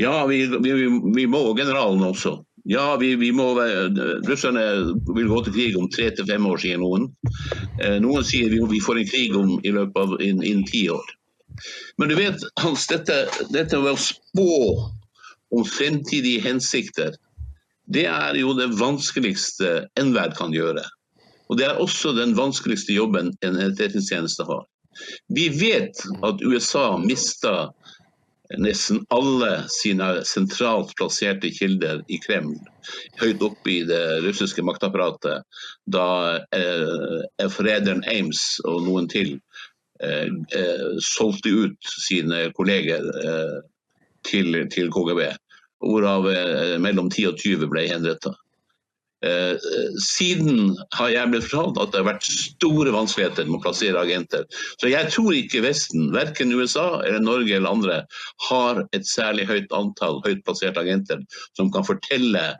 Ja, 0.01 0.25
vi, 0.27 0.41
vi, 0.63 0.73
vi 1.15 1.25
må, 1.29 1.41
generalen 1.57 2.03
også. 2.03 2.39
Ja, 2.65 2.95
vi, 2.97 3.11
vi 3.21 3.29
må, 3.35 3.51
russerne 4.25 4.63
vil 5.13 5.29
gå 5.29 5.43
til 5.45 5.53
krig 5.53 5.75
om 5.77 5.85
tre 5.93 6.09
til 6.17 6.25
fem 6.25 6.47
år, 6.49 6.57
sier 6.63 6.81
noen. 6.81 7.11
Eh, 7.77 7.99
noen 8.01 8.25
sier 8.25 8.49
vi, 8.49 8.63
vi 8.71 8.81
får 8.81 9.03
en 9.03 9.11
krig 9.11 9.37
om, 9.37 9.53
i 9.61 9.73
løpet 9.75 10.01
av 10.01 10.15
innen 10.25 10.65
ti 10.65 10.87
år. 10.89 11.13
Men 12.01 12.09
du 12.09 12.17
vet, 12.17 12.41
Hans, 12.63 12.87
dette, 12.89 13.21
dette 13.53 13.77
med 13.79 13.93
å 13.93 14.01
spå 14.01 14.49
om 15.53 15.67
fremtidige 15.69 16.41
hensikter 16.43 17.13
det 17.85 18.05
er 18.09 18.37
jo 18.39 18.53
det 18.57 18.71
vanskeligste 18.79 19.85
enhver 19.99 20.33
kan 20.37 20.53
gjøre. 20.53 20.83
Og 21.49 21.59
det 21.59 21.67
er 21.67 21.81
også 21.81 22.15
den 22.17 22.33
vanskeligste 22.37 22.95
jobben 22.95 23.33
en 23.45 23.59
etterretningstjeneste 23.61 24.45
har. 24.47 24.63
Vi 25.29 25.49
vet 25.53 25.99
at 26.25 26.41
USA 26.41 26.95
mista 26.97 27.69
nesten 28.61 29.01
alle 29.13 29.65
sine 29.73 30.07
sentralt 30.25 30.93
plasserte 30.97 31.49
kilder 31.53 32.03
i 32.07 32.19
Kreml, 32.21 32.57
høyt 33.21 33.41
oppe 33.45 33.71
i 33.71 33.79
det 33.89 34.01
russiske 34.25 34.63
maktapparatet, 34.65 35.45
da 35.89 36.09
eh, 36.53 37.49
forræderen 37.51 38.05
Ames 38.13 38.43
og 38.65 38.85
noen 38.85 39.09
til 39.11 39.33
eh, 40.01 40.29
eh, 40.29 40.85
solgte 41.01 41.55
ut 41.65 41.95
sine 42.05 42.47
kolleger 42.57 43.09
eh, 43.25 43.57
til, 44.29 44.61
til 44.73 44.93
KGB 44.93 45.25
hvorav 45.83 46.27
eh, 46.31 46.75
mellom 46.81 47.11
10 47.11 47.31
og 47.31 47.39
20 47.41 47.71
ble 47.71 47.85
henrettet. 47.89 48.35
Eh, 49.25 49.55
siden 50.03 50.75
har 50.93 51.09
jeg 51.09 51.31
blitt 51.31 51.47
fortalt 51.47 51.79
at 51.81 51.93
det 51.93 52.01
har 52.01 52.09
vært 52.11 52.27
store 52.27 52.91
vanskeligheter 52.93 53.47
med 53.47 53.57
å 53.57 53.63
plassere 53.63 54.01
agenter. 54.01 54.43
Så 54.81 54.91
jeg 54.91 55.09
tror 55.13 55.33
ikke 55.33 55.63
Vesten, 55.65 56.11
verken 56.13 56.53
USA 56.53 57.01
eller 57.01 57.23
Norge 57.23 57.55
eller 57.55 57.71
andre, 57.71 57.97
har 58.49 58.83
et 58.93 59.07
særlig 59.09 59.47
høyt 59.49 59.73
antall 59.73 60.21
høyt 60.27 60.43
plasserte 60.45 60.83
agenter 60.83 61.23
som 61.57 61.71
kan 61.73 61.87
fortelle 61.87 62.51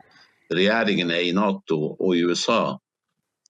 regjeringene 0.54 1.20
i 1.28 1.32
Nato 1.36 1.78
og 1.94 2.16
i 2.16 2.24
USA 2.26 2.76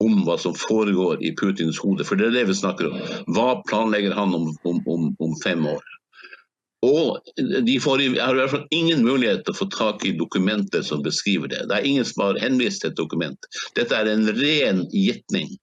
om 0.04 0.18
hva 0.26 0.36
som 0.40 0.52
foregår 0.56 1.22
i 1.24 1.32
Putins 1.36 1.78
hode. 1.80 2.04
For 2.04 2.20
det 2.20 2.28
er 2.28 2.40
det 2.40 2.48
vi 2.50 2.58
snakker 2.58 2.90
om. 2.90 2.98
Hva 3.32 3.62
planlegger 3.68 4.16
han 4.16 4.34
om, 4.36 4.50
om, 4.68 4.82
om, 4.92 5.06
om 5.24 5.36
fem 5.40 5.64
år? 5.70 5.94
Og 6.86 7.18
de 7.66 7.76
får, 7.82 8.02
har 8.20 8.36
i 8.36 8.40
hvert 8.40 8.52
fall 8.52 8.66
ingen 8.74 9.02
mulighet 9.06 9.42
til 9.46 9.54
å 9.54 9.58
få 9.58 9.66
tak 9.74 10.04
i 10.06 10.14
dokumenter 10.18 10.84
som 10.86 11.02
beskriver 11.02 11.50
det. 11.50 11.64
Det 11.70 11.78
er 11.78 11.88
ingen 11.88 12.06
som 12.06 12.26
har 12.28 12.40
henvist 12.42 12.84
til 12.84 12.92
et 12.92 13.00
dokument. 13.00 13.48
Dette 13.78 13.96
er 13.96 14.10
en 14.12 14.28
ren 14.38 14.84
gjetning. 14.92 15.56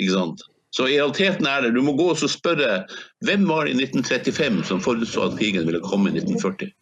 Ikke 0.00 0.14
sant? 0.14 0.44
Så 0.74 0.88
i 0.88 0.96
realiteten 0.96 1.46
er 1.46 1.62
det, 1.62 1.74
Du 1.74 1.82
må 1.86 1.92
gå 1.94 2.08
og 2.10 2.18
spørre 2.18 2.84
hvem 3.26 3.44
var 3.46 3.66
det 3.66 3.76
i 3.76 3.84
1935 3.84 4.64
som 4.70 4.80
forutså 4.82 5.28
at 5.28 5.36
krigen 5.38 5.68
ville 5.68 5.82
komme 5.84 6.10
i 6.10 6.16
1940? 6.18 6.72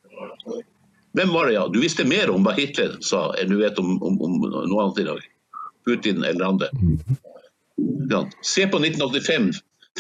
Hvem 1.12 1.34
var 1.34 1.46
det, 1.46 1.58
ja? 1.58 1.66
Du 1.68 1.80
visste 1.82 2.06
mer 2.08 2.30
om 2.32 2.46
hva 2.46 2.54
Hitler 2.56 2.94
sa 3.04 3.26
enn 3.40 3.52
du 3.52 3.58
vet 3.60 3.76
om, 3.82 3.98
om, 4.00 4.16
om 4.24 4.38
noe 4.40 4.86
annet 4.86 5.02
i 5.02 5.08
dag. 5.10 5.26
Putin 5.84 6.24
eller 6.24 6.46
andre. 6.54 6.70
Ja. 8.08 8.22
Se 8.46 8.64
på 8.70 8.80
1985, 8.80 9.50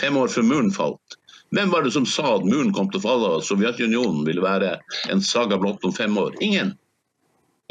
fem 0.00 0.16
år 0.16 0.32
før 0.32 0.48
muren 0.48 0.72
falt. 0.72 1.18
Hvem 1.52 1.72
var 1.72 1.84
det 1.84 1.92
som 1.92 2.06
sa 2.08 2.36
at 2.36 2.46
muren 2.48 2.72
kom 2.72 2.88
til 2.90 3.02
å 3.02 3.04
falle 3.04 3.32
og 3.36 3.44
Sovjetunionen 3.44 4.24
ville 4.24 4.44
være 4.44 4.78
en 5.12 5.20
saga 5.24 5.58
blott 5.60 5.84
om 5.84 5.92
fem 5.92 6.16
år? 6.18 6.38
Ingen. 6.40 6.72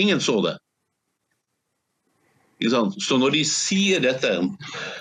Ingen 0.01 0.21
så 0.21 0.37
det. 0.45 0.57
Så 3.01 3.17
når 3.17 3.33
de 3.33 3.41
sier 3.47 4.03
dette, 4.03 4.29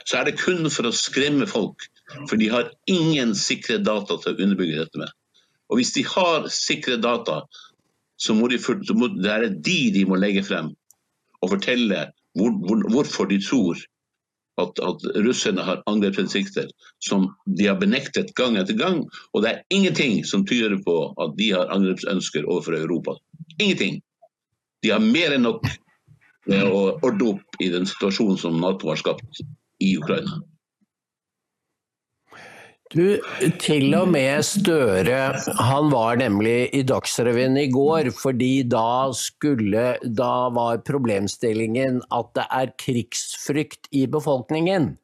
så 0.09 0.21
er 0.21 0.31
det 0.31 0.39
kun 0.41 0.65
for 0.73 0.89
å 0.89 0.95
skremme 0.97 1.49
folk. 1.49 1.85
For 2.25 2.41
de 2.41 2.49
har 2.49 2.71
ingen 2.91 3.35
sikre 3.37 3.77
data 3.85 4.17
til 4.17 4.33
å 4.33 4.47
underbygge 4.47 4.81
dette 4.81 5.03
med. 5.03 5.13
Og 5.71 5.79
hvis 5.79 5.93
de 5.95 6.07
har 6.09 6.49
sikre 6.51 6.97
data, 6.99 7.43
så 8.21 8.35
må, 8.37 8.49
de, 8.53 8.59
så 8.61 8.97
må 8.97 9.11
det 9.13 9.61
de 9.65 9.79
de 9.95 10.05
må 10.09 10.19
legge 10.21 10.43
frem 10.45 10.73
og 11.41 11.55
fortelle 11.55 12.03
hvor, 12.37 12.53
hvor, 12.67 12.83
hvorfor 12.93 13.29
de 13.31 13.39
tror 13.41 13.79
at, 14.61 14.81
at 14.85 15.05
russerne 15.25 15.65
har 15.65 15.83
angrepshensikter 15.91 16.69
som 17.05 17.29
de 17.59 17.67
har 17.69 17.79
benektet 17.81 18.35
gang 18.39 18.59
etter 18.61 18.77
gang. 18.79 19.03
Og 19.35 19.45
det 19.45 19.53
er 19.53 19.63
ingenting 19.75 20.21
som 20.29 20.47
tyder 20.47 20.79
på 20.87 20.97
at 21.23 21.37
de 21.41 21.51
har 21.57 21.73
angrepsønsker 21.75 22.49
overfor 22.49 22.79
Europa. 22.79 23.17
Ingenting. 23.59 24.01
De 24.85 24.93
har 24.95 25.03
mer 25.05 25.37
enn 25.37 25.45
nok 25.49 25.67
med 26.51 26.65
å 26.67 26.85
ordne 27.05 27.35
opp 27.35 27.61
i 27.61 27.69
den 27.73 27.89
situasjonen 27.89 28.39
som 28.41 28.61
Nato 28.63 28.89
har 28.91 29.01
skapt 29.01 29.43
i 29.85 29.95
Ukraina. 29.99 30.41
Du, 32.91 33.21
til 33.63 33.93
og 33.95 34.09
med 34.11 34.43
Støre, 34.43 35.19
han 35.63 35.93
var 35.93 36.17
nemlig 36.19 36.73
i 36.75 36.81
Dagsrevyen 36.83 37.55
i 37.61 37.69
går, 37.71 38.11
fordi 38.19 38.65
da 38.67 39.13
skulle 39.15 39.93
Da 40.03 40.49
var 40.51 40.83
problemstillingen 40.83 42.01
at 42.11 42.35
det 42.35 42.49
er 42.51 42.75
krigsfrykt 42.83 43.87
i 43.95 44.09
befolkningen. 44.11 44.97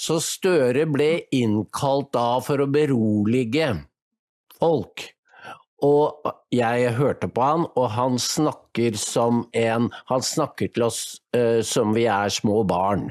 Så 0.00 0.16
Støre 0.24 0.88
ble 0.88 1.10
innkalt 1.36 2.14
da 2.16 2.40
for 2.40 2.64
å 2.64 2.70
berolige 2.72 3.74
folk. 4.56 5.10
Og 5.84 6.24
jeg 6.56 6.96
hørte 6.96 7.28
på 7.28 7.50
han, 7.52 7.68
og 7.76 7.90
han 7.98 8.16
snakker 8.16 8.96
som 8.96 9.44
en 9.52 9.92
Han 10.08 10.24
snakker 10.24 10.72
til 10.72 10.88
oss 10.88 11.20
uh, 11.36 11.60
som 11.60 11.92
vi 11.92 12.08
er 12.08 12.32
små 12.32 12.62
barn 12.64 13.10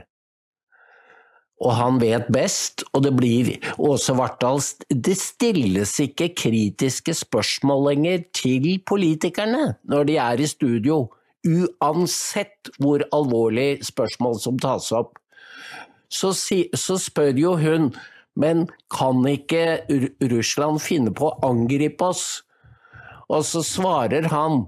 og 1.62 1.76
han 1.78 1.99
vet 2.01 2.30
best, 2.34 2.82
og 2.91 3.03
det 3.05 3.14
blir 3.14 3.51
Åse 3.82 4.16
Vartdal 4.18 4.62
Det 4.89 5.14
stilles 5.20 5.93
ikke 6.01 6.32
kritiske 6.34 7.14
spørsmål 7.22 7.91
lenger 7.91 8.24
til 8.34 8.68
politikerne 8.88 9.76
når 9.89 10.09
de 10.09 10.18
er 10.22 10.41
i 10.41 10.49
studio, 10.49 11.03
uansett 11.45 12.72
hvor 12.82 13.03
alvorlig 13.14 13.84
spørsmål 13.86 14.39
som 14.41 14.59
tas 14.62 14.91
opp. 14.93 15.18
Så, 16.12 16.34
si, 16.36 16.66
så 16.76 16.97
spør 16.99 17.38
jo 17.39 17.55
hun, 17.57 17.91
men 18.36 18.68
kan 18.93 19.24
ikke 19.28 19.82
Russland 20.34 20.82
finne 20.84 21.14
på 21.16 21.30
å 21.30 21.39
angripe 21.51 22.12
oss? 22.12 22.26
Og 23.32 23.45
så 23.47 23.64
svarer 23.64 24.28
han 24.34 24.66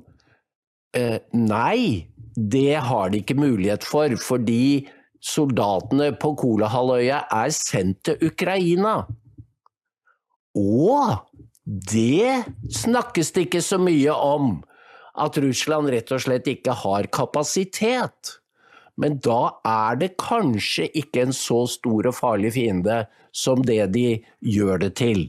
eh, 0.95 1.19
nei, 1.35 2.07
det 2.37 2.79
har 2.85 3.11
de 3.11 3.21
ikke 3.21 3.37
mulighet 3.37 3.85
for, 3.85 4.15
fordi 4.23 4.87
soldatene 5.23 6.11
på 6.19 6.33
Kolahalvøya 6.39 7.23
er 7.31 7.53
sendt 7.55 8.03
til 8.07 8.27
Ukraina. 8.27 8.95
Og 10.59 11.15
det 11.63 12.43
snakkes 12.83 13.31
det 13.33 13.47
ikke 13.47 13.63
så 13.63 13.79
mye 13.81 14.13
om, 14.13 14.57
at 15.13 15.37
Russland 15.39 15.91
rett 15.93 16.11
og 16.11 16.23
slett 16.25 16.49
ikke 16.49 16.75
har 16.83 17.07
kapasitet. 17.13 18.37
Men 18.99 19.17
da 19.25 19.55
er 19.65 19.97
det 20.01 20.15
kanskje 20.21 20.89
ikke 20.99 21.27
en 21.27 21.35
så 21.35 21.63
stor 21.69 22.09
og 22.09 22.17
farlig 22.17 22.53
fiende 22.57 23.03
som 23.33 23.63
det 23.65 23.81
de 23.95 24.19
gjør 24.45 24.83
det 24.83 24.93
til. 24.99 25.25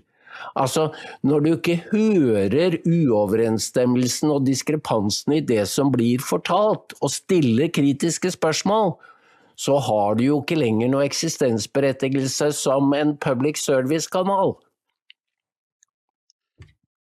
Altså, 0.58 0.88
når 1.22 1.40
du 1.40 1.50
ikke 1.54 1.78
hører 1.92 2.76
uoverensstemmelsen 2.82 4.32
og 4.34 4.44
diskrepansen 4.48 5.38
i 5.38 5.42
det 5.46 5.62
som 5.70 5.92
blir 5.94 6.20
fortalt, 6.20 6.96
og 7.00 7.12
stiller 7.14 7.70
kritiske 7.72 8.34
spørsmål, 8.34 8.96
så 9.56 9.78
har 9.78 10.18
du 10.18 10.24
jo 10.26 10.40
ikke 10.42 10.58
lenger 10.58 10.90
noe 10.90 11.06
eksistensberettigelse 11.06 12.50
som 12.58 12.94
en 12.96 13.14
public 13.22 13.60
service-kanal. 13.62 14.56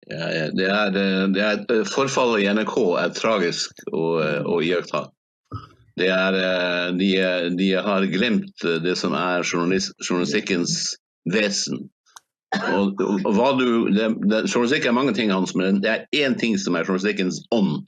Ja, 0.09 0.49
det, 0.89 1.05
det 1.35 1.43
er, 1.45 1.83
forfallet 1.85 2.41
i 2.41 2.49
NRK 2.49 2.75
er 2.97 3.13
tragisk 3.13 3.83
å, 3.93 4.05
å 4.49 4.57
iaktta. 4.65 5.05
De, 5.99 6.07
de, 7.59 7.69
har 7.75 8.07
glemt 8.09 8.65
det 8.81 8.95
som 8.97 9.13
er 9.13 9.45
journalistikkens 9.45 10.95
vesen. 11.29 11.89
Og, 12.73 13.01
og, 13.03 13.27
hva 13.35 13.51
du, 13.59 13.67
det, 13.93 14.07
det, 14.25 14.45
journalistikk 14.47 14.87
er 14.89 14.95
mange 14.97 15.13
ting, 15.13 15.29
Hans, 15.29 15.53
men 15.59 15.83
det 15.83 15.91
er 15.91 16.23
én 16.25 16.37
ting 16.39 16.57
som 16.57 16.77
er 16.77 16.87
journalistikkens 16.87 17.43
ånd. 17.53 17.83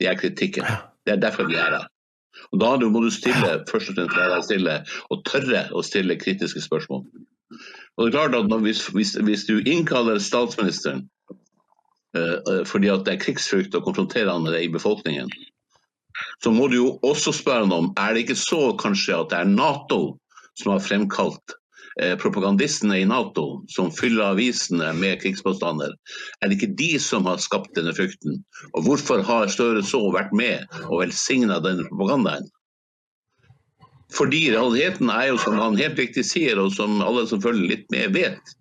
Det 0.00 0.10
er 0.10 0.18
kritikken. 0.18 0.66
Det 1.06 1.14
er 1.14 1.22
derfor 1.22 1.46
vi 1.46 1.60
er 1.60 1.78
her. 1.78 1.86
Og 2.52 2.60
Da 2.60 2.76
må 2.88 3.02
du 3.02 3.10
stille 3.10 3.64
først 3.70 3.90
og 3.90 3.96
fremst 3.96 4.16
være 4.16 4.42
stille 4.44 4.76
og 5.10 5.24
tørre 5.28 5.66
å 5.72 5.82
stille 5.86 6.18
kritiske 6.20 6.62
spørsmål. 6.64 7.04
Og 7.96 8.04
det 8.04 8.08
er 8.10 8.16
klart 8.16 8.38
at 8.38 8.62
hvis, 8.62 8.86
hvis, 8.92 9.14
hvis, 9.24 9.44
du 9.48 9.60
innkaller 9.64 10.18
statsministeren 10.20 11.06
uh, 11.30 12.64
fordi 12.68 12.90
at 12.92 13.06
det 13.06 13.14
er 13.14 13.22
krigsfrykt 13.22 13.76
å 13.76 13.84
konfrontere 13.84 14.32
han 14.32 14.44
med 14.44 14.56
det 14.56 14.64
i 14.66 14.72
befolkningen, 14.72 15.30
så 16.42 16.52
må 16.52 16.68
du 16.68 16.78
jo 16.78 16.88
også 17.06 17.32
spørre 17.36 17.64
ham 17.64 17.74
om 17.76 17.92
er 18.00 18.14
det 18.14 18.26
ikke 18.26 18.40
så 18.40 18.60
kanskje 18.80 19.16
at 19.16 19.32
det 19.32 19.40
er 19.40 19.52
Nato 19.52 20.00
som 20.56 20.72
har 20.72 20.84
fremkalt 20.84 21.56
propagandistene 22.20 22.98
i 23.00 23.06
Nato 23.08 23.62
som 23.72 23.88
fyller 23.94 24.34
avisene 24.34 24.90
med 24.98 25.22
krigspåstander, 25.22 25.94
er 26.40 26.50
det 26.50 26.58
ikke 26.58 26.74
de 26.76 26.90
som 27.00 27.24
har 27.30 27.40
skapt 27.40 27.72
denne 27.78 27.94
frykten? 27.96 28.42
Og 28.74 28.84
hvorfor 28.84 29.24
har 29.24 29.48
Støre 29.52 29.80
så 29.86 30.02
vært 30.12 30.34
med 30.36 30.66
og 30.90 31.00
velsigna 31.06 31.56
denne 31.64 31.88
propagandaen? 31.88 32.50
Fordi 34.14 34.50
realiteten 34.52 35.10
er 35.10 35.30
jo, 35.32 35.38
som 35.42 35.58
han 35.58 35.78
helt 35.80 35.98
riktig 35.98 36.22
sier, 36.26 36.60
og 36.62 36.70
som 36.76 37.00
alle 37.02 37.24
som 37.26 37.42
følger 37.42 37.72
litt 37.72 37.88
med, 37.90 38.14
vet, 38.14 38.52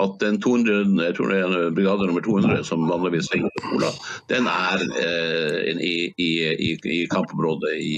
at 0.00 0.14
den 0.22 0.38
200, 0.40 0.96
jeg 1.04 1.16
tror 1.18 1.32
det 1.32 1.40
er 1.42 1.74
brigade 1.76 2.08
nummer 2.08 2.24
200 2.24 2.64
som 2.64 2.86
vanligvis 2.88 3.28
ligger 3.34 3.52
på 3.60 3.74
Ola, 3.76 3.90
den 4.32 4.48
er 4.50 4.86
eh, 5.02 5.76
i, 5.76 5.94
i, 6.16 6.30
i, 6.54 6.70
i, 6.80 6.98
kampområdet 7.12 7.74
i, 7.76 7.92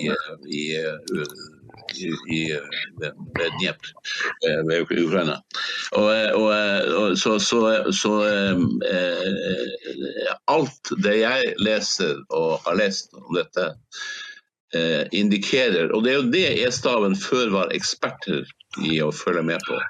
i, 0.51 0.65
i 0.75 1.29
ved 1.99 3.51
Dnepr, 3.59 3.93
eh, 4.49 4.61
ved 4.69 4.93
Ukraina. 5.05 5.39
Og, 5.97 6.09
og, 6.35 6.53
og 7.01 7.19
så, 7.19 7.39
så, 7.43 7.61
så 7.93 8.13
eh, 8.29 8.57
alt 10.53 10.93
det 11.05 11.17
jeg 11.23 11.55
leser 11.63 12.21
og 12.29 12.61
har 12.67 12.79
lest 12.81 13.15
om 13.19 13.35
dette, 13.37 13.71
eh, 14.77 15.05
indikerer. 15.17 15.93
Og 15.93 16.05
det 16.05 16.13
er 16.13 16.21
jo 16.21 16.31
det 16.35 16.47
E-staven 16.67 17.17
før 17.19 17.53
var 17.57 17.75
eksperter 17.77 18.47
i 18.85 19.01
å 19.05 19.13
følge 19.15 19.45
med 19.53 19.65
på. 19.69 19.81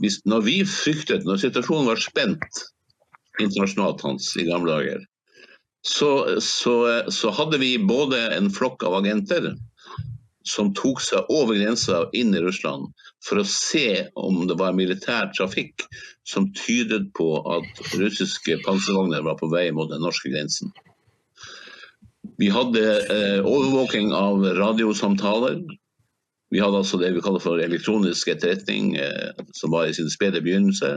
Hvis, 0.00 0.20
når 0.24 0.44
vi 0.46 0.58
fryktet, 0.64 1.26
når 1.28 1.42
situasjonen 1.42 1.90
var 1.90 2.00
spent 2.00 2.64
internasjonalt 3.40 4.02
hans 4.04 4.32
i 4.40 4.48
gamle 4.48 4.72
dager, 4.72 5.04
så, 5.86 6.40
så 6.40 7.30
hadde 7.32 7.60
vi 7.60 7.78
både 7.80 8.18
en 8.36 8.50
flokk 8.52 8.82
av 8.84 8.98
agenter 8.98 9.54
som 10.46 10.72
tok 10.74 11.02
seg 11.04 11.28
over 11.32 11.58
grensa 11.58 12.04
inn 12.16 12.34
i 12.34 12.40
Russland 12.42 12.88
for 13.24 13.40
å 13.40 13.46
se 13.48 14.06
om 14.18 14.46
det 14.48 14.56
var 14.60 14.76
militær 14.76 15.28
trafikk 15.36 15.84
som 16.28 16.48
tydet 16.56 17.10
på 17.16 17.28
at 17.56 17.82
russiske 18.00 18.60
panservogner 18.64 19.24
var 19.26 19.36
på 19.40 19.50
vei 19.52 19.68
mot 19.74 19.90
den 19.90 20.02
norske 20.04 20.32
grensen. 20.32 20.72
Vi 22.40 22.48
hadde 22.52 22.82
eh, 23.12 23.44
overvåking 23.44 24.12
av 24.16 24.44
radiosamtaler. 24.56 25.60
Vi 26.50 26.60
hadde 26.60 26.80
altså 26.80 26.98
det 27.00 27.12
vi 27.14 27.22
kaller 27.24 27.42
for 27.42 27.60
elektronisk 27.60 28.30
etterretning, 28.32 28.94
eh, 28.96 29.44
som 29.56 29.74
var 29.74 29.88
i 29.88 29.96
sin 29.96 30.08
spede 30.12 30.40
begynnelse. 30.44 30.96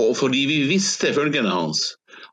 Og 0.00 0.14
fordi 0.16 0.46
vi 0.48 0.62
visste 0.70 1.12
følgende 1.12 1.52
hans, 1.52 1.82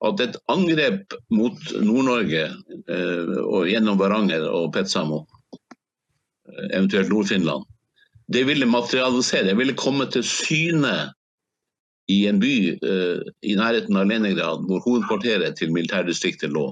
at 0.05 0.22
et 0.24 0.38
angrep 0.51 1.15
mot 1.34 1.57
Nord-Norge 1.76 2.45
eh, 2.47 3.36
og 3.43 3.68
gjennom 3.68 3.99
Varanger 3.99 4.47
og 4.47 4.72
Petsamo, 4.76 5.26
eventuelt 6.74 7.12
Nord-Finland, 7.12 7.66
det 8.28 8.43
ville 8.48 8.68
materialisere, 8.68 9.48
det 9.52 9.58
ville 9.60 9.78
komme 9.78 10.08
til 10.12 10.24
syne 10.26 10.95
i 12.12 12.22
en 12.28 12.39
by 12.39 12.56
eh, 12.76 13.28
i 13.43 13.56
nærheten 13.60 14.00
av 14.00 14.08
Leningrad, 14.08 14.64
hvor 14.68 14.84
hovedkvarteret 14.84 15.60
til 15.60 15.74
militærdistriktet 15.76 16.52
lå 16.56 16.70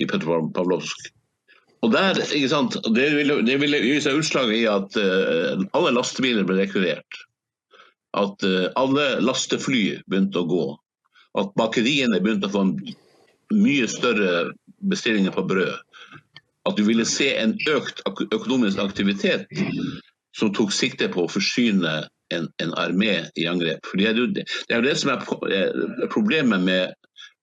i 0.00 0.08
Petropavlovsk. 0.08 1.10
Og 1.84 1.92
der, 1.92 2.18
ikke 2.34 2.50
sant, 2.50 2.76
Det 2.96 3.06
ville, 3.14 3.40
det 3.46 3.60
ville 3.60 3.80
gi 3.84 3.96
seg 4.02 4.18
utslag 4.20 4.52
i 4.52 4.64
at 4.68 4.96
uh, 4.98 5.60
alle 5.76 5.92
lastebiler 5.94 6.46
ble 6.48 6.58
rekvirert. 6.58 7.20
At 8.16 8.42
uh, 8.44 8.68
alle 8.80 9.20
lastefly 9.22 10.00
begynte 10.08 10.42
å 10.42 10.48
gå. 10.50 10.64
At 11.38 11.52
bakeriene 11.60 12.20
begynte 12.24 12.48
å 12.48 12.54
få 12.54 12.64
mye 13.54 13.88
større 13.92 14.56
bestillinger 14.90 15.36
på 15.36 15.44
brød. 15.46 15.76
At 16.66 16.76
du 16.78 16.84
ville 16.86 17.06
se 17.06 17.30
en 17.38 17.54
økt 17.70 18.02
økonomisk 18.34 18.80
aktivitet 18.82 19.46
som 20.36 20.52
tok 20.52 20.72
sikte 20.74 21.08
på 21.12 21.24
å 21.24 21.32
forsyne 21.32 21.96
en, 22.34 22.48
en 22.62 22.72
armé 22.76 23.20
i 23.38 23.46
angrep. 23.48 23.86
Fordi 23.86 24.08
det 24.34 24.46
er 24.70 24.80
jo 24.80 24.86
det, 24.88 24.96
som 24.98 25.14
er 25.14 26.10
problemet 26.12 26.64
med 26.66 26.94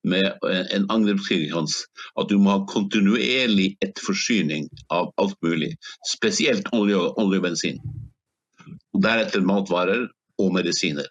med 0.04 0.34
en 0.76 0.86
angrepskrig 0.92 1.52
hans, 1.54 1.86
at 2.20 2.30
du 2.30 2.38
må 2.38 2.52
ha 2.52 2.66
kontinuerlig 2.68 3.74
etterforsyning 3.86 4.68
av 4.92 5.12
alt 5.22 5.38
mulig. 5.46 5.74
Spesielt 6.12 6.68
olje, 6.76 7.00
olje 7.20 7.40
og 7.40 7.46
bensin. 7.46 7.80
Og 8.94 9.04
deretter 9.06 9.46
matvarer 9.48 10.08
og 10.44 10.54
medisiner. 10.58 11.08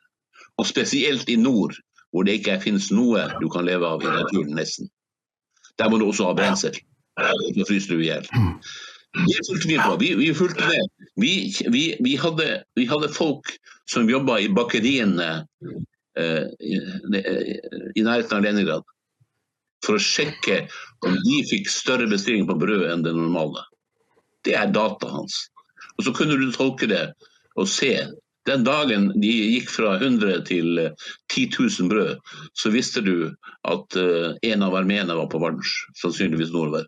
Og 0.61 0.69
spesielt 0.69 1.29
i 1.33 1.39
nord, 1.41 1.75
hvor 2.13 2.29
det 2.29 2.41
ikke 2.41 2.61
finnes 2.61 2.91
noe 2.93 3.25
du 3.41 3.49
kan 3.53 3.65
leve 3.65 3.89
av 3.89 4.05
i 4.05 4.13
naturen, 4.13 4.53
nesten. 4.59 4.91
Der 5.81 5.89
må 5.89 5.99
du 5.99 6.11
også 6.11 6.29
ha 6.29 6.37
brensel. 6.37 6.77
Da 7.21 7.67
fryser 7.69 7.95
du 7.95 8.03
i 8.03 8.09
hjel. 8.09 8.29
Det 9.13 9.41
fulgte 9.45 9.69
vi 9.69 9.77
på. 9.77 9.97
Vi, 10.01 10.15
vi 10.21 10.31
fulgte 10.35 10.69
med. 10.69 11.09
Vi, 11.21 11.33
vi, 11.69 11.83
vi, 12.01 12.15
hadde, 12.17 12.63
vi 12.79 12.87
hadde 12.89 13.11
folk 13.13 13.51
som 13.91 14.09
jobba 14.09 14.39
i 14.41 14.49
bakeriene 14.49 15.43
Eh, 16.19 16.45
i 17.97 18.03
nærheten 18.05 18.37
av 18.37 18.43
Leningrad 18.45 18.85
for 19.83 19.97
å 19.97 20.03
sjekke 20.03 20.59
om 21.07 21.15
de 21.17 21.39
fikk 21.49 21.71
større 21.73 22.05
bestilling 22.11 22.45
på 22.49 22.59
brød 22.61 22.85
enn 22.91 23.05
det 23.07 23.15
normale. 23.17 23.63
Det 24.45 24.53
er 24.59 24.75
data 24.75 25.09
hans. 25.09 25.47
Og 25.97 26.05
Så 26.05 26.13
kunne 26.17 26.37
du 26.37 26.53
tolke 26.53 26.87
det 26.91 27.07
og 27.57 27.69
se. 27.69 27.95
Den 28.45 28.67
dagen 28.67 29.09
de 29.23 29.31
gikk 29.55 29.71
fra 29.73 29.95
100 30.03 30.45
til 30.51 30.83
10 31.33 31.47
eh, 31.47 31.57
000 31.57 31.89
brød, 31.89 32.21
så 32.61 32.73
visste 32.75 33.01
du 33.01 33.31
at 33.71 33.97
uh, 33.97 34.35
en 34.43 34.65
av 34.67 34.75
armeene 34.75 35.15
var 35.15 35.29
på 35.31 35.39
Vardens, 35.39 35.71
sannsynligvis 36.03 36.51
nordover. 36.51 36.85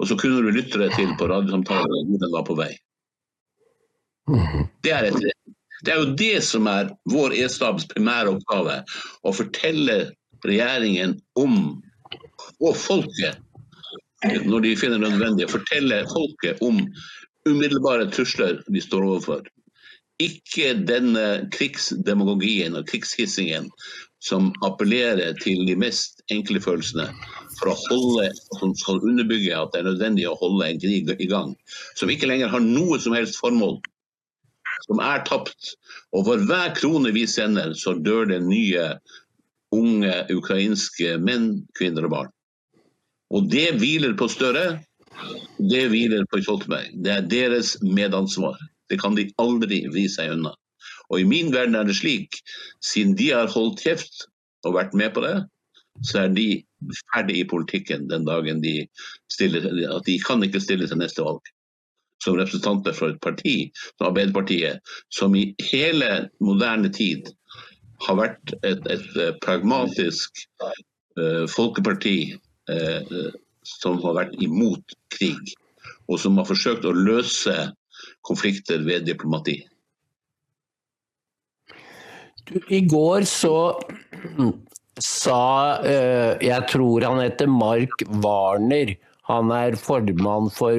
Og 0.00 0.10
så 0.10 0.16
kunne 0.20 0.42
du 0.44 0.52
lytte 0.52 0.80
deg 0.80 0.92
til 0.96 1.12
på 1.16 1.28
radiosamtaler 1.30 2.08
hvor 2.08 2.20
den 2.22 2.34
var 2.34 2.44
på 2.46 2.58
vei. 2.58 2.72
Det 4.84 4.92
er 4.92 5.08
et 5.08 5.20
det 5.84 5.92
er 5.92 6.00
jo 6.00 6.14
det 6.18 6.36
som 6.44 6.68
er 6.70 6.88
vår 7.12 7.34
E-stabs 7.36 7.84
primære 7.90 8.32
oppgave. 8.32 8.78
Å 9.22 9.32
fortelle 9.36 9.96
regjeringen 10.46 11.16
om, 11.38 11.76
og 12.58 12.72
folket, 12.80 13.38
når 14.48 14.64
de 14.64 14.72
finner 14.80 15.02
nødvendig, 15.02 15.50
fortelle 15.52 16.00
folket 16.10 16.62
om 16.64 16.80
umiddelbare 17.46 18.08
trusler 18.10 18.62
vi 18.72 18.82
står 18.82 19.04
overfor. 19.04 19.44
Ikke 20.22 20.72
denne 20.88 21.46
krigsdemagogien 21.52 22.74
og 22.78 22.88
krigshissingen 22.88 23.68
som 24.24 24.48
appellerer 24.66 25.36
til 25.42 25.66
de 25.68 25.76
mest 25.78 26.24
enkle 26.32 26.62
følelsene 26.64 27.10
for 27.58 27.72
å 27.72 27.76
holde, 27.86 28.30
som 28.60 28.72
skal 28.78 29.02
underbygge 29.02 29.56
at 29.56 29.72
det 29.72 29.82
er 29.82 29.90
nødvendig 29.90 30.26
å 30.28 30.38
holde 30.40 30.68
en 30.68 30.80
krig 30.82 31.12
i 31.16 31.28
gang. 31.30 31.54
Som 31.98 32.12
ikke 32.12 32.28
lenger 32.30 32.52
har 32.52 32.64
noe 32.64 33.00
som 33.02 33.16
helst 33.16 33.40
formål 33.42 33.78
som 34.86 35.00
er 35.02 35.24
tapt. 35.26 35.74
Og 36.14 36.26
for 36.28 36.42
hver 36.48 36.74
krone 36.76 37.12
vi 37.14 37.26
sender, 37.30 37.74
så 37.78 37.96
dør 37.96 38.28
det 38.30 38.42
nye 38.46 38.88
unge 39.74 40.14
ukrainske 40.32 41.16
menn, 41.22 41.64
kvinner 41.78 42.06
og 42.06 42.14
barn. 42.14 42.34
Og 43.34 43.48
det 43.50 43.72
hviler 43.80 44.14
på 44.18 44.28
Støre, 44.30 44.78
det 45.58 45.86
hviler 45.90 46.26
på 46.30 46.42
Stoltenberg. 46.44 46.92
Det 47.02 47.12
er 47.12 47.26
deres 47.30 47.74
medansvar. 47.82 48.58
Det 48.90 49.00
kan 49.02 49.16
de 49.18 49.26
aldri 49.42 49.82
vri 49.90 50.06
seg 50.12 50.36
unna. 50.36 50.54
Og 51.10 51.22
i 51.22 51.26
min 51.28 51.50
verden 51.54 51.74
er 51.78 51.86
det 51.86 51.96
slik, 51.98 52.38
siden 52.84 53.16
de 53.18 53.32
har 53.32 53.50
holdt 53.50 53.82
kjeft 53.82 54.26
og 54.66 54.76
vært 54.76 54.94
med 54.98 55.14
på 55.14 55.22
det, 55.24 55.36
så 56.04 56.26
er 56.26 56.32
de 56.36 56.48
ferdig 57.14 57.40
i 57.40 57.48
politikken 57.48 58.08
den 58.10 58.26
dagen 58.28 58.62
de 58.64 58.82
stiller 59.32 59.68
at 59.96 60.06
de 60.06 60.18
kan 60.22 60.42
ikke 60.44 60.60
stille 60.60 60.88
til 60.88 61.00
neste 61.00 61.24
valg 61.24 61.40
som 62.24 62.36
representanter 62.36 62.94
for 62.96 63.12
et 63.12 63.20
parti, 63.20 63.72
Arbeiderpartiet, 64.00 64.80
som 65.12 65.34
i 65.36 65.50
hele 65.70 66.28
moderne 66.40 66.90
tid 66.92 67.28
har 68.06 68.18
vært 68.18 68.54
et, 68.66 68.82
et 68.90 69.38
pragmatisk 69.44 70.42
uh, 70.62 71.44
folkeparti 71.50 72.18
uh, 72.70 73.30
som 73.66 74.00
har 74.04 74.18
vært 74.20 74.36
imot 74.42 74.96
krig, 75.14 75.54
og 76.08 76.20
som 76.22 76.38
har 76.38 76.48
forsøkt 76.48 76.86
å 76.86 76.94
løse 76.96 77.54
konflikter 78.26 78.84
ved 78.86 79.06
diplomati. 79.08 79.60
I 82.70 82.84
går 82.86 83.26
så 83.26 83.56
sa 85.02 85.80
uh, 85.82 86.36
Jeg 86.40 86.68
tror 86.72 87.04
han 87.04 87.20
heter 87.20 87.50
Mark 87.50 88.06
Warner. 88.22 88.94
Han 89.26 89.50
er 89.50 89.74
formann 89.74 90.52
for 90.54 90.78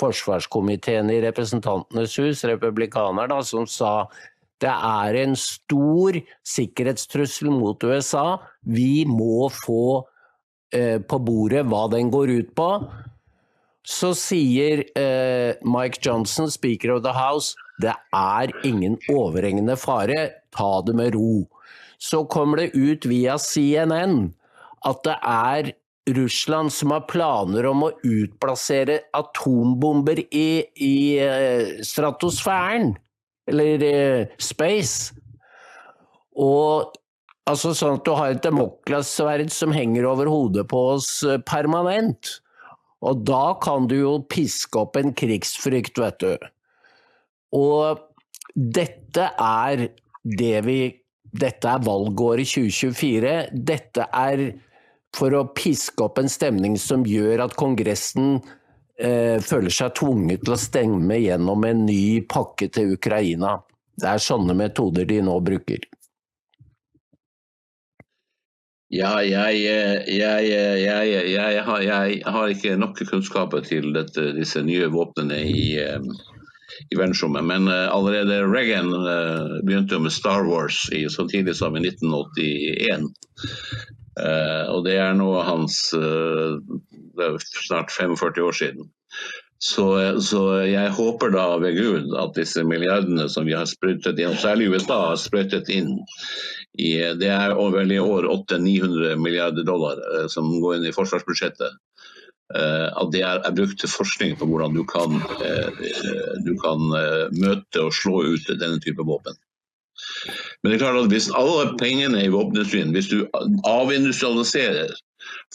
forsvarskomiteen 0.00 1.10
i 1.12 1.20
Representantenes 1.20 2.16
hus, 2.16 2.40
republikaner, 2.48 3.28
da, 3.28 3.42
som 3.44 3.66
sa 3.68 4.08
det 4.62 4.70
er 4.72 5.18
en 5.20 5.36
stor 5.38 6.16
sikkerhetstrussel 6.46 7.50
mot 7.54 7.84
USA. 7.84 8.38
Vi 8.66 9.04
må 9.06 9.46
få 9.54 10.08
eh, 10.74 10.98
på 10.98 11.20
bordet 11.22 11.62
hva 11.70 11.84
den 11.92 12.10
går 12.10 12.32
ut 12.40 12.50
på. 12.58 12.70
Så 13.88 14.10
sier 14.18 14.82
eh, 14.98 15.54
Mike 15.62 16.02
Johnson, 16.04 16.50
speaker 16.50 16.96
of 16.96 17.04
the 17.06 17.14
house, 17.14 17.54
det 17.78 17.94
er 18.14 18.52
ingen 18.66 18.98
overhengende 19.12 19.78
fare, 19.78 20.26
ta 20.56 20.72
det 20.84 20.96
med 20.98 21.14
ro. 21.14 21.46
Så 21.98 22.24
kommer 22.30 22.62
det 22.62 22.74
ut 22.78 23.06
via 23.10 23.36
CNN 23.38 24.30
at 24.86 25.02
det 25.06 25.16
er 25.26 25.72
Russland 26.14 26.72
som 26.72 26.92
har 26.94 27.06
planer 27.10 27.66
om 27.68 27.84
å 27.84 27.92
utplassere 28.06 29.00
atombomber 29.16 30.22
i, 30.30 30.64
i 30.80 30.96
eh, 31.20 31.82
stratosfæren 31.84 32.94
eller 33.50 33.84
eh, 33.84 34.36
space. 34.40 35.16
Og 36.38 36.94
altså 37.48 37.74
sånn 37.76 37.98
at 37.98 38.06
du 38.06 38.12
har 38.16 38.34
et 38.34 38.44
demoklasverd 38.44 39.52
som 39.52 39.74
henger 39.74 40.08
over 40.08 40.30
hodet 40.30 40.68
på 40.70 40.84
oss 40.94 41.10
eh, 41.26 41.40
permanent. 41.48 42.38
Og 43.04 43.24
da 43.28 43.54
kan 43.62 43.86
du 43.90 43.98
jo 44.00 44.14
piske 44.30 44.80
opp 44.80 44.98
en 44.98 45.12
krigsfrykt, 45.16 46.00
vet 46.02 46.22
du. 46.22 46.48
Og 47.54 48.00
dette 48.54 49.30
er 49.38 49.88
det 50.38 50.56
vi 50.66 50.80
Dette 51.32 51.68
er 51.68 51.84
valgåret 51.84 52.48
2024. 52.48 53.34
Dette 53.52 54.06
er 54.14 54.44
for 55.16 55.34
å 55.34 55.46
piske 55.56 56.04
opp 56.04 56.20
en 56.20 56.30
stemning 56.30 56.76
som 56.80 57.04
gjør 57.08 57.44
at 57.46 57.56
Kongressen 57.58 58.38
eh, 59.00 59.38
føler 59.44 59.72
seg 59.72 59.94
tvunget 59.98 60.44
til 60.44 60.56
å 60.56 60.60
stemme 60.60 61.20
gjennom 61.20 61.64
en 61.68 61.86
ny 61.88 62.24
pakke 62.28 62.70
til 62.72 62.94
Ukraina. 62.96 63.58
Det 63.98 64.08
er 64.08 64.22
sånne 64.22 64.56
metoder 64.56 65.08
de 65.08 65.22
nå 65.24 65.38
bruker. 65.44 65.86
Ja, 68.88 69.18
jeg, 69.20 69.58
jeg, 69.60 70.44
jeg, 70.48 71.16
jeg 71.28 71.64
har, 71.66 71.82
har, 72.32 72.52
ikke 72.54 72.78
nok 72.80 73.02
kunnskaper 73.10 73.60
til 73.66 73.90
dette, 73.92 74.30
disse 74.32 74.62
nye 74.64 74.88
våpnene 74.88 75.42
i, 75.44 75.66
i 76.90 76.98
verdensrommet. 76.98 77.46
Men 77.48 77.68
allerede 77.68 78.42
Reagan 78.46 78.92
begynte 79.66 79.96
jo 79.96 80.04
med 80.04 80.14
Star 80.14 80.46
Wars 80.48 80.84
i, 80.94 81.04
så 81.10 81.26
tidlig 81.30 81.56
som 81.58 81.76
i 81.76 81.84
1981. 81.86 83.08
Og 84.68 84.80
det 84.86 84.96
er 84.98 85.18
nå 85.18 85.28
hans 85.46 85.80
det 87.18 87.26
er 87.26 87.38
snart 87.66 87.92
45 87.94 88.46
år 88.46 88.56
siden. 88.60 88.90
Så, 89.58 90.20
så, 90.22 90.42
jeg 90.62 90.90
håper 90.94 91.32
da 91.34 91.46
ved 91.58 91.74
Gud 91.74 92.12
at 92.14 92.36
disse 92.38 92.62
milliardene 92.62 93.26
som 93.30 93.46
vi 93.48 93.56
har 93.58 93.66
sprøytet 93.66 94.20
inn, 94.22 94.36
særlig 94.38 94.68
USA 94.70 95.00
har 95.08 95.18
sprøytet 95.18 95.70
inn 95.74 95.96
i, 96.78 96.92
Det 97.18 97.26
er 97.26 97.56
vel 97.74 97.90
i 97.90 97.98
år 97.98 98.28
800-900 98.30 99.18
milliarder 99.18 99.66
dollar 99.66 99.98
eh, 100.14 100.28
som 100.30 100.46
går 100.62 100.76
inn 100.76 100.86
i 100.86 100.94
forsvarsbudsjettet. 100.94 101.74
Eh, 102.56 102.88
at 103.00 103.10
det 103.12 103.20
er, 103.20 103.42
brukt 103.52 103.76
til 103.80 103.90
forskning 103.92 104.38
på 104.40 104.46
hvordan 104.48 104.76
du 104.76 104.84
kan, 104.88 105.18
eh, 105.44 105.68
du 106.46 106.54
kan 106.62 106.94
eh, 106.96 107.26
møte 107.36 107.82
og 107.84 107.92
slå 107.92 108.22
ut 108.32 108.48
denne 108.48 108.80
type 108.80 109.04
våpen. 109.04 109.36
Men 110.62 110.70
det 110.70 110.78
er 110.78 110.84
klart 110.86 111.02
at 111.02 111.12
hvis 111.12 111.28
alle 111.36 111.74
pengene 111.80 112.22
i 112.24 112.32
våpenindustrien, 112.32 112.94
hvis 112.96 113.10
du 113.12 113.26
avindustrialiserer 113.68 114.94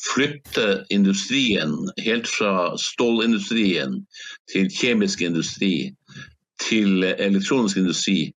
flytter 0.03 0.83
industrien 0.93 1.73
helt 2.03 2.29
fra 2.29 2.75
stålindustrien 2.77 4.03
til 4.53 4.69
kjemisk 4.69 5.23
industri, 5.25 5.89
til 6.61 7.07
elektronisk 7.17 7.81
industri, 7.81 8.33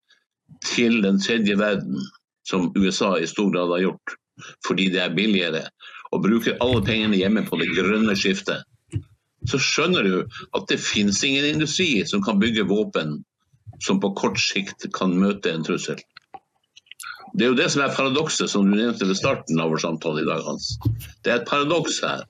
til 0.65 1.03
den 1.05 1.21
tredje 1.21 1.59
verden, 1.59 2.01
som 2.49 2.71
USA 2.79 3.17
i 3.21 3.29
stor 3.29 3.51
grad 3.53 3.75
har 3.75 3.85
gjort, 3.85 4.17
fordi 4.67 4.89
det 4.95 5.03
er 5.03 5.15
billigere, 5.15 5.67
og 6.13 6.25
bruker 6.25 6.59
alle 6.65 6.83
pengene 6.87 7.19
hjemme 7.19 7.45
på 7.47 7.59
det 7.61 7.71
grønne 7.75 8.17
skiftet, 8.19 8.65
så 9.47 9.61
skjønner 9.63 10.07
du 10.07 10.15
at 10.57 10.67
det 10.71 10.83
finnes 10.83 11.23
ingen 11.25 11.47
industri 11.47 11.91
som 12.09 12.23
kan 12.25 12.41
bygge 12.43 12.67
våpen 12.67 13.21
som 13.85 14.01
på 14.01 14.13
kort 14.19 14.39
sikt 14.41 14.87
kan 14.97 15.15
møte 15.21 15.53
en 15.53 15.67
trussel. 15.67 15.99
Det 17.37 17.45
er 17.45 17.51
jo 17.51 17.59
det 17.59 17.67
som 17.73 17.83
er 17.85 17.93
paradokset, 17.93 18.49
som 18.49 18.65
du 18.65 18.79
nevnte 18.79 19.05
ved 19.05 19.19
starten 19.19 19.61
av 19.61 19.69
vår 19.73 19.83
samtale 19.83 20.23
i 20.23 20.29
dag, 20.29 20.41
Hans. 20.47 20.71
Det 21.25 21.33
er 21.33 21.43
et 21.43 21.49
paradoks 21.49 21.99
her. 22.01 22.23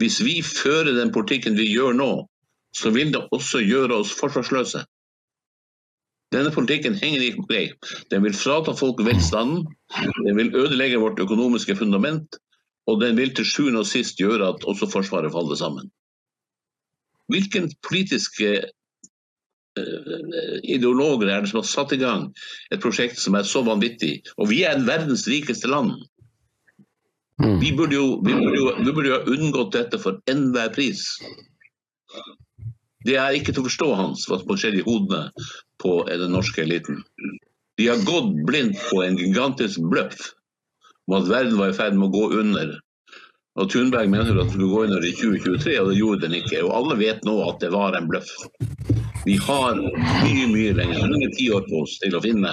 Hvis 0.00 0.22
vi 0.24 0.38
fører 0.46 0.94
den 0.96 1.12
politikken 1.12 1.58
vi 1.58 1.66
gjør 1.68 1.92
nå, 1.98 2.12
så 2.74 2.90
vil 2.94 3.12
det 3.12 3.26
også 3.34 3.60
gjøre 3.60 4.00
oss 4.00 4.14
forsvarsløse. 4.16 4.80
Denne 6.34 6.50
politikken 6.54 6.96
henger 6.98 7.22
ikke 7.22 7.42
på 7.42 7.50
greip. 7.52 7.90
Den 8.10 8.24
vil 8.24 8.34
frata 8.34 8.72
folk 8.74 9.02
velstanden, 9.06 9.66
den 10.24 10.40
vil 10.40 10.54
ødelegge 10.56 11.02
vårt 11.02 11.20
økonomiske 11.22 11.76
fundament, 11.78 12.40
og 12.86 13.00
den 13.00 13.16
vil 13.16 13.34
til 13.34 13.46
sjuende 13.48 13.82
og 13.84 13.88
sist 13.88 14.20
gjøre 14.20 14.54
at 14.54 14.64
også 14.68 14.90
Forsvaret 14.92 15.32
faller 15.32 15.56
sammen. 15.56 15.90
Hvilken 17.32 17.70
politiske 17.82 18.58
Eh, 19.74 20.58
ideologer 20.62 21.26
er 21.28 21.42
det 21.42 21.50
som 21.50 21.58
har 21.58 21.66
satt 21.66 21.92
i 21.96 21.98
gang 21.98 22.28
et 22.70 22.82
prosjekt 22.82 23.18
som 23.18 23.34
er 23.34 23.46
så 23.48 23.64
vanvittig. 23.66 24.20
Og 24.38 24.52
vi 24.52 24.62
er 24.68 24.84
verdens 24.86 25.26
rikeste 25.26 25.70
land. 25.70 25.96
Mm. 27.42 27.58
Vi 27.58 27.72
burde 27.74 27.98
jo, 27.98 28.20
vi 28.22 28.36
burde 28.38 28.60
jo, 28.60 28.68
vi 28.78 28.92
burde 28.92 29.10
jo 29.10 29.16
ha 29.16 29.34
unngått 29.34 29.74
dette 29.74 29.98
for 29.98 30.20
enhver 30.30 30.70
pris. 30.76 31.02
Det 33.04 33.18
er 33.18 33.34
ikke 33.34 33.50
til 33.50 33.64
å 33.64 33.66
forstå, 33.66 33.88
Hans, 33.98 34.28
hva 34.30 34.38
som 34.38 34.54
skjer 34.60 34.78
i 34.78 34.84
hodene 34.86 35.26
på 35.82 35.96
den 36.06 36.30
norske 36.32 36.62
eliten. 36.62 37.02
De 37.74 37.90
har 37.90 38.06
gått 38.06 38.30
blindt 38.46 38.78
på 38.92 39.02
en 39.02 39.18
gigantisk 39.18 39.82
bløff 39.90 40.30
om 41.06 41.16
at 41.18 41.30
verden 41.30 41.58
var 41.60 41.72
i 41.72 41.76
ferd 41.76 41.96
med 41.98 42.08
å 42.08 42.14
gå 42.14 42.40
under. 42.40 42.74
Og 43.54 43.70
Thunberg 43.70 44.10
mener 44.10 44.34
at 44.34 44.40
den 44.40 44.50
skulle 44.50 44.70
gå 44.72 44.80
under 44.88 45.04
i 45.06 45.12
2023, 45.14 45.74
og 45.78 45.90
det 45.92 45.98
gjorde 46.00 46.24
den 46.24 46.38
ikke. 46.40 46.64
Og 46.66 46.72
alle 46.74 46.96
vet 46.98 47.22
nå 47.26 47.36
at 47.46 47.60
det 47.62 47.70
var 47.70 47.94
en 47.94 48.08
bløff. 48.10 48.32
Vi 49.24 49.36
har 49.40 49.78
mye 49.78 50.48
mye 50.50 50.72
lenger, 50.76 51.06
mange 51.08 51.30
tiår 51.36 51.62
på 51.68 51.84
oss 51.84 51.94
til 52.02 52.16
å 52.18 52.22
finne 52.24 52.50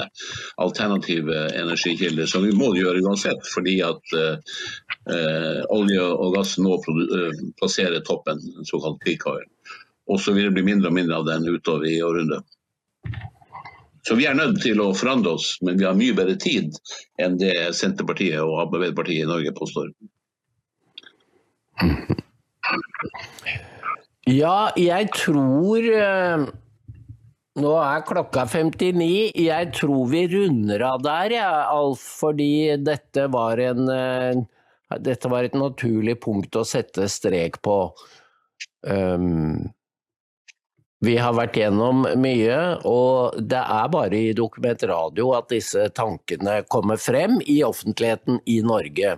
alternative 0.62 1.48
energikilder, 1.58 2.30
som 2.30 2.46
vi 2.46 2.54
må 2.56 2.70
gjøre 2.78 3.02
uansett, 3.02 3.42
fordi 3.52 3.80
at 3.84 4.16
eh, 4.22 5.60
olje 5.74 6.06
og 6.06 6.38
gass 6.38 6.56
nå 6.62 6.78
passerer 6.86 7.42
plasserer 7.60 8.06
toppen, 8.08 8.40
såkalt 8.70 9.02
peak 9.04 9.26
oil. 9.32 9.44
Og 10.08 10.22
så 10.22 10.36
vil 10.38 10.52
det 10.52 10.56
bli 10.60 10.70
mindre 10.70 10.94
og 10.94 11.00
mindre 11.00 11.18
av 11.18 11.28
den 11.28 11.50
utover 11.50 11.90
i 11.90 12.00
århundret. 12.06 12.46
Så 14.08 14.18
vi 14.18 14.26
er 14.26 14.38
nødt 14.38 14.62
til 14.64 14.82
å 14.82 14.92
forandre 14.98 15.36
oss, 15.38 15.54
men 15.62 15.78
vi 15.78 15.86
har 15.86 15.98
mye 15.98 16.16
bedre 16.18 16.38
tid 16.42 16.78
enn 17.22 17.38
det 17.42 17.54
Senterpartiet 17.78 18.42
og 18.42 18.64
Arbeiderpartiet 18.66 19.26
i 19.26 19.30
Norge 19.30 19.54
påstår. 19.58 19.92
Ja, 24.30 24.72
jeg 24.78 25.10
tror 25.16 25.86
eh, 25.86 26.44
Nå 27.62 27.72
er 27.84 28.04
klokka 28.08 28.46
59. 28.48 29.34
Jeg 29.36 29.72
tror 29.76 30.06
vi 30.08 30.22
runder 30.32 30.86
av 30.88 31.02
der, 31.04 31.34
ja, 31.36 31.50
Alf, 31.74 32.04
fordi 32.22 32.78
dette 32.80 33.26
var, 33.34 33.60
en, 33.60 33.90
eh, 33.92 34.40
dette 35.04 35.32
var 35.32 35.46
et 35.46 35.58
naturlig 35.58 36.16
punkt 36.24 36.56
å 36.56 36.64
sette 36.68 37.10
strek 37.12 37.60
på. 37.66 37.76
Um, 38.88 39.68
vi 41.02 41.16
har 41.18 41.34
vært 41.34 41.58
gjennom 41.58 42.04
mye, 42.22 42.58
og 42.86 43.38
det 43.50 43.62
er 43.62 43.88
bare 43.94 44.18
i 44.18 44.34
Dokument 44.38 44.84
Radio 44.86 45.32
at 45.34 45.50
disse 45.50 45.88
tankene 45.98 46.60
kommer 46.70 47.00
frem 47.02 47.40
i 47.50 47.64
offentligheten 47.66 48.38
i 48.46 48.60
Norge. 48.66 49.16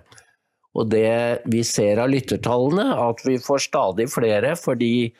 Og 0.74 0.88
det 0.90 1.44
vi 1.52 1.60
ser 1.66 2.00
av 2.02 2.08
lyttertallene, 2.10 2.88
at 2.96 3.20
vi 3.26 3.36
får 3.42 3.66
stadig 3.68 4.08
flere 4.10 4.54
fordi 4.58 5.12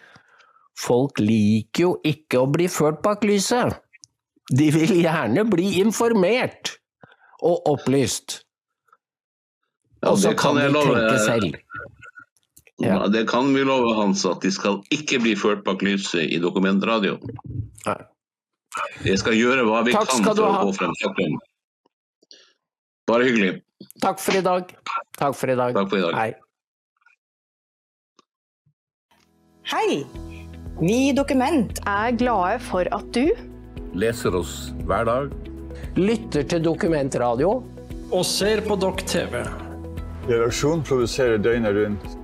folk 0.81 1.21
liker 1.21 1.85
jo 1.85 1.93
ikke 2.03 2.41
å 2.41 2.49
bli 2.51 2.71
ført 2.73 3.05
bak 3.05 3.27
lyset. 3.29 3.77
De 4.49 4.71
vil 4.75 4.97
gjerne 5.03 5.45
bli 5.49 5.79
informert 5.85 6.79
og 7.45 7.61
opplyst. 7.75 8.41
Og 10.05 10.19
så 10.21 10.33
kan 10.37 10.59
de 10.59 10.73
tenke 10.73 11.21
selv. 11.25 11.61
Ja. 12.85 13.07
Det 13.09 13.25
kan 13.31 13.49
vi 13.55 13.65
love, 13.65 13.95
Hans, 13.97 14.25
at 14.29 14.43
de 14.45 14.51
skal 14.53 14.81
ikke 14.95 15.21
bli 15.25 15.35
ført 15.39 15.65
bak 15.65 15.83
lyset 15.83 16.29
i 16.29 16.39
dokumentradio. 16.43 17.19
Vi 19.05 19.15
skal 19.17 19.37
gjøre 19.39 19.65
hva 19.69 19.83
vi 19.87 19.95
Takk 19.95 20.11
kan 20.11 20.25
for 20.27 20.45
å 20.45 20.55
få 20.67 20.73
frem 20.81 20.95
saken. 21.03 21.37
Bare 23.09 23.27
hyggelig. 23.29 23.53
Takk 24.03 24.21
for 24.23 24.37
i 24.39 24.43
dag. 24.45 24.73
Takk 25.19 25.37
for 25.37 25.53
i 25.53 25.57
dag. 25.59 25.77
Takk 25.77 25.91
for 25.93 26.01
i 26.01 26.05
dag. 26.05 26.15
Hei. 26.19 26.31
Hei! 29.73 30.05
Vi 30.81 30.97
i 31.09 31.13
Dokument 31.17 31.79
er 31.87 32.17
glade 32.19 32.59
for 32.67 32.89
at 32.93 33.07
du 33.15 33.31
Leser 33.95 34.35
oss 34.35 34.73
hver 34.89 35.07
dag. 35.07 35.31
Lytter 35.95 36.43
til 36.51 36.65
Dokumentradio. 36.65 37.63
og 38.11 38.25
ser 38.27 38.61
på 38.67 38.77
Dokk 38.77 39.05
TV. 39.07 39.41
Redaksjonen 40.29 40.83
produserer 40.87 41.39
døgnet 41.39 41.75
rundt. 41.77 42.24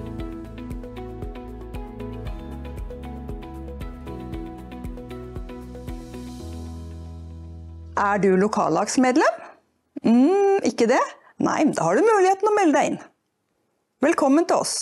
Er 7.97 8.17
du 8.23 8.35
lokallagsmedlem? 8.39 9.39
Mm, 10.03 10.63
ikke 10.63 10.87
det? 10.87 11.01
Nei, 11.43 11.65
da 11.75 11.89
har 11.89 11.97
du 11.99 12.05
muligheten 12.05 12.47
å 12.47 12.53
melde 12.55 12.77
deg 12.77 12.91
inn. 12.91 12.99
Velkommen 14.01 14.47
til 14.47 14.63
oss. 14.63 14.75